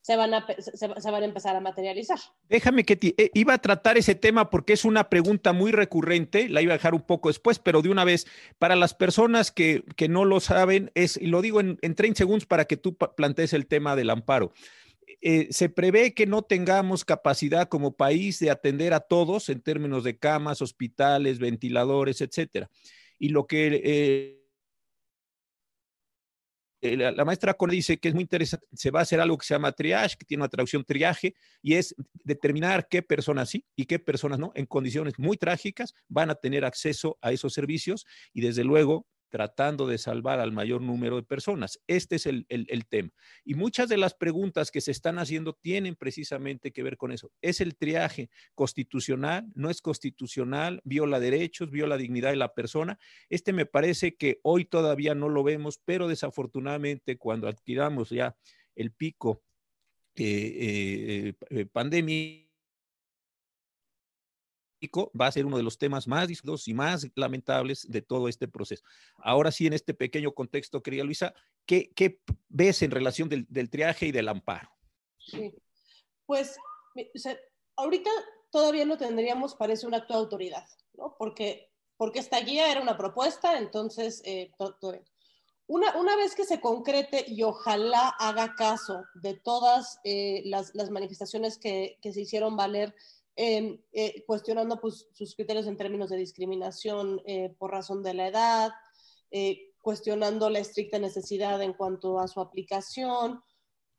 se 0.05 0.17
van, 0.17 0.35
a, 0.35 0.47
se, 0.59 0.87
van 0.87 1.23
a 1.23 1.25
empezar 1.25 1.57
a 1.57 1.61
materializar. 1.61 2.19
Déjame 2.51 2.85
que 2.85 2.95
te, 2.95 3.15
eh, 3.17 3.31
iba 3.33 3.55
a 3.55 3.59
tratar 3.59 3.97
ese 3.97 4.15
tema 4.15 4.51
porque 4.51 4.75
es 4.75 4.85
una 4.85 5.09
pregunta 5.09 5.55
muy 5.55 5.73
recurrente, 5.73 6.51
la 6.51 6.61
iba 6.61 6.75
a 6.75 6.77
dejar 6.77 6.93
un 6.93 7.01
poco 7.01 7.31
después, 7.31 7.59
pero 7.59 7.81
de 7.81 7.89
una 7.89 8.05
vez, 8.05 8.27
para 8.59 8.77
las 8.77 8.93
personas 8.93 9.51
que, 9.51 9.83
que 9.97 10.11
no 10.11 10.27
lo 10.27 10.41
saben, 10.41 10.91
es, 10.95 11.17
y 11.17 11.29
lo 11.29 11.41
digo 11.41 11.59
en, 11.59 11.79
en 11.81 11.95
30 11.95 12.19
segundos 12.19 12.45
para 12.45 12.67
que 12.67 12.77
tú 12.77 12.95
plantees 12.99 13.55
el 13.55 13.67
tema 13.67 13.97
del 13.97 14.11
amparo. 14.11 14.53
Eh, 15.23 15.49
se 15.51 15.71
prevé 15.71 16.13
que 16.13 16.27
no 16.27 16.43
tengamos 16.43 17.07
capacidad 17.07 17.71
como 17.71 17.97
país 17.97 18.39
de 18.41 18.51
atender 18.51 18.93
a 18.93 19.01
todos 19.01 19.49
en 19.49 19.63
términos 19.63 20.05
de 20.05 20.19
camas, 20.19 20.61
hospitales, 20.61 21.39
ventiladores, 21.39 22.21
etcétera. 22.21 22.69
Y 23.19 23.31
lo 23.31 23.47
que 23.47 23.81
eh, 23.83 24.44
eh, 26.85 26.97
la, 26.99 27.25
maestra 27.25 27.55
Cone 27.55 27.73
dice 27.73 27.97
que 27.97 28.09
es 28.09 28.15
muy 28.15 28.25
interesante, 28.25 28.67
se 28.75 28.91
va 28.91 28.99
a 28.99 29.03
hacer 29.05 29.19
algo 29.19 29.39
que 29.39 29.47
se 29.47 29.55
llama 29.55 29.73
triage, 29.73 30.17
que 30.19 30.27
tiene 30.27 30.43
una 30.43 30.51
traducción 30.51 30.85
triaje, 30.85 31.35
y 31.63 31.75
es 31.75 31.95
determinar 32.25 32.89
qué 32.89 33.01
personas 33.03 33.49
sí 33.49 33.65
y 33.75 33.87
qué 33.87 33.99
personas 33.99 34.39
no, 34.39 34.53
en 34.55 34.67
condiciones 34.67 35.15
muy 35.19 35.39
trágicas, 35.39 35.95
van 36.09 36.29
a 36.29 36.35
tener 36.35 36.63
acceso 36.63 37.17
a 37.23 37.33
esos 37.33 37.55
servicios 37.55 38.05
y 38.35 38.43
desde 38.43 38.65
luego 38.65 39.07
tratando 39.35 39.89
de 39.89 39.99
salvar 39.99 40.39
al 40.39 40.53
mayor 40.53 40.81
número 40.81 41.17
de 41.17 41.25
personas. 41.25 41.81
Este 41.89 42.15
es 42.15 42.27
el, 42.27 42.47
tema. 42.89 43.11
Y 43.45 43.55
muchas 43.55 43.89
de 43.89 43.97
las 43.97 44.15
preguntas 44.15 44.71
que 44.71 44.81
se 44.81 44.93
están 44.93 45.19
haciendo 45.19 45.55
tienen 45.55 45.97
precisamente 45.97 46.71
que 46.71 46.85
ver 46.85 46.97
con 46.97 47.11
eso. 47.11 47.33
¿Es 47.43 47.61
el 47.61 47.75
triaje 47.75 48.31
constitucional? 48.55 49.51
¿No 49.57 49.71
es 49.71 49.83
constitucional? 49.83 50.81
¿Viola 50.85 51.19
derechos? 51.19 51.73
¿Viola 51.73 51.97
dignidad 51.97 52.31
de 52.31 52.37
la 52.37 52.55
persona? 52.55 52.97
Este 53.29 53.53
me 53.53 53.67
parece 53.67 54.15
que 54.15 54.39
hoy 54.45 54.67
todavía 54.67 55.17
no 55.17 55.29
lo 55.29 55.43
vemos, 55.43 55.81
pero 55.85 56.07
desafortunadamente 56.07 57.19
cuando 57.19 57.49
adquiramos 57.49 58.11
ya 58.11 58.37
el 58.77 58.93
pico 58.93 59.43
eh, 60.15 61.35
eh, 61.35 61.35
eh 61.51 61.67
pandémico, 61.67 62.44
va 65.19 65.27
a 65.27 65.33
ser 65.33 65.47
uno 65.47 65.57
de 65.57 65.63
los 65.63 65.79
temas 65.79 66.07
más 66.07 66.29
discutidos 66.29 66.69
y 66.69 66.75
más 66.75 67.07
lamentables 67.15 67.91
de 67.91 68.03
todo 68.03 68.29
este 68.29 68.49
proceso. 68.49 68.85
Ahora 69.19 69.51
sí, 69.51 69.67
en 69.67 69.73
este 69.73 69.95
pequeño 69.95 70.33
contexto, 70.33 70.83
querida 70.83 71.05
Luisa, 71.05 71.35
¿qué, 71.67 71.93
qué 71.95 72.21
ves 72.49 72.83
en 72.83 72.91
relación 72.91 73.29
del, 73.29 73.47
del, 73.49 73.71
triaje 73.71 74.07
y 74.07 74.13
del 74.13 74.29
amparo? 74.29 74.71
Sí, 75.19 75.55
pues 76.27 76.57
ahorita 77.77 78.11
todavía 78.51 78.85
no 78.85 78.97
tendríamos, 78.97 79.55
parece, 79.55 79.87
un 79.87 79.95
acto 79.95 80.15
de 80.15 80.21
autoridad, 80.21 80.67
¿no? 80.95 81.17
Porque, 81.19 81.71
porque 81.97 82.21
esta 82.21 82.41
guía 82.41 82.71
era 82.71 82.81
una 82.81 82.97
propuesta, 82.97 83.59
entonces, 83.59 84.23
eh, 84.25 84.53
todo, 84.57 84.79
una, 85.67 85.97
una, 85.97 86.15
vez 86.17 86.35
que 86.35 86.45
se 86.45 86.61
concrete 86.61 87.25
y 87.27 87.43
ojalá 87.43 88.11
haga 88.19 88.55
caso 88.55 89.05
de 89.15 89.35
todas 89.35 89.99
eh, 90.05 90.43
las, 90.45 90.75
las, 90.75 90.91
manifestaciones 90.91 91.59
que, 91.59 91.99
que, 92.03 92.13
se 92.13 92.21
hicieron 92.21 92.57
valer 92.57 92.95
Em, 93.37 93.81
eh, 93.93 94.23
cuestionando 94.27 94.81
pues, 94.81 95.09
sus 95.13 95.35
criterios 95.35 95.67
en 95.67 95.77
términos 95.77 96.09
de 96.09 96.17
discriminación 96.17 97.21
eh, 97.27 97.53
por 97.59 97.73
razón 97.73 98.03
de 98.03 98.15
la 98.15 98.29
edad, 98.29 98.71
eh, 99.33 99.73
cuestionando 99.81 100.49
la 100.51 100.61
estricta 100.61 101.01
necesidad 101.01 101.61
en 101.61 101.73
cuanto 101.73 102.21
a 102.21 102.29
su 102.29 102.41
aplicación. 102.41 103.41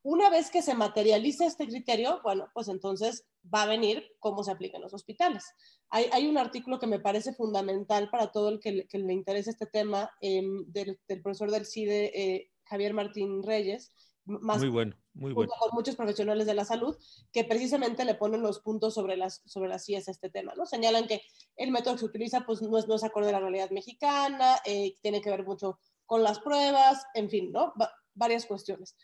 Una 0.03 0.29
vez 0.29 0.49
que 0.49 0.61
se 0.61 0.73
materializa 0.73 1.45
este 1.45 1.67
criterio, 1.67 2.21
bueno, 2.23 2.47
pues 2.53 2.69
entonces 2.69 3.25
va 3.53 3.63
a 3.63 3.67
venir 3.67 4.05
cómo 4.19 4.41
se 4.43 4.51
aplica 4.51 4.77
en 4.77 4.83
los 4.83 4.93
hospitales. 4.93 5.43
Hay, 5.89 6.05
hay 6.13 6.27
un 6.27 6.37
artículo 6.37 6.79
que 6.79 6.87
me 6.87 6.99
parece 6.99 7.33
fundamental 7.33 8.09
para 8.09 8.31
todo 8.31 8.49
el 8.49 8.59
que, 8.61 8.87
que 8.87 8.99
le 8.99 9.13
interese 9.13 9.49
este 9.49 9.65
tema 9.65 10.09
em, 10.21 10.63
del, 10.67 10.97
del, 11.07 11.21
profesor 11.21 11.51
del 11.51 11.65
CIDE, 11.65 12.51
Javier 12.63 12.93
Martín 12.93 13.43
Reyes, 13.43 13.91
más 14.25 14.59
muy 14.59 14.69
bueno, 14.69 14.95
muy 15.15 15.33
bueno. 15.33 15.51
con 15.59 15.69
muchos 15.73 15.95
profesionales 15.95 16.45
de 16.45 16.53
la 16.53 16.65
salud 16.65 16.95
que 17.31 17.43
precisamente 17.43 18.05
le 18.05 18.15
ponen 18.15 18.41
los 18.41 18.59
puntos 18.59 18.93
sobre 18.93 19.17
las, 19.17 19.41
sobre 19.45 19.69
las 19.69 19.87
IES 19.89 20.07
a 20.07 20.11
este 20.11 20.29
tema, 20.29 20.53
¿no? 20.55 20.65
Señalan 20.65 21.07
que 21.07 21.21
el 21.55 21.71
método 21.71 21.93
que 21.93 21.99
se 22.01 22.05
utiliza 22.05 22.45
pues 22.45 22.61
no 22.61 22.77
es, 22.77 22.87
no 22.87 22.95
es 22.95 23.03
acorde 23.03 23.29
a 23.29 23.33
la 23.33 23.39
realidad 23.39 23.71
mexicana, 23.71 24.57
eh, 24.65 24.97
tiene 25.01 25.21
que 25.21 25.29
ver 25.29 25.45
mucho 25.45 25.79
con 26.05 26.21
las 26.21 26.39
pruebas, 26.39 27.05
en 27.13 27.29
fin, 27.29 27.51
¿no? 27.51 27.73
varias 28.13 28.45
cuestiones. 28.45 28.95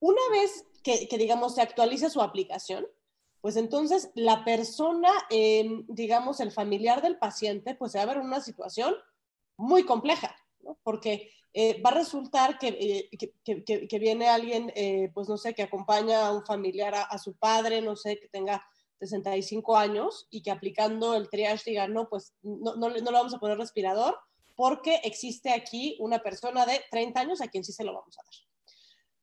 Una 0.00 0.22
vez 0.30 0.64
que, 0.82 1.08
que, 1.08 1.18
digamos, 1.18 1.54
se 1.54 1.62
actualiza 1.62 2.08
su 2.08 2.22
aplicación, 2.22 2.86
pues 3.40 3.56
entonces 3.56 4.10
la 4.14 4.44
persona, 4.44 5.10
eh, 5.30 5.84
digamos, 5.88 6.40
el 6.40 6.50
familiar 6.50 7.02
del 7.02 7.18
paciente, 7.18 7.74
pues 7.74 7.92
se 7.92 7.98
va 7.98 8.04
a 8.04 8.06
ver 8.06 8.16
en 8.18 8.24
una 8.24 8.40
situación 8.40 8.94
muy 9.56 9.84
compleja, 9.84 10.34
¿no? 10.60 10.78
Porque 10.82 11.30
eh, 11.60 11.82
va 11.84 11.90
a 11.90 11.94
resultar 11.94 12.56
que, 12.56 12.68
eh, 12.68 13.08
que, 13.18 13.64
que, 13.64 13.88
que 13.88 13.98
viene 13.98 14.28
alguien, 14.28 14.70
eh, 14.76 15.10
pues 15.12 15.28
no 15.28 15.36
sé, 15.36 15.54
que 15.54 15.64
acompaña 15.64 16.24
a 16.24 16.32
un 16.32 16.46
familiar, 16.46 16.94
a, 16.94 17.02
a, 17.02 17.18
su 17.18 17.34
padre, 17.34 17.82
no 17.82 17.96
sé, 17.96 18.20
que 18.20 18.28
tenga 18.28 18.64
65 19.00 19.76
años 19.76 20.28
y 20.30 20.40
que 20.40 20.52
aplicando 20.52 21.16
el 21.16 21.28
triage 21.28 21.70
diga, 21.70 21.88
no, 21.88 22.08
pues 22.08 22.32
no, 22.42 22.76
no, 22.76 22.90
no 22.90 22.90
le 22.90 23.00
vamos 23.00 23.34
a 23.34 23.40
poner 23.40 23.58
respirador 23.58 24.16
porque 24.54 25.00
existe 25.02 25.50
aquí 25.50 25.96
una 25.98 26.20
persona 26.20 26.64
de 26.64 26.80
30 26.92 27.18
años 27.18 27.40
a 27.40 27.48
quien 27.48 27.64
sí 27.64 27.72
se 27.72 27.82
lo 27.82 27.92
vamos 27.92 28.16
a 28.20 28.22
dar. 28.22 28.34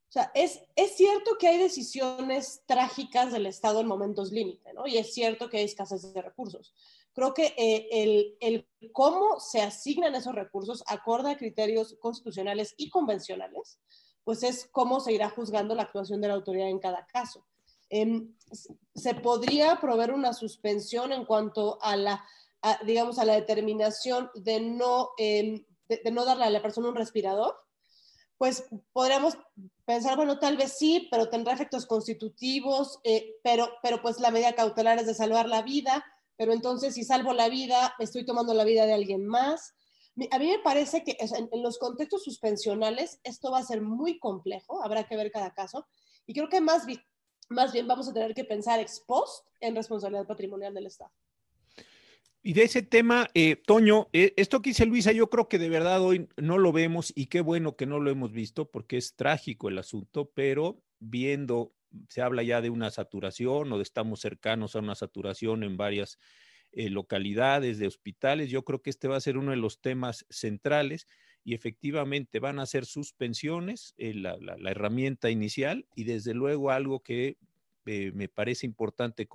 O 0.09 0.11
sea, 0.11 0.31
es, 0.33 0.61
es 0.75 0.97
cierto 0.97 1.37
que 1.39 1.47
hay 1.47 1.57
decisiones 1.57 2.63
trágicas 2.65 3.31
del 3.31 3.45
Estado 3.45 3.79
en 3.79 3.87
momentos 3.87 4.33
límite, 4.33 4.73
¿no? 4.73 4.87
Y 4.87 4.97
es 4.97 5.13
cierto 5.13 5.49
que 5.49 5.59
hay 5.59 5.63
escasez 5.63 6.13
de 6.13 6.21
recursos 6.21 6.73
creo 7.15 7.33
que 7.33 7.55
eh, 7.57 7.87
el, 7.91 8.37
el, 8.39 8.67
cómo 8.91 9.39
se 9.39 9.61
asignan 9.61 10.13
esos 10.13 10.35
recursos 10.35 10.83
acorde 10.85 11.31
a 11.31 11.37
criterios 11.37 11.95
constitucionales 11.99 12.75
y 12.77 12.89
convencionales, 12.89 13.79
pues 14.23 14.43
es 14.43 14.67
cómo 14.71 14.99
se 14.99 15.13
irá 15.13 15.29
juzgando 15.29 15.73
la 15.73 15.83
actuación 15.83 16.21
de 16.21 16.27
la 16.27 16.35
autoridad 16.35 16.69
en 16.69 16.79
cada 16.79 17.07
caso. 17.07 17.45
Eh, 17.89 18.27
se 18.93 19.13
podría 19.15 19.79
proveer 19.79 20.11
una 20.11 20.33
suspensión 20.33 21.13
en 21.13 21.25
cuanto 21.25 21.79
a 21.81 21.95
la, 21.95 22.25
a, 22.61 22.79
digamos, 22.83 23.17
a 23.17 23.25
la 23.25 23.33
determinación 23.33 24.29
de 24.35 24.59
no, 24.59 25.09
eh, 25.17 25.65
de, 25.87 26.01
de 26.03 26.11
no 26.11 26.25
darle 26.25 26.45
a 26.45 26.49
la 26.49 26.61
persona 26.61 26.89
un 26.89 26.95
respirador, 26.95 27.55
pues 28.37 28.65
podríamos 28.91 29.37
pensar, 29.85 30.17
bueno, 30.17 30.39
tal 30.39 30.57
vez 30.57 30.75
sí, 30.77 31.07
pero 31.09 31.29
tendrá 31.29 31.53
efectos 31.53 31.85
constitutivos, 31.85 32.99
eh, 33.03 33.35
pero, 33.43 33.69
pero 33.81 34.01
pues 34.01 34.19
la 34.19 34.31
medida 34.31 34.55
cautelar 34.55 34.99
es 34.99 35.05
de 35.05 35.13
salvar 35.13 35.47
la 35.47 35.61
vida, 35.61 36.03
pero 36.37 36.53
entonces 36.53 36.93
si 36.93 37.03
salvo 37.03 37.33
la 37.33 37.49
vida, 37.49 37.95
estoy 37.99 38.25
tomando 38.25 38.53
la 38.53 38.63
vida 38.63 38.85
de 38.85 38.93
alguien 38.93 39.25
más. 39.25 39.75
A 40.31 40.39
mí 40.39 40.47
me 40.47 40.59
parece 40.59 41.03
que 41.03 41.17
en 41.19 41.63
los 41.63 41.77
contextos 41.77 42.23
suspensionales 42.23 43.19
esto 43.23 43.51
va 43.51 43.59
a 43.59 43.63
ser 43.63 43.81
muy 43.81 44.19
complejo, 44.19 44.83
habrá 44.83 45.05
que 45.07 45.17
ver 45.17 45.31
cada 45.31 45.53
caso, 45.53 45.85
y 46.25 46.33
creo 46.33 46.47
que 46.47 46.61
más, 46.61 46.85
más 47.49 47.73
bien 47.73 47.87
vamos 47.87 48.07
a 48.07 48.13
tener 48.13 48.33
que 48.33 48.45
pensar 48.45 48.79
ex 48.79 49.01
post 49.01 49.45
en 49.59 49.75
responsabilidad 49.75 50.25
patrimonial 50.25 50.73
del 50.73 50.87
Estado. 50.87 51.11
Y 52.47 52.53
de 52.53 52.61
ese 52.61 52.83
tema, 52.83 53.27
eh, 53.33 53.55
Toño, 53.55 54.07
eh, 54.13 54.33
esto 54.37 54.61
que 54.61 54.69
dice 54.69 54.85
Luisa, 54.85 55.11
yo 55.11 55.31
creo 55.31 55.49
que 55.49 55.57
de 55.57 55.67
verdad 55.67 55.99
hoy 56.03 56.29
no 56.37 56.59
lo 56.59 56.71
vemos 56.71 57.11
y 57.15 57.25
qué 57.25 57.41
bueno 57.41 57.75
que 57.75 57.87
no 57.87 57.99
lo 57.99 58.11
hemos 58.11 58.31
visto 58.31 58.69
porque 58.69 58.97
es 58.97 59.15
trágico 59.15 59.67
el 59.67 59.79
asunto, 59.79 60.29
pero 60.35 60.79
viendo, 60.99 61.73
se 62.09 62.21
habla 62.21 62.43
ya 62.43 62.61
de 62.61 62.69
una 62.69 62.91
saturación 62.91 63.71
o 63.71 63.77
de 63.77 63.83
estamos 63.83 64.21
cercanos 64.21 64.75
a 64.75 64.79
una 64.79 64.95
saturación 64.95 65.63
en 65.63 65.77
varias 65.77 66.19
eh, 66.71 66.89
localidades 66.89 67.79
de 67.79 67.87
hospitales, 67.87 68.49
yo 68.49 68.65
creo 68.65 68.81
que 68.81 68.89
este 68.89 69.07
va 69.07 69.15
a 69.15 69.21
ser 69.21 69.37
uno 69.37 69.51
de 69.51 69.57
los 69.57 69.79
temas 69.79 70.25
centrales 70.29 71.07
y 71.43 71.53
efectivamente 71.53 72.39
van 72.39 72.59
a 72.59 72.65
ser 72.65 72.85
suspensiones, 72.85 73.93
la, 73.97 74.35
la, 74.37 74.71
herramienta 74.71 75.29
inicial 75.29 75.87
y 75.95 76.03
desde 76.03 76.33
luego 76.33 76.71
algo 76.71 77.01
que 77.01 77.37
me 77.85 78.27
parece 78.27 78.65
importante 78.65 79.27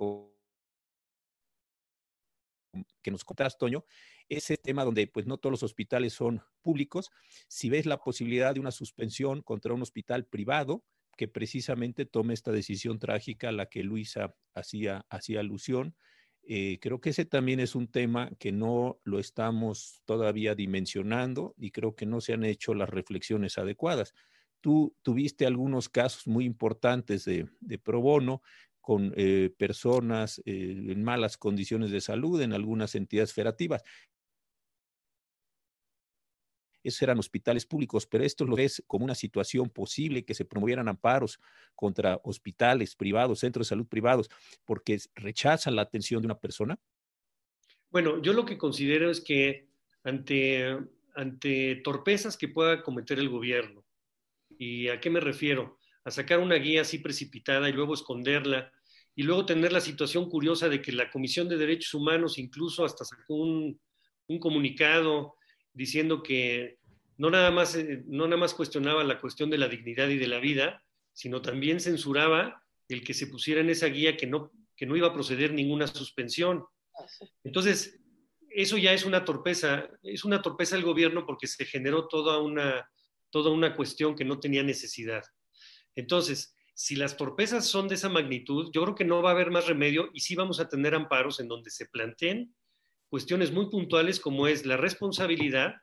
que 3.01 3.11
nos 3.11 3.23
contaste, 3.23 3.57
Toño, 3.57 3.85
ese 4.29 4.57
tema 4.57 4.83
donde 4.83 5.07
pues 5.07 5.25
no 5.25 5.37
todos 5.37 5.51
los 5.51 5.63
hospitales 5.63 6.13
son 6.13 6.41
públicos, 6.61 7.09
si 7.47 7.69
ves 7.69 7.85
la 7.85 7.97
posibilidad 7.97 8.53
de 8.53 8.59
una 8.59 8.71
suspensión 8.71 9.41
contra 9.41 9.73
un 9.73 9.81
hospital 9.81 10.25
privado 10.25 10.83
que 11.17 11.27
precisamente 11.27 12.05
tome 12.05 12.33
esta 12.33 12.51
decisión 12.51 12.99
trágica 12.99 13.49
a 13.49 13.51
la 13.51 13.67
que 13.67 13.83
Luisa 13.83 14.35
hacía, 14.53 15.05
hacía 15.09 15.39
alusión, 15.39 15.95
eh, 16.43 16.79
creo 16.81 16.99
que 16.99 17.11
ese 17.11 17.25
también 17.25 17.59
es 17.59 17.75
un 17.75 17.87
tema 17.87 18.31
que 18.39 18.51
no 18.51 18.99
lo 19.03 19.19
estamos 19.19 20.01
todavía 20.05 20.55
dimensionando 20.55 21.53
y 21.57 21.71
creo 21.71 21.95
que 21.95 22.05
no 22.05 22.19
se 22.19 22.33
han 22.33 22.43
hecho 22.43 22.73
las 22.73 22.89
reflexiones 22.89 23.57
adecuadas. 23.57 24.13
Tú 24.59 24.95
tuviste 25.03 25.45
algunos 25.45 25.89
casos 25.89 26.27
muy 26.27 26.45
importantes 26.45 27.25
de, 27.25 27.47
de 27.59 27.77
pro 27.77 28.01
bono, 28.01 28.41
con 28.81 29.13
eh, 29.15 29.53
personas 29.57 30.41
eh, 30.45 30.85
en 30.89 31.03
malas 31.03 31.37
condiciones 31.37 31.91
de 31.91 32.01
salud 32.01 32.41
en 32.41 32.51
algunas 32.51 32.95
entidades 32.95 33.31
federativas. 33.31 33.83
Esos 36.83 37.01
eran 37.01 37.19
hospitales 37.19 37.65
públicos, 37.65 38.05
pero 38.07 38.23
esto 38.23 38.45
lo 38.45 38.55
ves 38.55 38.83
como 38.87 39.05
una 39.05 39.15
situación 39.15 39.69
posible 39.69 40.23
que 40.25 40.33
se 40.33 40.45
promovieran 40.45 40.87
amparos 40.87 41.39
contra 41.75 42.19
hospitales 42.23 42.95
privados, 42.95 43.39
centros 43.39 43.67
de 43.67 43.69
salud 43.69 43.87
privados, 43.87 44.29
porque 44.65 44.99
rechazan 45.15 45.75
la 45.75 45.83
atención 45.83 46.21
de 46.21 46.27
una 46.27 46.39
persona. 46.39 46.79
Bueno, 47.89 48.21
yo 48.21 48.33
lo 48.33 48.45
que 48.45 48.57
considero 48.57 49.11
es 49.11 49.21
que 49.21 49.67
ante, 50.03 50.77
ante 51.15 51.81
torpezas 51.83 52.37
que 52.37 52.47
pueda 52.47 52.81
cometer 52.81 53.19
el 53.19 53.29
gobierno, 53.29 53.83
¿y 54.57 54.87
a 54.87 54.99
qué 54.99 55.09
me 55.09 55.19
refiero? 55.19 55.77
a 56.03 56.11
sacar 56.11 56.39
una 56.39 56.55
guía 56.55 56.81
así 56.81 56.99
precipitada 56.99 57.69
y 57.69 57.73
luego 57.73 57.93
esconderla, 57.93 58.71
y 59.15 59.23
luego 59.23 59.45
tener 59.45 59.71
la 59.71 59.81
situación 59.81 60.29
curiosa 60.29 60.69
de 60.69 60.81
que 60.81 60.91
la 60.91 61.11
Comisión 61.11 61.49
de 61.49 61.57
Derechos 61.57 61.93
Humanos 61.93 62.37
incluso 62.37 62.85
hasta 62.85 63.03
sacó 63.05 63.35
un, 63.35 63.79
comunicado 64.39 65.35
diciendo 65.73 66.23
que 66.23 66.77
no 67.17 67.29
nada, 67.29 67.51
más, 67.51 67.75
eh, 67.75 68.03
no 68.07 68.25
nada 68.25 68.37
más 68.37 68.53
cuestionaba 68.53 69.03
la 69.03 69.19
cuestión 69.19 69.49
de 69.49 69.57
la 69.57 69.67
dignidad 69.67 70.09
y 70.09 70.17
de 70.17 70.27
la 70.27 70.39
vida, 70.39 70.83
sino 71.13 71.41
también 71.41 71.79
censuraba 71.79 72.63
el 72.89 73.03
que 73.03 73.13
se 73.13 73.27
pusiera 73.27 73.61
en 73.61 73.69
esa 73.69 73.87
guía 73.87 74.17
que 74.17 74.27
no, 74.27 74.51
que 74.75 74.85
no 74.85 74.95
iba 74.95 75.07
a 75.07 75.13
proceder 75.13 75.53
ninguna 75.53 75.87
suspensión. 75.87 76.65
Entonces, 77.43 77.99
eso 78.49 78.77
ya 78.77 78.93
es 78.93 79.05
una 79.05 79.23
torpeza, 79.23 79.89
es 80.03 80.25
una 80.25 80.41
torpeza 80.41 80.75
del 80.75 80.85
gobierno 80.85 81.25
porque 81.25 81.47
se 81.47 81.65
generó 81.65 82.07
toda 82.07 82.39
una, 82.39 82.89
toda 83.29 83.51
una 83.51 83.75
cuestión 83.75 84.15
que 84.15 84.25
no 84.25 84.39
tenía 84.39 84.63
necesidad. 84.63 85.23
Entonces, 85.95 86.55
si 86.73 86.95
las 86.95 87.17
torpezas 87.17 87.65
son 87.65 87.87
de 87.87 87.95
esa 87.95 88.09
magnitud, 88.09 88.71
yo 88.73 88.81
creo 88.83 88.95
que 88.95 89.05
no 89.05 89.21
va 89.21 89.29
a 89.29 89.33
haber 89.33 89.51
más 89.51 89.67
remedio 89.67 90.09
y 90.13 90.21
sí 90.21 90.35
vamos 90.35 90.59
a 90.59 90.67
tener 90.67 90.95
amparos 90.95 91.39
en 91.39 91.47
donde 91.47 91.69
se 91.69 91.85
planteen 91.85 92.53
cuestiones 93.11 93.51
muy 93.51 93.69
puntuales 93.69 94.21
como 94.21 94.47
es 94.47 94.65
la 94.65 94.77
responsabilidad 94.77 95.75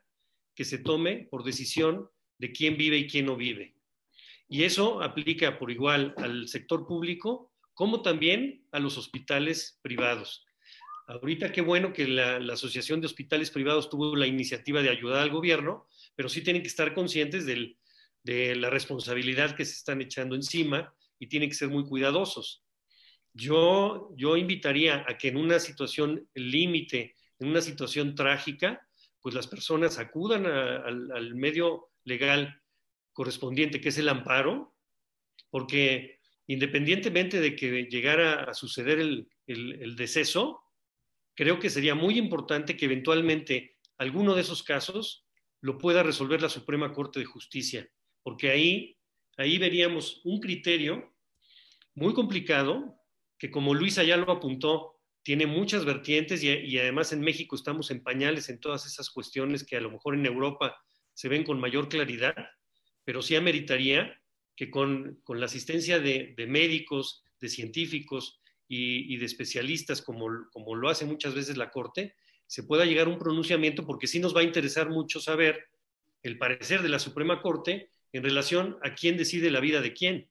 que 0.55 0.65
se 0.65 0.79
tome 0.79 1.27
por 1.29 1.43
decisión 1.43 2.09
de 2.39 2.51
quién 2.51 2.75
vive 2.75 2.97
y 2.97 3.07
quién 3.07 3.27
no 3.27 3.35
vive. 3.37 3.75
Y 4.47 4.63
eso 4.63 5.03
aplica 5.03 5.59
por 5.59 5.69
igual 5.69 6.15
al 6.17 6.47
sector 6.47 6.87
público 6.87 7.53
como 7.75 8.01
también 8.01 8.65
a 8.71 8.79
los 8.79 8.97
hospitales 8.97 9.77
privados. 9.83 10.43
Ahorita 11.05 11.51
qué 11.51 11.61
bueno 11.61 11.93
que 11.93 12.07
la, 12.07 12.37
Asociación 12.51 12.99
de 12.99 13.05
Hospitales 13.05 13.51
Privados 13.51 13.91
tuvo 13.91 14.15
la 14.15 14.25
iniciativa 14.25 14.81
de 14.81 14.89
ayudar 14.89 15.21
al 15.21 15.29
gobierno, 15.29 15.87
pero 16.15 16.29
sí 16.29 16.41
tienen 16.41 16.63
que 16.63 16.67
estar 16.67 16.95
conscientes 16.95 17.45
del, 17.45 17.77
de 18.23 18.55
la 18.55 18.71
responsabilidad 18.71 19.55
que 19.55 19.65
se 19.65 19.73
están 19.73 20.01
echando 20.01 20.35
encima 20.35 20.95
y 21.19 21.27
tienen 21.27 21.49
que 21.49 21.55
ser 21.55 21.69
muy 21.69 21.85
cuidadosos. 21.85 22.63
Yo, 23.33 24.09
yo 24.17 24.35
invitaría 24.35 25.05
a 25.07 25.15
que 25.15 25.27
en 25.27 25.37
una 25.37 25.59
situación 25.59 26.27
límite, 26.33 27.15
en 27.39 27.49
una 27.49 27.61
situación 27.61 28.15
trágica, 28.15 28.85
pues 29.21 29.35
las 29.35 29.47
personas 29.47 29.99
acudan 29.99 30.45
al 30.45 31.35
medio 31.35 31.89
legal 32.03 32.61
correspondiente, 33.13 33.81
que 33.81 33.89
es 33.89 33.97
el 33.97 34.09
amparo, 34.09 34.75
porque 35.49 36.19
independientemente 36.47 37.39
de 37.39 37.55
que 37.55 37.83
llegara 37.83 38.43
a 38.43 38.53
suceder 38.53 38.99
el, 38.99 39.27
el 39.47 39.95
deceso, 39.95 40.61
creo 41.35 41.59
que 41.59 41.69
sería 41.69 41.95
muy 41.95 42.17
importante 42.17 42.77
que 42.77 42.85
eventualmente 42.85 43.77
alguno 43.97 44.35
de 44.35 44.41
esos 44.41 44.63
casos 44.63 45.25
lo 45.61 45.77
pueda 45.77 46.03
resolver 46.03 46.41
la 46.41 46.49
Suprema 46.49 46.93
Corte 46.93 47.19
de 47.19 47.25
Justicia 47.25 47.89
porque 48.23 48.49
ahí, 48.49 48.97
ahí 49.37 49.57
veríamos 49.57 50.21
un 50.23 50.39
criterio 50.39 51.15
muy 51.95 52.13
complicado 52.13 52.95
que 53.37 53.49
como 53.49 53.73
Luisa 53.73 54.03
ya 54.03 54.17
lo 54.17 54.31
apuntó, 54.31 54.98
tiene 55.23 55.45
muchas 55.45 55.85
vertientes 55.85 56.43
y, 56.43 56.77
además 56.77 57.11
en 57.11 57.21
México 57.21 57.55
estamos 57.55 57.91
en 57.91 58.01
pañales 58.01 58.49
en 58.49 58.59
todas 58.59 58.85
esas 58.85 59.09
cuestiones 59.09 59.63
que 59.63 59.77
a 59.77 59.81
lo 59.81 59.91
mejor 59.91 60.15
en 60.15 60.25
Europa 60.25 60.77
se 61.13 61.29
ven 61.29 61.43
con 61.43 61.59
mayor 61.59 61.89
claridad, 61.89 62.35
pero 63.03 63.21
sí 63.21 63.35
ameritaría 63.35 64.19
que 64.55 64.71
con, 64.71 65.21
la 65.27 65.45
asistencia 65.45 65.99
de, 65.99 66.33
médicos, 66.47 67.23
de 67.39 67.49
científicos 67.49 68.41
y, 68.67 69.13
y, 69.13 69.17
de 69.17 69.25
especialistas, 69.25 70.01
como, 70.01 70.27
como 70.51 70.75
lo 70.75 70.89
hace 70.89 71.05
muchas 71.05 71.33
veces 71.33 71.57
la 71.57 71.71
Corte, 71.71 72.15
se 72.47 72.63
pueda 72.63 72.85
llegar 72.85 73.07
a 73.07 73.11
un 73.11 73.19
pronunciamiento, 73.19 73.85
porque 73.85 74.07
sí 74.07 74.19
nos 74.19 74.35
va 74.35 74.41
a 74.41 74.45
interesar 74.45 74.89
mucho 74.89 75.19
saber 75.19 75.69
el 76.23 76.37
parecer 76.37 76.81
de 76.81 76.89
la 76.89 76.99
Suprema 76.99 77.41
Corte 77.41 77.89
en 78.11 78.23
relación 78.23 78.77
a 78.83 78.95
quién 78.95 79.17
decide 79.17 79.51
la 79.51 79.59
vida 79.59 79.81
de 79.81 79.93
quién. 79.93 80.29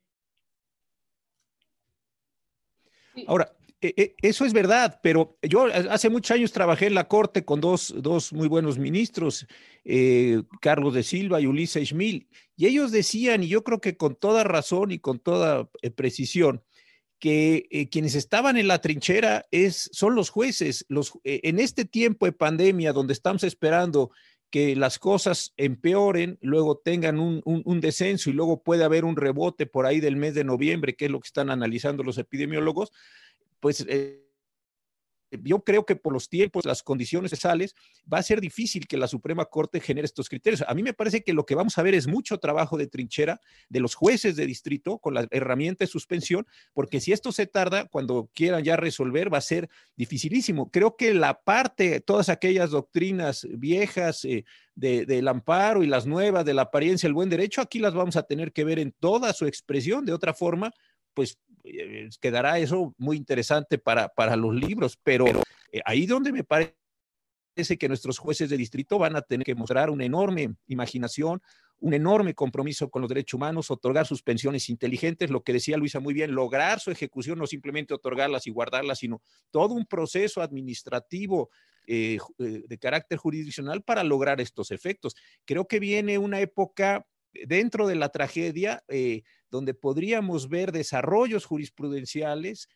Ahora, 3.27 3.58
eso 3.81 4.45
es 4.45 4.53
verdad, 4.53 5.01
pero 5.03 5.39
yo 5.43 5.67
hace 5.91 6.09
muchos 6.09 6.33
años 6.35 6.53
trabajé 6.53 6.87
en 6.87 6.95
la 6.95 7.07
Corte 7.07 7.45
con 7.45 7.61
dos, 7.61 7.95
muy 8.33 8.49
buenos 8.49 8.79
ministros, 8.79 9.47
eh, 9.85 10.43
Carlos 10.61 10.95
de 10.95 11.03
Silva 11.03 11.41
y 11.41 11.47
Ulises 11.47 11.89
Schmil, 11.89 12.29
y 12.57 12.67
ellos 12.67 12.91
decían, 12.91 13.43
y 13.43 13.49
yo 13.49 13.63
creo 13.63 13.81
que 13.81 13.97
con 13.97 14.17
toda 14.17 14.43
razón 14.43 14.91
y 14.91 14.99
con 14.99 15.21
toda 15.21 15.71
eh, 15.83 15.91
precisión, 15.91 16.63
que 17.21 17.67
eh, 17.71 17.89
quienes 17.89 18.15
estaban 18.15 18.57
en 18.57 18.69
la 18.69 18.81
trinchera 18.81 19.47
es, 19.51 19.91
son 19.93 20.15
los 20.15 20.31
jueces. 20.31 20.85
Los, 20.89 21.13
en 21.25 21.59
este 21.59 21.85
tiempo 21.85 22.27
de 22.27 22.33
pandemia, 22.33 22.93
donde 22.93 23.13
estamos 23.13 23.43
esperando 23.43 24.13
que 24.51 24.77
las 24.77 24.99
cosas 24.99 25.53
empeoren, 25.57 26.39
luego 26.41 26.79
tengan 26.79 27.19
un, 27.19 27.81
descenso 27.81 28.31
y 28.31 28.33
luego 28.33 28.63
puede 28.63 28.85
haber 28.85 29.05
un 29.05 29.17
rebote 29.17 29.67
por 29.67 29.85
ahí 29.85 30.01
del 30.01 30.17
mes 30.17 30.35
de 30.35 30.45
noviembre, 30.45 30.97
que 30.97 31.07
es 31.07 31.11
lo 31.11 31.21
que 31.21 31.27
están 31.27 31.51
analizando 31.51 32.03
los 32.03 32.19
epidemiólogos, 32.19 32.91
pues 33.61 33.85
eh, 33.89 34.29
yo 35.31 35.63
creo 35.63 35.85
que 35.85 35.97
por 35.97 36.13
los 36.13 36.29
tiempos, 36.29 36.65
las 36.65 36.83
condiciones 36.83 37.33
sales, 37.39 37.75
va 38.13 38.19
a 38.19 38.23
ser 38.23 38.41
difícil 38.41 38.87
que 38.87 38.97
la 38.97 39.09
Suprema 39.09 39.45
Corte 39.45 39.81
genere 39.81 40.07
estos 40.07 40.29
criterios. 40.29 40.65
A 40.67 40.75
mí 40.75 40.83
me 40.83 40.95
parece 40.95 41.23
que 41.23 41.33
lo 41.33 41.45
que 41.45 41.55
vamos 41.55 41.77
a 41.79 41.83
ver 41.83 41.95
es 41.95 42.07
mucho 42.07 42.39
trabajo 42.39 42.77
de 42.79 42.87
trinchera 42.87 43.41
de 43.69 43.81
los 43.81 43.95
jueces 43.95 44.37
de 44.37 44.47
distrito 44.47 44.99
con 44.99 45.15
la 45.15 45.27
herramienta 45.31 45.85
de 45.85 45.91
suspensión, 45.91 46.47
porque 46.73 47.01
si 47.01 47.13
esto 47.13 47.33
se 47.33 47.47
tarda, 47.47 47.87
cuando 47.87 48.31
quieran 48.35 48.65
ya 48.65 48.77
resolver, 48.77 49.33
va 49.33 49.39
a 49.39 49.43
ser 49.43 49.69
dificilísimo. 49.97 50.71
Creo 50.71 50.97
que 50.97 51.15
la 51.15 51.43
parte, 51.43 52.01
todas 52.01 52.29
aquellas 52.29 52.71
doctrinas 52.71 53.47
viejas 53.51 54.25
eh, 54.25 54.45
del 54.75 55.29
amparo 55.29 55.83
y 55.83 55.89
las 55.89 56.07
nuevas 56.07 56.45
de 56.45 56.55
la 56.55 56.63
apariencia, 56.63 57.07
el 57.07 57.15
buen 57.15 57.29
derecho, 57.29 57.61
aquí 57.61 57.81
las 57.81 57.95
vamos 57.95 58.17
a 58.17 58.23
tener 58.23 58.53
que 58.53 58.65
ver 58.65 58.79
en 58.79 58.93
toda 58.93 59.33
su 59.33 59.47
expresión. 59.47 60.05
De 60.05 60.13
otra 60.13 60.33
forma, 60.33 60.73
pues 61.15 61.37
quedará 62.21 62.59
eso 62.59 62.95
muy 62.99 63.17
interesante 63.17 63.79
para, 63.79 64.09
para 64.09 64.37
los 64.37 64.55
libros, 64.55 64.99
pero 65.03 65.27
eh, 65.73 65.81
ahí 65.85 66.07
donde 66.07 66.33
me 66.33 66.45
parece 66.45 66.75
que 67.79 67.89
nuestros 67.89 68.19
jueces 68.19 68.51
de 68.51 68.57
distrito 68.57 68.99
van 68.99 69.17
a 69.17 69.23
tener 69.23 69.45
que 69.45 69.55
mostrar 69.55 69.91
una 69.91 70.05
enorme 70.05 70.55
imaginación, 70.67 71.43
un 71.81 71.95
enorme 71.95 72.35
compromiso 72.35 72.91
con 72.91 73.03
los 73.03 73.09
derechos 73.09 73.35
humanos, 73.35 73.71
otorgar 73.71 74.07
suspensiones 74.07 74.69
inteligentes, 74.69 75.31
lo 75.31 75.43
que 75.43 75.53
decía 75.53 75.77
Luisa 75.77 76.01
muy 76.01 76.15
bien, 76.15 76.35
lograr 76.35 76.81
su 76.81 76.91
ejecución, 76.91 77.39
no 77.39 77.47
simplemente 77.47 77.95
otorgarlas 77.95 78.47
y 78.47 78.51
guardarlas, 78.51 78.99
sino 78.99 79.23
todo 79.51 79.75
un 79.75 79.87
proceso 79.87 80.43
administrativo 80.43 81.51
eh, 81.87 82.19
eh, 82.39 82.65
de 82.67 82.79
carácter 82.79 83.19
jurisdiccional 83.19 83.83
para 83.83 84.05
lograr 84.05 84.41
estos 84.41 84.71
efectos. 84.71 85.15
Creo 85.45 85.67
que 85.67 85.81
viene 85.81 86.19
una 86.19 86.41
época 86.41 87.07
dentro 87.33 87.87
de 87.87 87.97
la 87.97 88.09
tragedia 88.09 88.85
eh, 88.89 89.23
donde 89.51 89.75
podríamos 89.75 90.49
ver 90.49 90.73
desarrollos 90.73 91.45
jurisprudenciales 91.45 92.69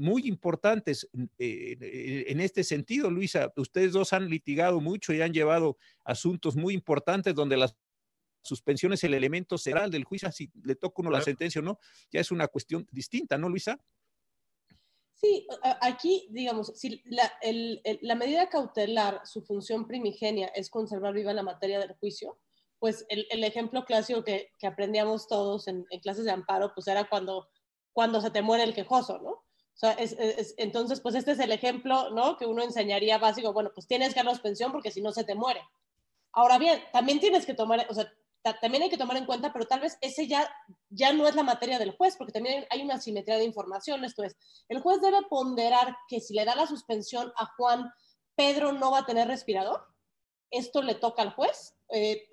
muy 0.00 0.26
importantes 0.26 1.08
en 1.38 2.40
este 2.40 2.64
sentido, 2.64 3.12
Luisa. 3.12 3.52
Ustedes 3.54 3.92
dos 3.92 4.12
han 4.12 4.28
litigado 4.28 4.80
mucho 4.80 5.12
y 5.12 5.20
han 5.20 5.32
llevado 5.32 5.78
asuntos 6.02 6.56
muy 6.56 6.74
importantes 6.74 7.32
donde 7.32 7.56
las 7.56 7.76
suspensión 8.42 8.92
es 8.92 9.04
el 9.04 9.14
elemento 9.14 9.58
central 9.58 9.90
del 9.90 10.04
juicio, 10.04 10.30
si 10.32 10.50
le 10.64 10.74
toca 10.74 11.02
uno 11.02 11.10
la 11.10 11.20
sentencia 11.20 11.60
o 11.60 11.64
no, 11.64 11.78
ya 12.10 12.20
es 12.20 12.30
una 12.30 12.48
cuestión 12.48 12.86
distinta, 12.90 13.38
¿no, 13.38 13.48
Luisa? 13.48 13.80
Sí, 15.14 15.46
aquí, 15.80 16.28
digamos, 16.30 16.72
si 16.76 17.02
la, 17.06 18.14
medida 18.14 18.48
cautelar, 18.48 19.20
su 19.24 19.42
función 19.42 19.86
primigenia 19.86 20.46
es 20.48 20.70
conservar 20.70 21.12
viva 21.12 21.32
la 21.32 21.42
materia 21.42 21.80
del 21.80 21.94
juicio, 21.94 22.38
pues 22.78 23.06
el, 23.08 23.44
ejemplo 23.44 23.84
clásico 23.84 24.22
que, 24.24 24.52
aprendíamos 24.62 25.26
todos 25.26 25.68
en, 25.68 25.84
clases 26.02 26.24
de 26.24 26.30
amparo, 26.30 26.72
pues 26.74 26.86
era 26.86 27.08
cuando, 27.08 27.48
cuando 27.92 28.20
se 28.20 28.30
te 28.30 28.42
muere 28.42 28.64
el 28.64 28.74
quejoso, 28.74 29.18
¿no? 29.18 29.44
Entonces, 30.56 31.00
pues 31.00 31.14
este 31.14 31.32
es 31.32 31.38
el 31.38 31.52
ejemplo, 31.52 32.10
¿no? 32.10 32.36
Que 32.36 32.46
uno 32.46 32.62
enseñaría 32.62 33.18
básico, 33.18 33.52
bueno, 33.52 33.70
pues 33.74 33.86
tienes 33.86 34.10
que 34.10 34.16
dar 34.16 34.26
la 34.26 34.32
suspensión 34.32 34.72
porque 34.72 34.90
si 34.90 35.00
no 35.00 35.12
se 35.12 35.24
te 35.24 35.34
muere. 35.34 35.60
Ahora 36.32 36.58
bien, 36.58 36.80
también 36.92 37.20
tienes 37.20 37.46
que 37.46 37.54
tomar, 37.54 37.86
o 37.88 37.94
sea, 37.94 38.12
también 38.60 38.82
hay 38.82 38.90
que 38.90 38.96
tomar 38.96 39.16
en 39.16 39.26
cuenta, 39.26 39.52
pero 39.52 39.66
tal 39.66 39.80
vez 39.80 39.98
ese 40.00 40.26
ya, 40.26 40.48
ya 40.90 41.12
no 41.12 41.26
es 41.26 41.34
la 41.34 41.42
materia 41.42 41.78
del 41.78 41.96
juez, 41.96 42.16
porque 42.16 42.32
también 42.32 42.66
hay 42.70 42.82
una 42.82 43.00
simetría 43.00 43.36
de 43.36 43.44
información. 43.44 44.04
Esto 44.04 44.22
es, 44.22 44.36
el 44.68 44.80
juez 44.80 45.00
debe 45.00 45.22
ponderar 45.28 45.96
que 46.08 46.20
si 46.20 46.34
le 46.34 46.44
da 46.44 46.54
la 46.54 46.66
suspensión 46.66 47.32
a 47.36 47.46
Juan, 47.56 47.92
Pedro 48.34 48.72
no 48.72 48.90
va 48.92 49.00
a 49.00 49.06
tener 49.06 49.28
respirador. 49.28 49.84
Esto 50.50 50.82
le 50.82 50.94
toca 50.94 51.22
al 51.22 51.34
juez. 51.34 51.74
Eh, 51.90 52.28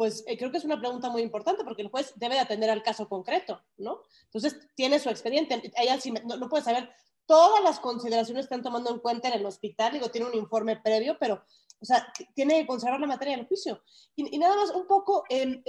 pues 0.00 0.24
eh, 0.26 0.38
creo 0.38 0.50
que 0.50 0.56
es 0.56 0.64
una 0.64 0.80
pregunta 0.80 1.10
muy 1.10 1.20
importante 1.20 1.62
porque 1.62 1.82
el 1.82 1.90
juez 1.90 2.14
debe 2.16 2.36
de 2.36 2.40
atender 2.40 2.70
al 2.70 2.82
caso 2.82 3.06
concreto, 3.06 3.60
¿no? 3.76 4.00
Entonces, 4.24 4.56
tiene 4.74 4.98
su 4.98 5.10
expediente. 5.10 5.60
Ella 5.76 5.98
no, 6.24 6.38
no 6.38 6.48
puede 6.48 6.64
saber 6.64 6.88
todas 7.26 7.62
las 7.62 7.80
consideraciones 7.80 8.46
que 8.46 8.54
están 8.54 8.62
tomando 8.62 8.88
en 8.88 9.00
cuenta 9.00 9.28
en 9.28 9.34
el 9.34 9.44
hospital. 9.44 9.92
Digo, 9.92 10.10
tiene 10.10 10.26
un 10.26 10.36
informe 10.36 10.78
previo, 10.78 11.18
pero 11.20 11.44
o 11.82 11.84
sea, 11.84 12.10
tiene 12.34 12.60
que 12.60 12.66
conservar 12.66 12.98
la 12.98 13.06
materia 13.06 13.36
del 13.36 13.46
juicio. 13.46 13.82
Y, 14.16 14.38
nada 14.38 14.56
más 14.56 14.70
un 14.70 14.86
poco 14.86 15.24
en, 15.28 15.62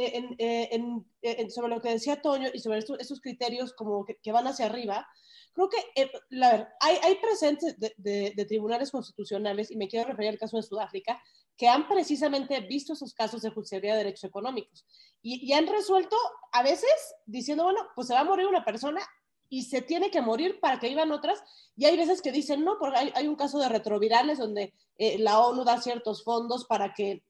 sobre 1.50 1.76
lo 1.76 1.82
que 1.82 1.90
decía 1.90 2.22
Toño 2.22 2.48
y 2.54 2.60
sobre 2.60 2.80
estos, 2.80 3.20
criterios 3.20 3.74
como 3.74 4.06
que, 4.06 4.32
van 4.32 4.48
hacia 4.48 4.68
arriba, 4.68 5.06
creo 5.52 5.68
que, 5.68 5.78
eh, 6.02 6.10
la 6.30 6.52
ver, 6.52 6.68
hay, 6.80 7.00
hay 7.04 7.16
presentes 7.16 7.76
de, 7.78 8.46
tribunales 8.48 8.92
constitucionales, 8.92 9.72
y 9.72 9.76
me 9.76 9.90
quiero 9.90 10.08
referir 10.08 10.30
al 10.30 10.40
caso 10.40 10.56
de 10.56 10.64
Sudáfrica, 10.64 11.22
que 11.62 11.68
han 11.68 11.88
precisamente 11.88 12.60
visto 12.62 12.94
esos 12.94 13.14
casos 13.14 13.44
de 13.44 13.52
judicialidad 13.52 13.94
de 13.94 14.00
derechos 14.00 14.24
económicos 14.24 14.84
y, 15.22 15.46
y 15.46 15.54
han 15.54 15.68
resuelto 15.68 16.18
a 16.52 16.64
veces 16.64 16.90
diciendo, 17.28 17.66
bueno, 17.66 17.82
pues 17.94 18.08
se 18.08 18.16
va 18.16 18.22
a 18.22 18.24
morir 18.24 18.48
una 18.48 18.66
persona 18.66 19.00
y 19.48 19.66
se 19.66 19.84
tiene 19.84 20.10
que 20.10 20.24
morir 20.24 20.60
para 20.60 20.80
que 20.80 20.90
vivan 20.90 21.12
otras. 21.12 21.44
Y 21.76 21.86
hay 21.86 21.98
veces 21.98 22.24
que 22.24 22.32
dicen, 22.32 22.66
no, 22.66 22.80
porque 22.80 23.14
hay, 23.14 23.28
un 23.28 23.36
caso 23.36 23.60
de 23.60 23.70
retrovirales 23.70 24.40
donde 24.40 24.74
eh, 24.98 25.20
la 25.20 25.40
ONU 25.40 25.64
da 25.64 25.80
ciertos 25.80 26.24
fondos 26.24 26.66
para 26.66 26.96
que, 26.96 27.24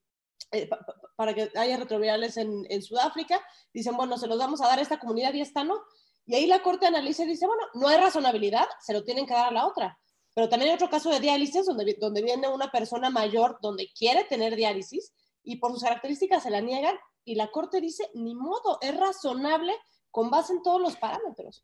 eh, 0.54 0.70
para 1.18 1.34
que 1.34 1.52
haya 1.58 1.76
retrovirales 1.76 2.38
en, 2.38 2.66
en, 2.70 2.82
Sudáfrica. 2.82 3.44
Dicen, 3.74 3.98
bueno, 3.98 4.18
se 4.18 4.28
los 4.28 4.40
vamos 4.40 4.62
a 4.62 4.68
dar 4.68 4.80
a 4.80 4.82
esta 4.82 4.98
comunidad 4.98 5.34
y 5.34 5.42
esta 5.42 5.66
no. 5.66 5.82
Y 6.26 6.36
ahí 6.36 6.48
la 6.48 6.64
Corte 6.64 6.86
analiza 6.86 7.24
y 7.24 7.28
dice, 7.28 7.48
bueno, 7.48 7.64
no 7.74 7.90
hay 7.90 7.98
razonabilidad, 7.98 8.68
se 8.80 8.94
lo 8.94 9.04
tienen 9.04 9.26
que 9.26 9.34
dar 9.34 9.50
a 9.50 9.52
la 9.52 9.68
otra. 9.68 10.00
Pero 10.34 10.50
también 10.50 10.70
hay 10.70 10.76
otro 10.76 10.90
caso 10.90 11.10
de 11.10 11.20
diálisis 11.20 11.66
donde, 11.66 11.98
donde 12.00 12.22
viene 12.22 12.48
una 12.48 12.72
persona 12.72 13.10
mayor 13.10 13.58
donde 13.62 13.90
quiere 13.98 14.24
tener 14.24 14.56
diálisis 14.56 15.14
y 15.44 15.58
por 15.58 15.72
sus 15.72 15.84
características 15.84 16.44
se 16.44 16.50
la 16.50 16.62
niegan 16.62 16.96
y 17.26 17.36
la 17.36 17.52
Corte 17.52 17.82
dice, 17.82 18.10
ni 18.14 18.36
modo, 18.36 18.78
es 18.82 18.96
razonable 18.96 19.74
con 20.10 20.30
base 20.30 20.54
en 20.54 20.62
todos 20.62 20.82
los 20.82 20.96
parámetros. 20.98 21.64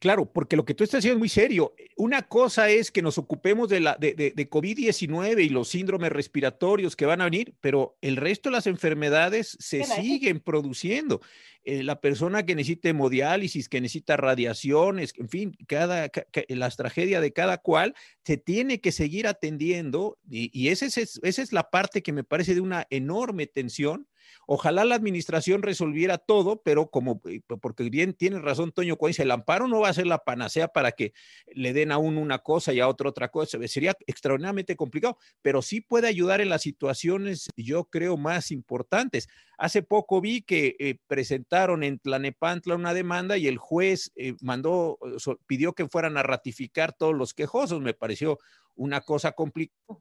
Claro, 0.00 0.30
porque 0.32 0.54
lo 0.54 0.64
que 0.64 0.74
tú 0.74 0.84
estás 0.84 0.98
diciendo 0.98 1.16
es 1.16 1.20
muy 1.20 1.28
serio. 1.28 1.74
Una 1.96 2.22
cosa 2.22 2.68
es 2.68 2.92
que 2.92 3.02
nos 3.02 3.18
ocupemos 3.18 3.68
de, 3.68 3.80
la, 3.80 3.96
de, 3.96 4.14
de, 4.14 4.50
COVID-19 4.50 5.44
y 5.44 5.48
los 5.48 5.68
síndromes 5.68 6.12
respiratorios 6.12 6.94
que 6.94 7.06
van 7.06 7.20
a 7.20 7.24
venir, 7.24 7.54
pero 7.60 7.96
el 8.00 8.16
resto 8.16 8.48
de 8.48 8.52
las 8.52 8.68
enfermedades 8.68 9.56
se 9.58 9.82
siguen 9.82 10.38
produciendo. 10.38 11.20
Eh, 11.64 11.82
la 11.82 12.00
persona 12.00 12.46
que 12.46 12.54
necesita 12.54 12.88
hemodiálisis, 12.88 13.68
que 13.68 13.80
necesita 13.80 14.16
radiaciones, 14.16 15.12
en 15.16 15.28
fin, 15.28 15.56
cada, 15.66 16.08
las 16.48 16.76
tragedias 16.76 17.20
de 17.20 17.32
cada 17.32 17.58
cual, 17.58 17.94
se 18.24 18.36
tiene 18.36 18.80
que 18.80 18.92
seguir 18.92 19.26
atendiendo 19.26 20.16
y, 20.30 20.50
y 20.58 20.68
esa, 20.68 20.86
es, 20.86 20.96
esa 20.96 21.42
es 21.42 21.52
la 21.52 21.70
parte 21.70 22.02
que 22.02 22.12
me 22.12 22.24
parece 22.24 22.54
de 22.54 22.60
una 22.60 22.86
enorme 22.90 23.48
tensión 23.48 24.06
Ojalá 24.46 24.84
la 24.84 24.94
administración 24.94 25.62
resolviera 25.62 26.18
todo, 26.18 26.62
pero 26.62 26.90
como, 26.90 27.20
eh, 27.26 27.40
porque 27.60 27.88
bien 27.90 28.14
tiene 28.14 28.38
razón 28.38 28.72
Toño 28.72 28.96
cuando 28.96 29.22
el 29.22 29.30
amparo 29.30 29.68
no 29.68 29.80
va 29.80 29.88
a 29.88 29.94
ser 29.94 30.06
la 30.06 30.18
panacea 30.18 30.68
para 30.68 30.92
que 30.92 31.12
le 31.46 31.72
den 31.72 31.92
a 31.92 31.98
uno 31.98 32.20
una 32.20 32.38
cosa 32.38 32.72
y 32.72 32.80
a 32.80 32.88
otro 32.88 33.10
otra 33.10 33.30
cosa. 33.30 33.58
Sería 33.66 33.96
extraordinariamente 34.06 34.76
complicado, 34.76 35.18
pero 35.42 35.62
sí 35.62 35.80
puede 35.80 36.08
ayudar 36.08 36.40
en 36.40 36.50
las 36.50 36.62
situaciones, 36.62 37.48
yo 37.56 37.84
creo, 37.84 38.16
más 38.16 38.50
importantes. 38.50 39.28
Hace 39.56 39.82
poco 39.82 40.20
vi 40.20 40.42
que 40.42 40.76
eh, 40.78 40.98
presentaron 41.06 41.82
en 41.82 41.98
Tlanepantla 41.98 42.74
una 42.74 42.94
demanda 42.94 43.36
y 43.36 43.48
el 43.48 43.58
juez 43.58 44.12
eh, 44.14 44.34
mandó, 44.40 44.98
pidió 45.46 45.72
que 45.72 45.88
fueran 45.88 46.16
a 46.16 46.22
ratificar 46.22 46.92
todos 46.92 47.14
los 47.14 47.34
quejosos. 47.34 47.80
Me 47.80 47.94
pareció 47.94 48.38
una 48.74 49.00
cosa 49.00 49.32
complicada 49.32 49.98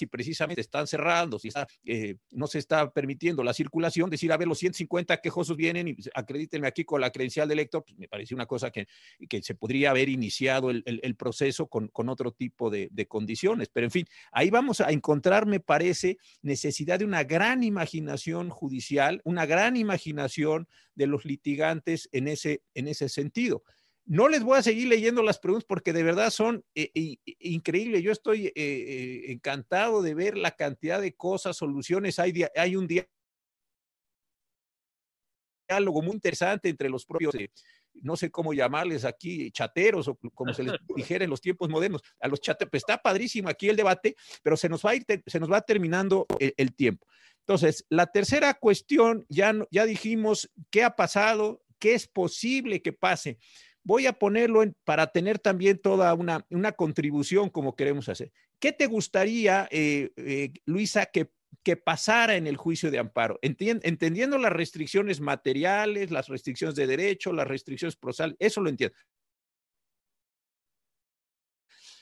y 0.00 0.06
precisamente 0.06 0.60
están 0.60 0.86
cerrando, 0.86 1.38
si 1.38 1.50
eh, 1.84 2.16
no 2.30 2.46
se 2.46 2.58
está 2.58 2.90
permitiendo 2.90 3.44
la 3.44 3.52
circulación, 3.52 4.08
decir, 4.08 4.32
a 4.32 4.36
ver, 4.36 4.48
los 4.48 4.58
150 4.58 5.20
quejosos 5.20 5.56
vienen 5.56 5.88
y 5.88 5.96
acredítenme 6.14 6.66
aquí 6.66 6.84
con 6.84 7.00
la 7.00 7.10
credencial 7.10 7.48
de 7.48 7.54
elector, 7.54 7.84
pues, 7.84 7.98
me 7.98 8.08
parece 8.08 8.34
una 8.34 8.46
cosa 8.46 8.70
que, 8.70 8.86
que 9.28 9.42
se 9.42 9.54
podría 9.54 9.90
haber 9.90 10.08
iniciado 10.08 10.70
el, 10.70 11.16
proceso 11.16 11.66
con, 11.66 11.90
otro 12.08 12.32
tipo 12.32 12.70
de, 12.70 12.88
de, 12.92 13.06
condiciones. 13.06 13.68
Pero 13.72 13.86
en 13.86 13.90
fin, 13.90 14.06
ahí 14.32 14.50
vamos 14.50 14.80
a 14.80 14.90
encontrar, 14.90 15.46
me 15.46 15.60
parece, 15.60 16.16
necesidad 16.42 16.98
de 16.98 17.04
una 17.04 17.24
gran 17.24 17.62
imaginación 17.62 18.50
judicial, 18.50 19.20
una 19.24 19.46
gran 19.46 19.76
imaginación 19.76 20.68
de 20.94 21.06
los 21.06 21.24
litigantes 21.24 22.08
en 22.12 22.28
ese, 22.28 22.62
en 22.74 22.88
ese 22.88 23.08
sentido. 23.08 23.62
No 24.08 24.26
les 24.28 24.42
voy 24.42 24.56
a 24.56 24.62
seguir 24.62 24.88
leyendo 24.88 25.22
las 25.22 25.38
preguntas 25.38 25.66
porque 25.68 25.92
de 25.92 26.02
verdad 26.02 26.30
son 26.30 26.64
eh, 26.74 27.18
increíbles. 27.40 28.02
Yo 28.02 28.10
estoy 28.10 28.46
eh, 28.46 28.52
eh, 28.56 29.32
encantado 29.32 30.00
de 30.00 30.14
ver 30.14 30.38
la 30.38 30.52
cantidad 30.52 30.98
de 30.98 31.14
cosas, 31.14 31.58
soluciones. 31.58 32.18
Hay, 32.18 32.32
hay 32.56 32.74
un 32.74 32.88
diálogo 35.68 36.00
muy 36.00 36.14
interesante 36.14 36.70
entre 36.70 36.88
los 36.88 37.04
propios, 37.04 37.34
no 37.92 38.16
sé 38.16 38.30
cómo 38.30 38.54
llamarles 38.54 39.04
aquí, 39.04 39.50
chateros 39.50 40.08
o 40.08 40.18
como 40.32 40.54
se 40.54 40.62
les 40.62 40.72
dijera 40.96 41.24
en 41.24 41.30
los 41.30 41.42
tiempos 41.42 41.68
modernos. 41.68 42.00
A 42.18 42.28
los 42.28 42.40
chateros, 42.40 42.70
pues 42.70 42.84
está 42.84 42.96
padrísimo 42.96 43.50
aquí 43.50 43.68
el 43.68 43.76
debate, 43.76 44.16
pero 44.42 44.56
se 44.56 44.70
nos 44.70 44.82
va, 44.82 44.92
a 44.92 44.94
ir, 44.94 45.04
se 45.26 45.38
nos 45.38 45.52
va 45.52 45.60
terminando 45.60 46.26
el, 46.38 46.54
el 46.56 46.74
tiempo. 46.74 47.06
Entonces, 47.40 47.84
la 47.90 48.06
tercera 48.06 48.54
cuestión, 48.54 49.26
ya, 49.28 49.52
ya 49.70 49.84
dijimos 49.84 50.50
qué 50.70 50.82
ha 50.82 50.96
pasado, 50.96 51.62
qué 51.78 51.92
es 51.92 52.08
posible 52.08 52.80
que 52.80 52.94
pase 52.94 53.38
voy 53.88 54.06
a 54.06 54.12
ponerlo 54.12 54.62
para 54.84 55.06
tener 55.06 55.38
también 55.38 55.78
toda 55.78 56.12
una, 56.12 56.46
una, 56.50 56.72
contribución 56.72 57.48
como 57.48 57.74
queremos 57.74 58.10
hacer. 58.10 58.30
¿Qué 58.58 58.70
te 58.70 58.86
gustaría, 58.86 59.66
eh, 59.70 60.10
eh, 60.16 60.52
Luisa, 60.66 61.06
que, 61.06 61.30
que, 61.62 61.78
pasara 61.78 62.36
en 62.36 62.46
el 62.46 62.58
juicio 62.58 62.90
de 62.90 62.98
amparo? 62.98 63.38
entendiendo 63.40 64.36
las 64.36 64.52
restricciones 64.52 65.22
materiales, 65.22 66.10
las 66.10 66.28
restricciones 66.28 66.76
de 66.76 66.86
derecho, 66.86 67.32
las 67.32 67.48
restricciones 67.48 67.96
procesales, 67.96 68.36
eso 68.38 68.60
lo 68.60 68.68
entiendo. 68.68 68.94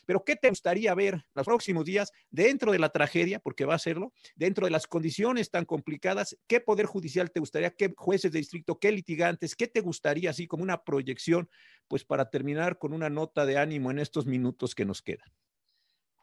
Pero 0.07 0.25
¿qué 0.25 0.37
te 0.37 0.49
gustaría 0.49 0.95
ver 0.95 1.25
los 1.35 1.45
próximos 1.45 1.85
días 1.85 2.13
dentro 2.31 2.73
de 2.73 2.79
la 2.79 2.91
tragedia, 2.91 3.41
porque 3.41 3.65
va 3.65 3.75
a 3.75 3.79
serlo, 3.79 4.13
dentro 4.37 4.65
de 4.65 4.71
las 4.71 4.87
condiciones 4.87 5.51
tan 5.51 5.65
complicadas? 5.65 6.39
¿Qué 6.47 6.61
poder 6.61 6.87
judicial 6.87 7.31
te 7.33 7.41
gustaría? 7.41 7.73
¿Qué 7.73 7.93
jueces 7.97 8.31
de 8.31 8.39
distrito? 8.39 8.79
¿Qué 8.79 8.93
litigantes? 8.93 9.57
¿Qué 9.57 9.67
te 9.67 9.81
gustaría, 9.81 10.31
así 10.31 10.47
como 10.47 10.63
una 10.63 10.85
proyección, 10.85 11.51
pues 11.89 12.05
para 12.05 12.31
terminar 12.31 12.79
con 12.79 12.93
una 12.93 13.11
nota 13.11 13.47
de 13.47 13.59
ánimo 13.59 13.91
en 13.91 13.99
estos 13.99 14.27
minutos 14.27 14.75
que 14.75 14.85
nos 14.85 15.03
quedan? 15.03 15.29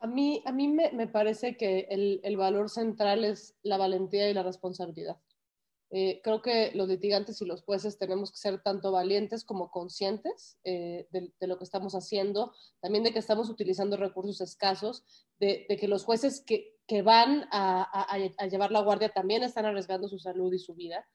A 0.04 0.08
mí, 0.08 0.44
a 0.46 0.52
mí 0.52 0.68
me, 0.68 1.08
parece 1.08 1.56
que 1.56 1.88
el, 1.90 2.36
valor 2.36 2.70
central 2.70 3.24
es 3.24 3.56
la 3.64 3.78
valentía 3.78 4.30
y 4.30 4.34
la 4.34 4.44
responsabilidad. 4.44 5.18
Eh, 5.92 6.20
creo 6.24 6.42
que 6.42 6.72
los 6.74 6.90
litigantes 6.90 7.40
y 7.42 7.46
los 7.46 7.62
jueces 7.62 7.98
tenemos 7.98 8.32
que 8.32 8.38
ser 8.38 8.62
tanto 8.62 8.92
valientes 8.92 9.46
como 9.46 9.70
conscientes 9.72 10.58
eh, 10.66 11.08
de, 11.12 11.48
lo 11.48 11.58
que 11.58 11.64
estamos 11.64 11.94
haciendo, 11.94 12.52
también 12.82 13.06
de 13.06 13.14
que 13.14 13.20
estamos 13.20 13.50
utilizando 13.50 13.96
recursos 13.96 14.42
escasos, 14.42 15.06
de, 15.40 15.68
que 15.68 15.88
los 15.88 16.04
jueces 16.04 16.44
que, 16.44 16.74
van 17.02 17.48
a, 17.52 18.18
llevar 18.50 18.72
la 18.72 18.82
guardia 18.82 19.10
también 19.10 19.44
están 19.44 19.66
arriesgando 19.66 20.10
su 20.10 20.20
salud 20.20 20.52
y 20.52 20.60
su 20.60 20.76
vida. 20.76 21.08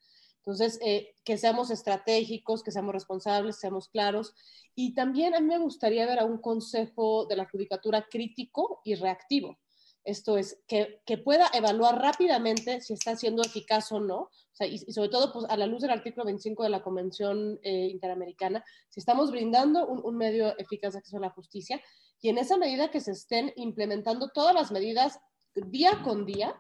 Entonces, 0.49 0.79
eh, 0.83 1.15
que 1.25 1.37
seamos 1.37 1.71
estratégicos, 1.71 2.63
que 2.63 2.71
seamos 2.71 2.95
responsables, 2.95 3.59
seamos 3.59 3.91
claros. 3.91 4.35
Y 4.75 4.95
también 4.95 5.35
a 5.35 5.41
mí 5.41 5.47
me 5.47 5.59
gustaría 5.59 6.07
ver 6.07 6.19
a 6.19 6.25
un 6.25 6.39
consejo 6.39 7.27
de 7.27 7.37
la 7.37 7.47
judicatura 7.47 8.07
crítico 8.11 8.81
y 8.83 8.95
reactivo. 8.95 9.59
Esto 10.05 10.39
es, 10.39 10.59
que, 10.67 11.03
pueda 11.23 11.51
evaluar 11.53 12.01
rápidamente 12.01 12.81
si 12.81 12.95
está 12.95 13.15
siendo 13.15 13.43
eficaz 13.43 13.93
o 13.93 14.01
no, 14.01 14.31
y, 14.61 14.79
sobre 14.91 15.11
todo 15.11 15.35
pues, 15.35 15.45
a 15.51 15.57
la 15.59 15.67
luz 15.67 15.83
del 15.83 15.91
artículo 15.91 16.25
25 16.25 16.63
de 16.63 16.71
la 16.71 16.83
Convención 16.83 17.61
eh, 17.63 17.89
Interamericana, 17.91 18.65
si 18.89 19.01
estamos 19.01 19.31
brindando 19.31 19.87
un, 19.87 20.17
medio 20.17 20.59
eficaz 20.59 20.95
de 20.95 21.01
acceso 21.01 21.19
a 21.19 21.21
la 21.21 21.31
justicia 21.31 21.79
y 22.23 22.31
en 22.31 22.39
esa 22.39 22.57
medida 22.57 22.91
que 22.91 23.03
se 23.03 23.11
estén 23.11 23.53
implementando 23.57 24.31
todas 24.31 24.55
las 24.55 24.73
medidas 24.73 25.21
día 25.55 26.01
con 26.03 26.25
día 26.25 26.59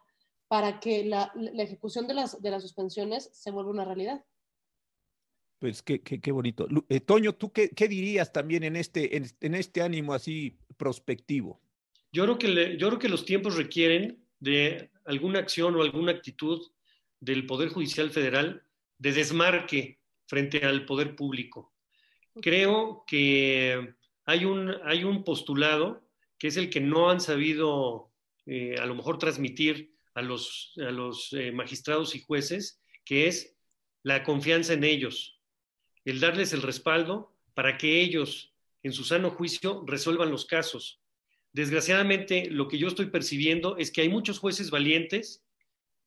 para 0.49 0.81
que 0.81 1.05
la, 1.05 1.33
ejecución 1.59 2.07
de 2.09 2.15
las, 2.15 2.41
de 2.41 2.51
las 2.51 2.63
suspensiones 2.63 3.31
se 3.33 3.51
vuelva 3.51 3.71
una 3.71 3.85
realidad. 3.85 4.25
Pues 5.59 5.83
qué, 5.83 6.01
qué, 6.01 6.33
bonito. 6.33 6.69
Eh, 6.89 7.01
Toño, 7.01 7.35
¿tú 7.35 7.53
qué, 7.53 7.71
dirías 7.89 8.33
también 8.33 8.63
en 8.63 8.77
este, 8.77 9.17
en 9.17 9.55
este 9.55 9.83
ánimo 9.83 10.15
así 10.15 10.57
prospectivo? 10.77 11.61
Yo 12.13 12.25
creo, 12.25 12.39
que 12.39 12.77
yo 12.79 12.89
creo 12.89 12.99
que 12.99 13.09
los 13.09 13.25
tiempos 13.25 13.57
requieren 13.57 14.25
de 14.41 14.91
alguna 15.05 15.41
acción 15.41 15.75
o 15.75 15.83
alguna 15.83 16.13
actitud 16.13 16.71
del 17.21 17.47
Poder 17.47 17.69
Judicial 17.69 18.11
Federal 18.11 18.63
de 18.99 19.13
desmarque 19.13 20.01
frente 20.27 20.65
al 20.65 20.85
poder 20.87 21.17
público. 21.17 21.75
Creo 22.41 23.05
que 23.07 23.95
hay 24.25 24.45
un, 24.45 24.75
hay 24.85 25.05
un 25.05 25.25
postulado 25.25 26.03
que 26.39 26.49
es 26.49 26.57
el 26.57 26.71
que 26.71 26.81
no 26.81 27.11
han 27.11 27.21
sabido 27.21 28.13
eh, 28.47 28.77
a 28.81 28.87
lo 28.87 28.95
mejor 28.95 29.19
transmitir 29.19 29.98
a 30.15 30.23
los, 30.23 30.73
a 30.79 30.91
los 30.91 31.33
eh, 31.33 31.53
magistrados 31.53 32.15
y 32.15 32.21
jueces, 32.21 32.81
que 33.05 33.27
es 33.27 33.57
la 34.03 34.23
confianza 34.23 34.75
en 34.75 34.85
ellos, 34.85 35.41
el 36.05 36.21
darles 36.21 36.53
el 36.53 36.63
respaldo 36.63 37.37
para 37.55 37.77
que 37.77 38.01
ellos, 38.01 38.55
en 38.83 38.93
su 38.93 39.05
sano 39.05 39.31
juicio, 39.31 39.85
resuelvan 39.87 40.31
los 40.31 40.47
casos. 40.47 41.01
Desgraciadamente, 41.53 42.49
lo 42.51 42.69
que 42.69 42.79
yo 42.79 42.89
estoy 42.89 43.07
percibiendo 43.07 43.77
es 43.77 43.91
que 43.91 44.03
hay 44.03 44.09
muchos 44.09 44.39
jueces 44.39 44.71
valientes, 44.71 45.45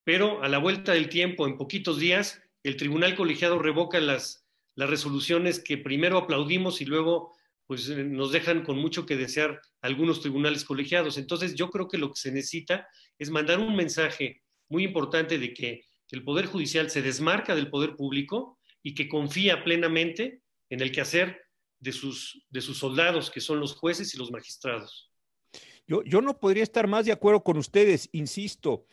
pero 0.04 0.44
a 0.44 0.50
la 0.50 0.58
vuelta 0.58 0.94
del 0.94 1.10
tiempo, 1.10 1.46
en 1.46 1.58
poquitos 1.58 2.00
días, 2.00 2.42
el 2.64 2.78
tribunal 2.78 3.16
colegiado 3.16 3.60
revoca 3.60 4.00
las, 4.00 4.48
las 4.76 4.90
resoluciones 4.90 5.60
que 5.60 5.78
primero 5.78 6.18
aplaudimos 6.18 6.82
y 6.82 6.86
luego 6.86 7.36
pues 7.72 7.88
eh, 7.88 8.04
nos 8.04 8.34
dejan 8.34 8.66
con 8.66 8.78
mucho 8.78 9.06
que 9.06 9.16
desear 9.16 9.62
algunos 9.80 10.20
tribunales 10.20 10.66
colegiados. 10.66 11.18
Entonces, 11.18 11.56
yo 11.56 11.70
creo 11.70 11.88
que 11.88 11.98
lo 11.98 12.10
que 12.10 12.20
se 12.20 12.30
necesita 12.30 12.86
es 13.18 13.30
mandar 13.30 13.60
un 13.60 13.78
mensaje 13.78 14.42
muy 14.68 14.84
importante 14.84 15.40
de 15.40 15.54
que 15.54 15.86
el 16.10 16.22
Poder 16.26 16.48
Judicial 16.48 16.90
se 16.90 17.02
desmarca 17.02 17.56
del 17.56 17.70
poder 17.70 17.96
público 17.96 18.60
y 18.84 18.94
que 18.94 19.08
confía 19.08 19.64
plenamente 19.64 20.42
en 20.70 20.82
el 20.82 20.92
quehacer 20.92 21.40
de 21.80 21.94
sus, 21.94 22.46
de 22.50 22.60
sus 22.60 22.78
soldados, 22.78 23.32
que 23.32 23.40
son 23.40 23.62
los 23.62 23.74
jueces 23.74 24.14
y 24.14 24.18
los 24.18 24.32
magistrados. 24.32 25.10
Yo, 25.88 26.22
no 26.22 26.38
podría 26.38 26.64
estar 26.64 26.88
más 26.88 27.06
de 27.06 27.14
acuerdo 27.14 27.42
con 27.42 27.56
ustedes, 27.56 28.10
insisto. 28.12 28.86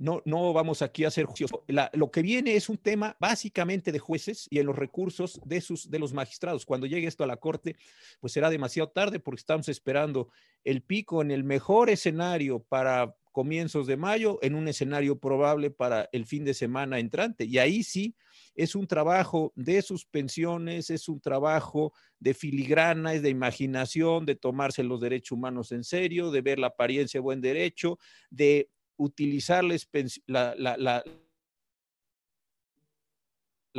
No, 0.00 0.22
no 0.24 0.52
vamos 0.52 0.80
aquí 0.80 1.04
a 1.04 1.08
hacer 1.08 1.24
juicios. 1.24 1.50
lo 1.92 2.10
que 2.10 2.22
viene 2.22 2.54
es 2.54 2.68
un 2.68 2.78
tema 2.78 3.16
básicamente 3.18 3.90
de 3.90 3.98
jueces 3.98 4.46
y 4.48 4.60
en 4.60 4.66
los 4.66 4.76
recursos 4.76 5.40
de, 5.44 5.60
sus, 5.60 5.90
de 5.90 5.98
los 5.98 6.12
magistrados. 6.12 6.64
Cuando 6.64 6.86
llegue 6.86 7.08
esto 7.08 7.24
a 7.24 7.26
la 7.26 7.36
Corte, 7.36 7.76
pues 8.20 8.32
será 8.32 8.48
demasiado 8.48 8.90
tarde 8.90 9.18
porque 9.18 9.40
estamos 9.40 9.68
esperando 9.68 10.28
el 10.62 10.82
pico 10.82 11.20
en 11.20 11.32
el 11.32 11.42
mejor 11.42 11.90
escenario 11.90 12.60
para 12.60 13.16
comienzos 13.32 13.86
de 13.86 13.96
mayo, 13.96 14.38
en 14.42 14.54
un 14.54 14.68
escenario 14.68 15.18
probable 15.18 15.70
para 15.70 16.08
el 16.12 16.26
fin 16.26 16.44
de 16.44 16.54
semana 16.54 16.98
entrante. 16.98 17.44
Y 17.44 17.58
ahí 17.58 17.82
sí, 17.82 18.16
es 18.54 18.74
un 18.74 18.88
trabajo 18.88 19.52
de 19.54 19.80
suspensiones, 19.82 20.90
es 20.90 21.08
un 21.08 21.20
trabajo 21.20 21.92
de 22.18 22.34
filigrana, 22.34 23.14
es 23.14 23.22
de 23.22 23.30
imaginación, 23.30 24.26
de 24.26 24.34
tomarse 24.34 24.82
los 24.82 25.00
derechos 25.00 25.32
humanos 25.32 25.70
en 25.70 25.84
serio, 25.84 26.32
de 26.32 26.40
ver 26.40 26.58
la 26.58 26.68
apariencia 26.68 27.18
de 27.18 27.22
buen 27.22 27.40
derecho, 27.40 27.98
de 28.30 28.68
utilizarles 28.98 29.88
la, 30.26 30.54
la 30.56 30.76
la 30.76 31.04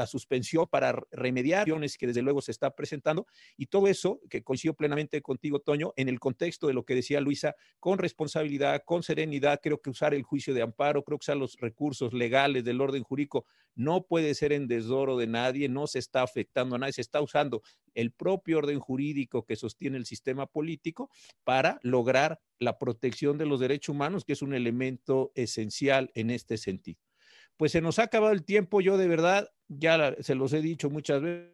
suspensión 0.07 0.67
para 0.69 1.01
remediar 1.11 1.67
que 1.97 2.07
desde 2.07 2.21
luego 2.21 2.41
se 2.41 2.51
está 2.51 2.75
presentando 2.75 3.27
y 3.57 3.67
todo 3.67 3.87
eso 3.87 4.19
que 4.29 4.43
coincido 4.43 4.73
plenamente 4.73 5.21
contigo, 5.21 5.59
Toño, 5.59 5.93
en 5.95 6.09
el 6.09 6.19
contexto 6.19 6.67
de 6.67 6.73
lo 6.73 6.83
que 6.83 6.95
decía 6.95 7.21
Luisa, 7.21 7.55
con 7.79 7.97
responsabilidad, 7.97 8.83
con 8.85 9.03
serenidad, 9.03 9.59
creo 9.61 9.81
que 9.81 9.89
usar 9.89 10.13
el 10.13 10.23
juicio 10.23 10.53
de 10.53 10.61
amparo, 10.61 11.03
creo 11.03 11.17
que 11.17 11.23
usar 11.23 11.37
los 11.37 11.57
recursos 11.57 12.13
legales 12.13 12.63
del 12.63 12.81
orden 12.81 13.03
jurídico 13.03 13.45
no 13.75 14.03
puede 14.03 14.33
ser 14.35 14.51
en 14.51 14.67
desdoro 14.67 15.17
de 15.17 15.27
nadie, 15.27 15.69
no 15.69 15.87
se 15.87 15.99
está 15.99 16.21
afectando 16.21 16.75
a 16.75 16.79
nadie, 16.79 16.93
se 16.93 17.01
está 17.01 17.21
usando 17.21 17.61
el 17.93 18.11
propio 18.11 18.57
orden 18.57 18.79
jurídico 18.79 19.45
que 19.45 19.55
sostiene 19.55 19.97
el 19.97 20.05
sistema 20.05 20.45
político 20.45 21.09
para 21.43 21.79
lograr 21.83 22.39
la 22.59 22.77
protección 22.77 23.37
de 23.37 23.45
los 23.45 23.59
derechos 23.59 23.95
humanos, 23.95 24.25
que 24.25 24.33
es 24.33 24.41
un 24.41 24.53
elemento 24.53 25.31
esencial 25.35 26.11
en 26.13 26.29
este 26.29 26.57
sentido 26.57 27.08
pues 27.59 27.73
se 27.73 27.81
nos 27.81 27.99
ha 27.99 28.03
acabado 28.03 28.31
el 28.31 28.45
tiempo. 28.45 28.79
Yo 28.79 28.97
de 28.97 29.09
verdad, 29.09 29.51
ya 29.67 30.15
se 30.21 30.33
los 30.33 30.53
he 30.53 30.61
dicho 30.61 30.89
muchas 30.89 31.21
veces, 31.21 31.51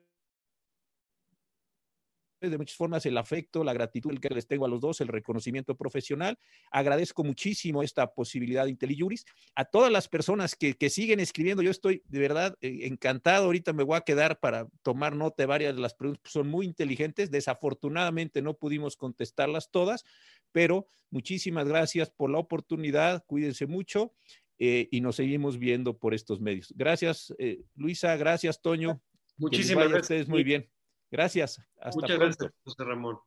de 2.42 2.60
muchas 2.60 2.78
formas 2.78 3.04
el 3.08 3.18
afecto, 3.18 3.64
la 3.64 3.74
gratitud 3.74 4.20
que 4.20 4.30
les 4.30 4.46
tengo 4.46 4.66
a 4.66 4.68
los 4.68 4.80
dos, 4.80 5.02
el 5.02 5.08
reconocimiento 5.08 5.76
profesional. 5.76 6.38
Agradezco 6.70 7.24
muchísimo 7.24 7.82
esta 7.82 8.14
posibilidad 8.14 8.66
de 8.66 8.70
IntelliJuris. 8.70 9.26
A 9.56 9.66
todas 9.66 9.92
las 9.92 10.08
personas 10.08 10.56
que, 10.56 10.76
siguen 10.92 11.20
escribiendo, 11.20 11.64
yo 11.64 11.72
estoy 11.72 12.04
de 12.06 12.20
verdad 12.20 12.56
eh, 12.62 12.82
encantado. 12.84 13.46
Ahorita 13.46 13.74
me 13.74 13.82
voy 13.82 13.98
a 13.98 14.02
quedar 14.02 14.40
para 14.40 14.68
tomar 14.84 15.16
nota 15.16 15.42
de 15.42 15.48
varias 15.48 15.76
de 15.76 15.82
las 15.82 15.96
preguntas, 15.96 16.32
son 16.32 16.48
muy 16.48 16.68
inteligentes. 16.68 17.32
Desafortunadamente 17.32 18.44
no 18.44 18.54
pudimos 18.54 18.96
contestarlas 18.96 19.72
todas, 19.72 20.06
pero 20.52 20.86
muchísimas 21.10 21.68
gracias 21.68 22.12
por 22.12 22.30
la 22.30 22.38
oportunidad. 22.38 23.24
Cuídense 23.26 23.66
mucho 23.66 24.14
eh, 24.60 24.88
y 24.92 25.02
nos 25.02 25.18
seguimos 25.18 25.58
viendo 25.58 25.98
por 25.98 26.14
estos 26.14 26.40
medios. 26.42 26.74
Gracias, 26.76 27.34
eh, 27.38 27.64
Luisa, 27.76 28.16
gracias, 28.16 28.62
Toño. 28.62 29.02
Muchísimas 29.38 29.86
gracias. 29.86 30.04
Ustedes 30.04 30.28
muy 30.30 30.44
bien. 30.44 30.70
Gracias. 31.12 31.60
Hasta 31.80 32.02
Muchas 32.02 32.20
gracias, 32.20 32.54
José 32.64 32.84
Ramón. 32.84 33.18